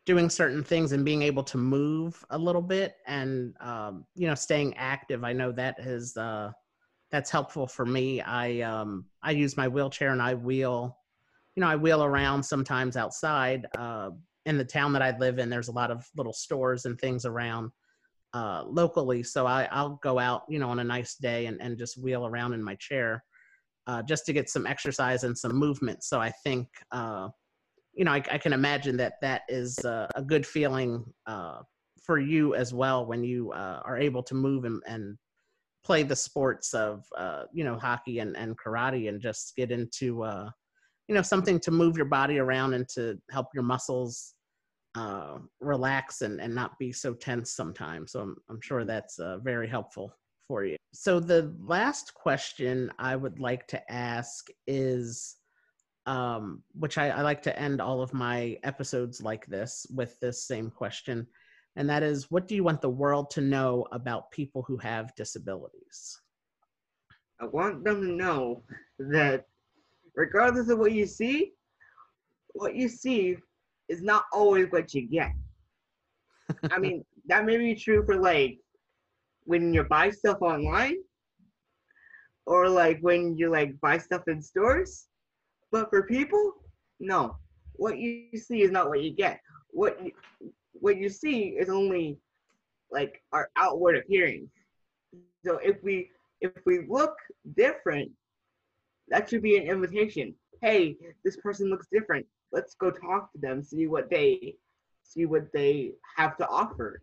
doing 0.06 0.30
certain 0.30 0.64
things 0.64 0.92
and 0.92 1.06
being 1.06 1.22
able 1.22 1.44
to 1.44 1.58
move 1.58 2.24
a 2.30 2.38
little 2.38 2.62
bit 2.62 2.96
and 3.06 3.54
um, 3.60 4.06
you 4.16 4.28
know, 4.28 4.36
staying 4.36 4.76
active. 4.78 5.24
I 5.24 5.34
know 5.34 5.52
that 5.54 5.80
is 5.80 6.16
uh, 6.18 6.52
that's 7.12 7.30
helpful 7.30 7.68
for 7.68 7.86
me. 7.86 8.22
I 8.22 8.62
um, 8.62 9.06
I 9.24 9.32
use 9.32 9.58
my 9.58 9.68
wheelchair 9.68 10.12
and 10.12 10.22
I 10.22 10.34
wheel, 10.34 10.98
you 11.56 11.62
know, 11.62 11.68
I 11.68 11.76
wheel 11.76 12.04
around 12.04 12.44
sometimes 12.44 12.98
outside. 12.98 13.66
Uh, 13.78 14.12
in 14.46 14.58
the 14.58 14.66
town 14.66 14.94
that 14.94 15.02
I 15.02 15.18
live 15.18 15.40
in, 15.40 15.50
there's 15.50 15.68
a 15.68 15.74
lot 15.74 15.92
of 15.92 16.06
little 16.16 16.34
stores 16.34 16.86
and 16.86 17.00
things 17.00 17.26
around 17.26 17.70
uh, 18.34 18.64
locally. 18.66 19.22
So 19.24 19.46
I, 19.46 19.68
I'll 19.72 20.00
go 20.02 20.20
out, 20.20 20.44
you 20.48 20.58
know, 20.58 20.70
on 20.70 20.80
a 20.80 20.84
nice 20.84 21.16
day 21.16 21.48
and, 21.48 21.62
and 21.62 21.78
just 21.78 22.02
wheel 22.02 22.26
around 22.26 22.54
in 22.54 22.64
my 22.64 22.76
chair 22.76 23.24
uh, 23.88 24.04
just 24.04 24.26
to 24.26 24.34
get 24.34 24.50
some 24.50 24.68
exercise 24.68 25.24
and 25.24 25.38
some 25.38 25.54
movement. 25.54 26.04
So 26.04 26.20
I 26.20 26.32
think, 26.44 26.68
uh, 26.92 27.30
you 27.94 28.06
know, 28.06 28.12
I, 28.12 28.24
I 28.32 28.38
can 28.38 28.54
imagine 28.54 28.96
that 28.98 29.16
that 29.22 29.42
is 29.50 29.78
uh, 29.80 30.08
a 30.16 30.22
good 30.22 30.46
feeling 30.46 31.04
uh, 31.26 31.60
for 32.04 32.20
you 32.20 32.54
as 32.56 32.74
well 32.74 33.06
when 33.06 33.24
you 33.24 33.52
uh, 33.52 33.82
are 33.84 33.98
able 33.98 34.24
to 34.24 34.36
move 34.36 34.66
and, 34.66 34.82
and 34.88 35.18
play 35.88 36.04
the 36.04 36.16
sports 36.16 36.74
of, 36.74 37.06
uh, 37.18 37.44
you 37.54 37.64
know, 37.64 37.78
hockey 37.80 38.20
and, 38.20 38.36
and 38.36 38.58
karate 38.58 39.08
and 39.08 39.22
just 39.22 39.56
get 39.56 39.72
into, 39.72 40.22
uh, 40.22 40.50
you 41.08 41.16
know, 41.16 41.22
something 41.22 41.58
to 41.62 41.72
move 41.72 41.96
your 41.96 42.06
body 42.20 42.40
around 42.40 42.74
and 42.74 42.88
to 42.90 43.18
help 43.32 43.48
your 43.54 43.64
muscles 43.64 44.34
uh, 44.96 45.38
relax 45.62 46.24
and, 46.24 46.42
and 46.42 46.54
not 46.54 46.78
be 46.78 46.92
so 46.92 47.14
tense 47.14 47.54
sometimes. 47.54 48.12
So 48.12 48.20
I'm, 48.20 48.36
I'm 48.50 48.62
sure 48.62 48.84
that's 48.84 49.18
uh, 49.18 49.38
very 49.38 49.70
helpful 49.70 50.12
for 50.46 50.66
you. 50.66 50.76
So 50.94 51.22
the 51.22 51.56
last 51.76 52.14
question 52.14 52.92
I 53.00 53.16
would 53.16 53.40
like 53.40 53.66
to 53.68 53.92
ask 53.92 54.50
is, 54.66 55.38
um, 56.06 56.64
which 56.74 56.98
I, 56.98 57.10
I 57.10 57.22
like 57.22 57.42
to 57.44 57.58
end 57.58 57.80
all 57.80 58.02
of 58.02 58.14
my 58.14 58.58
episodes 58.64 59.22
like 59.22 59.46
this 59.46 59.88
with 59.96 60.20
this 60.20 60.48
same 60.48 60.70
question, 60.70 61.28
and 61.78 61.88
that 61.92 62.02
is, 62.02 62.32
what 62.32 62.48
do 62.48 62.56
you 62.56 62.64
want 62.64 62.82
the 62.82 62.90
world 62.90 63.30
to 63.30 63.42
know 63.42 63.86
about 63.92 64.32
people 64.32 64.64
who 64.64 64.78
have 64.78 65.14
disabilities? 65.16 66.20
I 67.40 67.46
want 67.46 67.84
them 67.84 68.02
to 68.02 68.08
know 68.08 68.64
that 68.98 69.46
regardless 70.16 70.70
of 70.70 70.80
what 70.80 70.92
you 70.92 71.06
see, 71.06 71.52
what 72.54 72.74
you 72.76 72.90
see 72.90 73.38
is 73.90 74.02
not 74.02 74.24
always 74.34 74.72
what 74.72 74.96
you 74.96 75.08
get. 75.08 75.32
I 76.72 76.80
mean, 76.80 77.06
that 77.28 77.46
may 77.46 77.58
be 77.58 77.76
true 77.76 78.04
for 78.04 78.18
like 78.18 78.58
when 79.44 79.72
you 79.72 79.84
buy 79.84 80.10
stuff 80.10 80.42
online 80.42 80.96
or 82.48 82.68
like 82.68 82.98
when 83.02 83.38
you 83.38 83.52
like 83.52 83.80
buy 83.82 84.00
stuff 84.00 84.24
in 84.28 84.42
stores. 84.42 85.06
But 85.72 85.92
for 85.92 86.08
people, 86.08 86.54
no. 87.00 87.38
What 87.74 88.00
you 88.00 88.30
see 88.36 88.64
is 88.64 88.72
not 88.72 88.90
what 88.90 89.04
you 89.04 89.12
get. 89.12 89.40
What 89.70 90.04
you, 90.04 90.12
what 90.82 90.98
you 90.98 91.10
see 91.10 91.50
is 91.60 91.70
only 91.70 92.18
like 92.92 93.22
our 93.34 93.50
outward 93.58 93.98
appearance. 93.98 94.50
So 95.46 95.58
if 95.58 95.84
we 95.84 96.10
if 96.42 96.52
we 96.66 96.86
look 96.88 97.16
different, 97.56 98.12
that 99.10 99.30
should 99.30 99.42
be 99.42 99.58
an 99.58 99.64
invitation. 99.68 100.34
hey, 100.62 100.98
this 101.24 101.38
person 101.38 101.70
looks 101.70 101.88
different. 101.92 102.26
Let's 102.52 102.76
go 102.76 102.92
talk 102.92 103.32
to 103.34 103.40
them, 103.40 103.64
see 103.64 103.88
what 103.88 104.10
they 104.10 104.56
see 105.04 105.26
what 105.26 105.52
they 105.54 105.94
have 106.18 106.38
to 106.38 106.48
offer, 106.48 107.02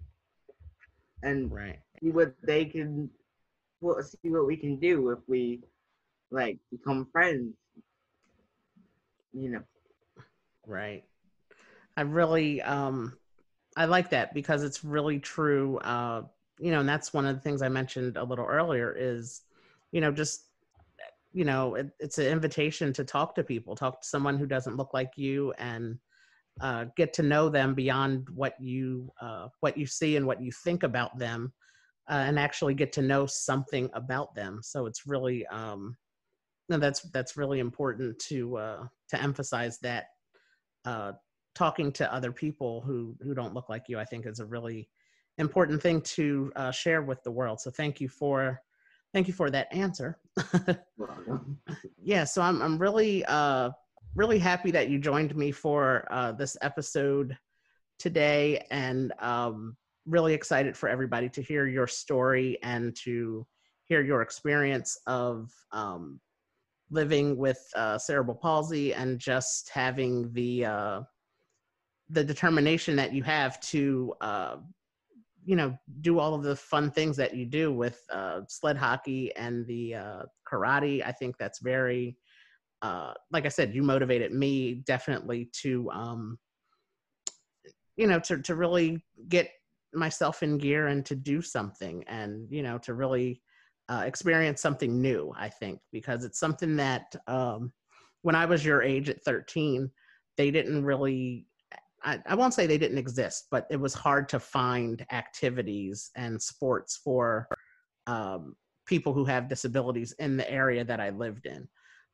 and 1.23 1.51
Right. 1.51 1.81
see 2.03 2.11
what 2.11 2.35
they 2.43 2.65
can, 2.67 3.11
well, 3.81 4.03
see 4.03 4.29
what 4.31 4.47
we 4.47 4.57
can 4.57 4.77
do 4.79 5.11
if 5.11 5.19
we 5.29 5.61
like 6.31 6.59
become 6.71 7.07
friends. 7.13 7.55
You 9.33 9.51
know. 9.51 9.63
Right. 10.67 11.05
I 11.97 12.03
really 12.03 12.63
um 12.63 13.17
I 13.77 13.87
like 13.87 14.11
that 14.11 14.35
because 14.35 14.63
it's 14.63 14.85
really 14.85 15.19
true. 15.19 15.79
Uh, 15.79 16.23
you 16.59 16.71
know, 16.71 16.81
and 16.81 16.89
that's 16.89 17.13
one 17.13 17.27
of 17.27 17.35
the 17.35 17.41
things 17.41 17.63
I 17.63 17.69
mentioned 17.69 18.17
a 18.17 18.25
little 18.25 18.47
earlier 18.47 18.95
is, 18.97 19.43
you 19.93 20.01
know, 20.01 20.13
just 20.13 20.45
you 21.33 21.45
know, 21.45 21.75
it, 21.75 21.91
it's 21.99 22.19
an 22.19 22.27
invitation 22.27 22.93
to 22.93 23.05
talk 23.05 23.35
to 23.35 23.43
people, 23.43 23.75
talk 23.75 24.01
to 24.01 24.09
someone 24.09 24.39
who 24.39 24.47
doesn't 24.47 24.77
look 24.77 24.95
like 24.95 25.11
you 25.17 25.53
and 25.59 25.99
uh, 26.61 26.85
get 26.97 27.13
to 27.15 27.23
know 27.25 27.49
them 27.49 27.75
beyond 27.75 28.29
what 28.31 28.55
you 28.61 29.13
uh, 29.21 29.49
what 29.61 29.77
you 29.77 29.87
see 29.87 30.17
and 30.17 30.27
what 30.27 30.41
you 30.41 30.53
think 30.53 30.85
about 30.85 31.19
them 31.19 31.53
uh, 32.09 32.25
and 32.27 32.39
actually 32.39 32.75
get 32.75 32.93
to 32.93 33.03
know 33.03 33.27
something 33.27 33.91
about 33.95 34.35
them. 34.37 34.61
So 34.63 34.87
it's 34.87 35.07
really 35.07 35.45
um, 35.49 35.97
that's 36.69 37.01
that's 37.11 37.37
really 37.37 37.59
important 37.59 38.19
to 38.21 38.57
uh, 38.57 38.87
to 39.09 39.21
emphasize 39.21 39.79
that 39.81 40.07
uh, 40.85 41.13
talking 41.55 41.93
to 41.93 42.13
other 42.13 42.33
people 42.33 42.81
who 42.81 43.17
who 43.23 43.35
don't 43.35 43.55
look 43.55 43.69
like 43.69 43.89
you, 43.89 43.99
I 43.99 44.05
think, 44.05 44.27
is 44.27 44.41
a 44.41 44.47
really 44.47 44.89
important 45.39 45.83
thing 45.83 46.01
to 46.01 46.53
uh, 46.57 46.71
share 46.71 47.03
with 47.03 47.23
the 47.23 47.31
world. 47.31 47.61
So 47.61 47.71
thank 47.71 48.01
you 48.01 48.09
for 48.09 48.61
thank 49.13 49.29
you 49.29 49.35
for 49.35 49.51
that 49.51 49.73
answer. 49.73 50.19
yeah, 52.03 52.25
so 52.25 52.43
I'm 52.43 52.61
I'm 52.63 52.79
really 52.79 53.25
uh, 53.25 53.71
really 54.15 54.39
happy 54.39 54.71
that 54.73 54.89
you 54.89 54.99
joined 54.99 55.35
me 55.37 55.53
for 55.53 56.07
uh, 56.11 56.33
this 56.33 56.57
episode 56.63 57.37
today, 57.99 58.67
and 58.71 59.13
um, 59.21 59.77
really 60.07 60.35
excited 60.35 60.77
for 60.77 60.89
everybody 60.89 61.29
to 61.31 61.43
hear 61.43 61.67
your 61.67 61.87
story 61.87 62.59
and 62.63 62.95
to 63.05 63.47
hear 63.85 64.03
your 64.03 64.23
experience 64.23 64.99
of 65.07 65.51
um, 65.73 66.21
living 66.91 67.37
with 67.37 67.59
uh, 67.77 67.99
cerebral 67.99 68.37
palsy 68.37 68.95
and 68.95 69.19
just 69.19 69.71
having 69.71 70.33
the 70.33 70.65
uh, 70.65 71.01
the 72.11 72.25
determination 72.25 72.97
that 72.97 73.13
you 73.13 73.23
have 73.23 73.59
to 73.61 74.15
uh, 74.21 74.57
you 75.45 75.57
know 75.57 75.77
do 76.01 76.19
all 76.19 76.35
of 76.35 76.43
the 76.43 76.57
fun 76.57 76.91
things 76.91 77.17
that 77.17 77.35
you 77.35 77.47
do 77.47 77.73
with 77.73 78.01
uh, 78.13 78.41
sled 78.49 78.77
hockey 78.77 79.35
and 79.37 79.67
the 79.67 79.95
uh, 79.95 80.23
karate. 80.51 81.05
I 81.05 81.13
think 81.13 81.37
that's 81.39 81.61
very 81.61 82.17
uh, 82.85 83.15
like 83.31 83.47
i 83.47 83.49
said 83.49 83.75
you 83.75 83.83
motivated 83.83 84.33
me 84.33 84.75
definitely 84.87 85.49
to 85.53 85.91
um, 85.91 86.39
you 87.97 88.07
know 88.07 88.19
to, 88.21 88.41
to 88.43 88.55
really 88.55 89.03
get 89.29 89.49
myself 89.95 90.43
in 90.43 90.59
gear 90.59 90.89
and 90.89 91.07
to 91.07 91.15
do 91.15 91.41
something 91.41 92.05
and 92.09 92.47
you 92.51 92.63
know 92.63 92.77
to 92.79 92.95
really 92.95 93.41
uh, 93.89 94.03
experience 94.05 94.61
something 94.61 95.01
new 95.01 95.33
i 95.37 95.49
think 95.49 95.79
because 95.93 96.25
it's 96.25 96.39
something 96.39 96.77
that 96.77 97.15
um, 97.27 97.73
when 98.23 98.35
i 98.35 98.45
was 98.45 98.65
your 98.65 98.83
age 98.83 99.09
at 99.09 99.23
13 99.25 99.91
they 100.37 100.51
didn't 100.51 100.85
really 100.85 101.47
I, 102.05 102.21
I 102.27 102.35
won't 102.35 102.55
say 102.55 102.67
they 102.67 102.79
didn't 102.79 102.99
exist 102.99 103.47
but 103.51 103.67
it 103.71 103.81
was 103.81 103.95
hard 103.95 104.29
to 104.31 104.41
find 104.41 105.05
activities 105.11 106.11
and 106.17 106.41
sports 106.41 107.01
for 107.03 107.49
um, 108.07 108.55
people 108.87 109.13
who 109.13 109.25
have 109.25 109.49
disabilities 109.49 110.13
in 110.19 110.37
the 110.37 110.51
area 110.51 110.85
that 110.85 111.01
i 111.01 111.11
lived 111.11 111.47
in 111.47 111.69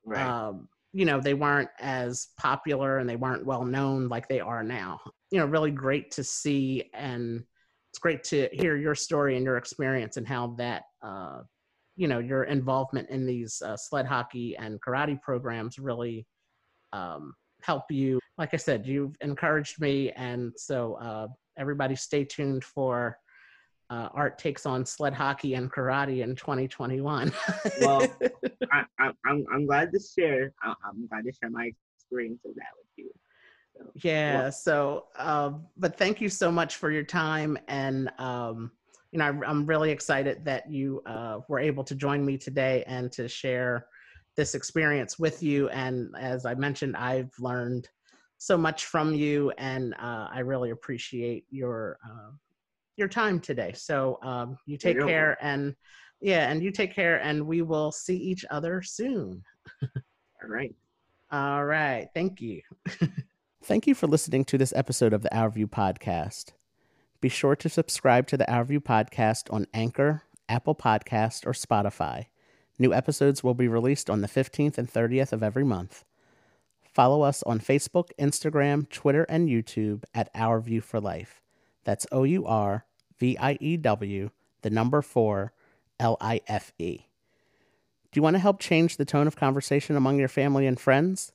Right. 0.05 0.27
um, 0.27 0.69
you 0.93 1.05
know 1.05 1.21
they 1.21 1.35
weren't 1.35 1.71
as 1.81 2.29
popular 2.37 2.99
and 2.99 3.09
they 3.09 3.17
weren't 3.17 3.47
well 3.47 3.65
known 3.65 4.09
like 4.09 4.29
they 4.29 4.41
are 4.41 4.63
now 4.63 5.01
you 5.31 5.39
know 5.39 5.47
really 5.47 5.71
great 5.71 6.11
to 6.13 6.25
see 6.25 6.91
and 6.95 7.45
it's 7.93 7.99
great 7.99 8.23
to 8.23 8.49
hear 8.53 8.77
your 8.77 8.95
story 8.95 9.37
and 9.37 9.45
your 9.45 9.57
experience 9.57 10.17
and 10.17 10.27
how 10.27 10.49
that 10.59 10.85
uh, 11.03 11.41
you 11.97 12.07
know 12.07 12.19
your 12.19 12.45
involvement 12.45 13.09
in 13.11 13.27
these 13.27 13.61
uh, 13.63 13.77
sled 13.77 14.07
hockey 14.07 14.57
and 14.57 14.81
karate 14.81 15.21
programs 15.21 15.79
really 15.79 16.27
um, 16.93 17.35
help 17.63 17.85
you 17.91 18.20
like 18.41 18.55
i 18.55 18.57
said 18.57 18.85
you've 18.87 19.15
encouraged 19.21 19.81
me 19.81 20.11
and 20.13 20.53
so 20.57 20.95
uh, 20.95 21.29
everybody 21.57 21.95
stay 21.95 22.25
tuned 22.25 22.65
for 22.65 23.17
uh, 23.91 24.09
art 24.15 24.39
takes 24.39 24.67
on 24.67 24.87
sled 24.87 25.13
hockey 25.13 25.55
and 25.55 25.71
karate 25.71 26.23
in 26.23 26.35
2021 26.35 27.33
Well, 27.81 28.03
I, 28.73 28.85
I, 28.99 29.11
I'm 29.27 29.45
I'm 29.53 29.67
glad 29.67 29.93
to 29.93 30.01
share. 30.01 30.53
I, 30.63 30.75
I'm 30.85 31.09
glad 31.09 31.25
to 31.25 31.33
share 31.33 31.51
my 31.51 31.73
experience 31.99 32.41
of 32.45 32.55
that 32.55 32.69
with 32.79 32.87
you. 32.97 33.11
So, 33.77 33.91
Yeah. 33.95 34.51
So, 34.51 35.07
um, 35.19 35.67
but 35.77 35.97
thank 35.99 36.21
you 36.21 36.29
so 36.29 36.53
much 36.53 36.77
for 36.77 36.91
your 36.91 37.03
time, 37.03 37.59
and 37.67 38.11
um, 38.19 38.71
you 39.11 39.19
know, 39.19 39.25
I, 39.25 39.51
I'm 39.51 39.67
really 39.67 39.91
excited 39.91 40.45
that 40.45 40.71
you 40.71 41.03
uh, 41.05 41.41
were 41.49 41.59
able 41.59 41.83
to 41.85 41.95
join 41.97 42.25
me 42.25 42.39
today 42.39 42.85
and 42.87 43.11
to 43.13 43.29
share 43.29 43.87
this 44.37 44.55
experience 44.55 45.19
with 45.19 45.43
you. 45.43 45.69
And 45.71 46.15
as 46.17 46.47
I 46.47 46.55
mentioned, 46.55 46.97
I've 46.97 47.33
learned 47.41 47.89
so 48.41 48.57
much 48.57 48.87
from 48.87 49.15
you, 49.15 49.53
and 49.59 49.93
uh, 49.95 50.29
I 50.33 50.39
really 50.41 50.71
appreciate 50.71 51.45
your 51.51 51.99
uh, 52.03 52.31
your 52.97 53.07
time 53.07 53.39
today. 53.39 53.73
So, 53.75 54.19
um, 54.23 54.57
you 54.65 54.79
take 54.79 54.97
You're 54.97 55.07
care, 55.07 55.37
and 55.43 55.77
yeah, 56.21 56.51
and 56.51 56.63
you 56.63 56.73
take 56.73 56.95
care, 56.95 57.21
and 57.21 57.47
we 57.47 57.61
will 57.61 57.93
see 57.93 58.17
each 58.17 58.47
other 58.51 58.81
soon. 58.81 59.45
all 59.83 60.49
right. 60.49 60.75
All 61.31 61.65
right. 61.65 62.09
Thank 62.15 62.41
you. 62.41 62.63
Thank 63.63 63.87
you 63.87 63.95
for 63.95 64.07
listening 64.07 64.47
to 64.47 64.57
this 64.57 64.73
episode 64.75 65.13
of 65.13 65.21
the 65.21 65.37
Our 65.37 65.51
View 65.51 65.69
podcast. 65.69 66.53
Be 67.21 67.29
sure 67.29 67.55
to 67.57 67.69
subscribe 67.69 68.27
to 68.29 68.39
the 68.39 68.51
Our 68.51 68.65
View 68.65 68.81
podcast 68.81 69.53
on 69.53 69.67
Anchor, 69.75 70.23
Apple 70.49 70.75
Podcast, 70.75 71.47
or 71.47 71.53
Spotify. 71.53 72.29
New 72.79 72.95
episodes 72.95 73.45
will 73.45 73.53
be 73.53 73.69
released 73.69 74.09
on 74.09 74.23
the 74.23 74.29
15th 74.29 74.79
and 74.79 74.91
30th 74.91 75.33
of 75.33 75.43
every 75.43 75.63
month. 75.63 76.05
Follow 76.93 77.23
us 77.23 77.43
on 77.45 77.61
Facebook, 77.61 78.09
Instagram, 78.19 78.89
Twitter, 78.89 79.25
and 79.29 79.49
YouTube 79.49 80.03
at 80.13 80.29
Our 80.35 80.61
View 80.61 80.81
for 80.81 81.01
Life. 81.01 81.41
That's 81.85 82.07
O 82.11 82.25
U 82.25 82.45
R 82.47 82.85
V 83.19 83.39
I 83.39 83.57
E 83.61 83.77
W, 83.77 84.31
the 84.63 84.71
number 84.71 85.03
4, 85.03 85.53
L 86.01 86.17
I 86.21 86.41
F 86.49 86.73
E. 86.79 87.07
Do 88.11 88.19
you 88.19 88.23
want 88.23 88.35
to 88.35 88.41
help 88.41 88.59
change 88.59 88.97
the 88.97 89.05
tone 89.05 89.29
of 89.29 89.37
conversation 89.37 89.97
among 89.97 90.19
your 90.19 90.29
family 90.29 90.67
and 90.67 90.81
friends? 90.81 91.33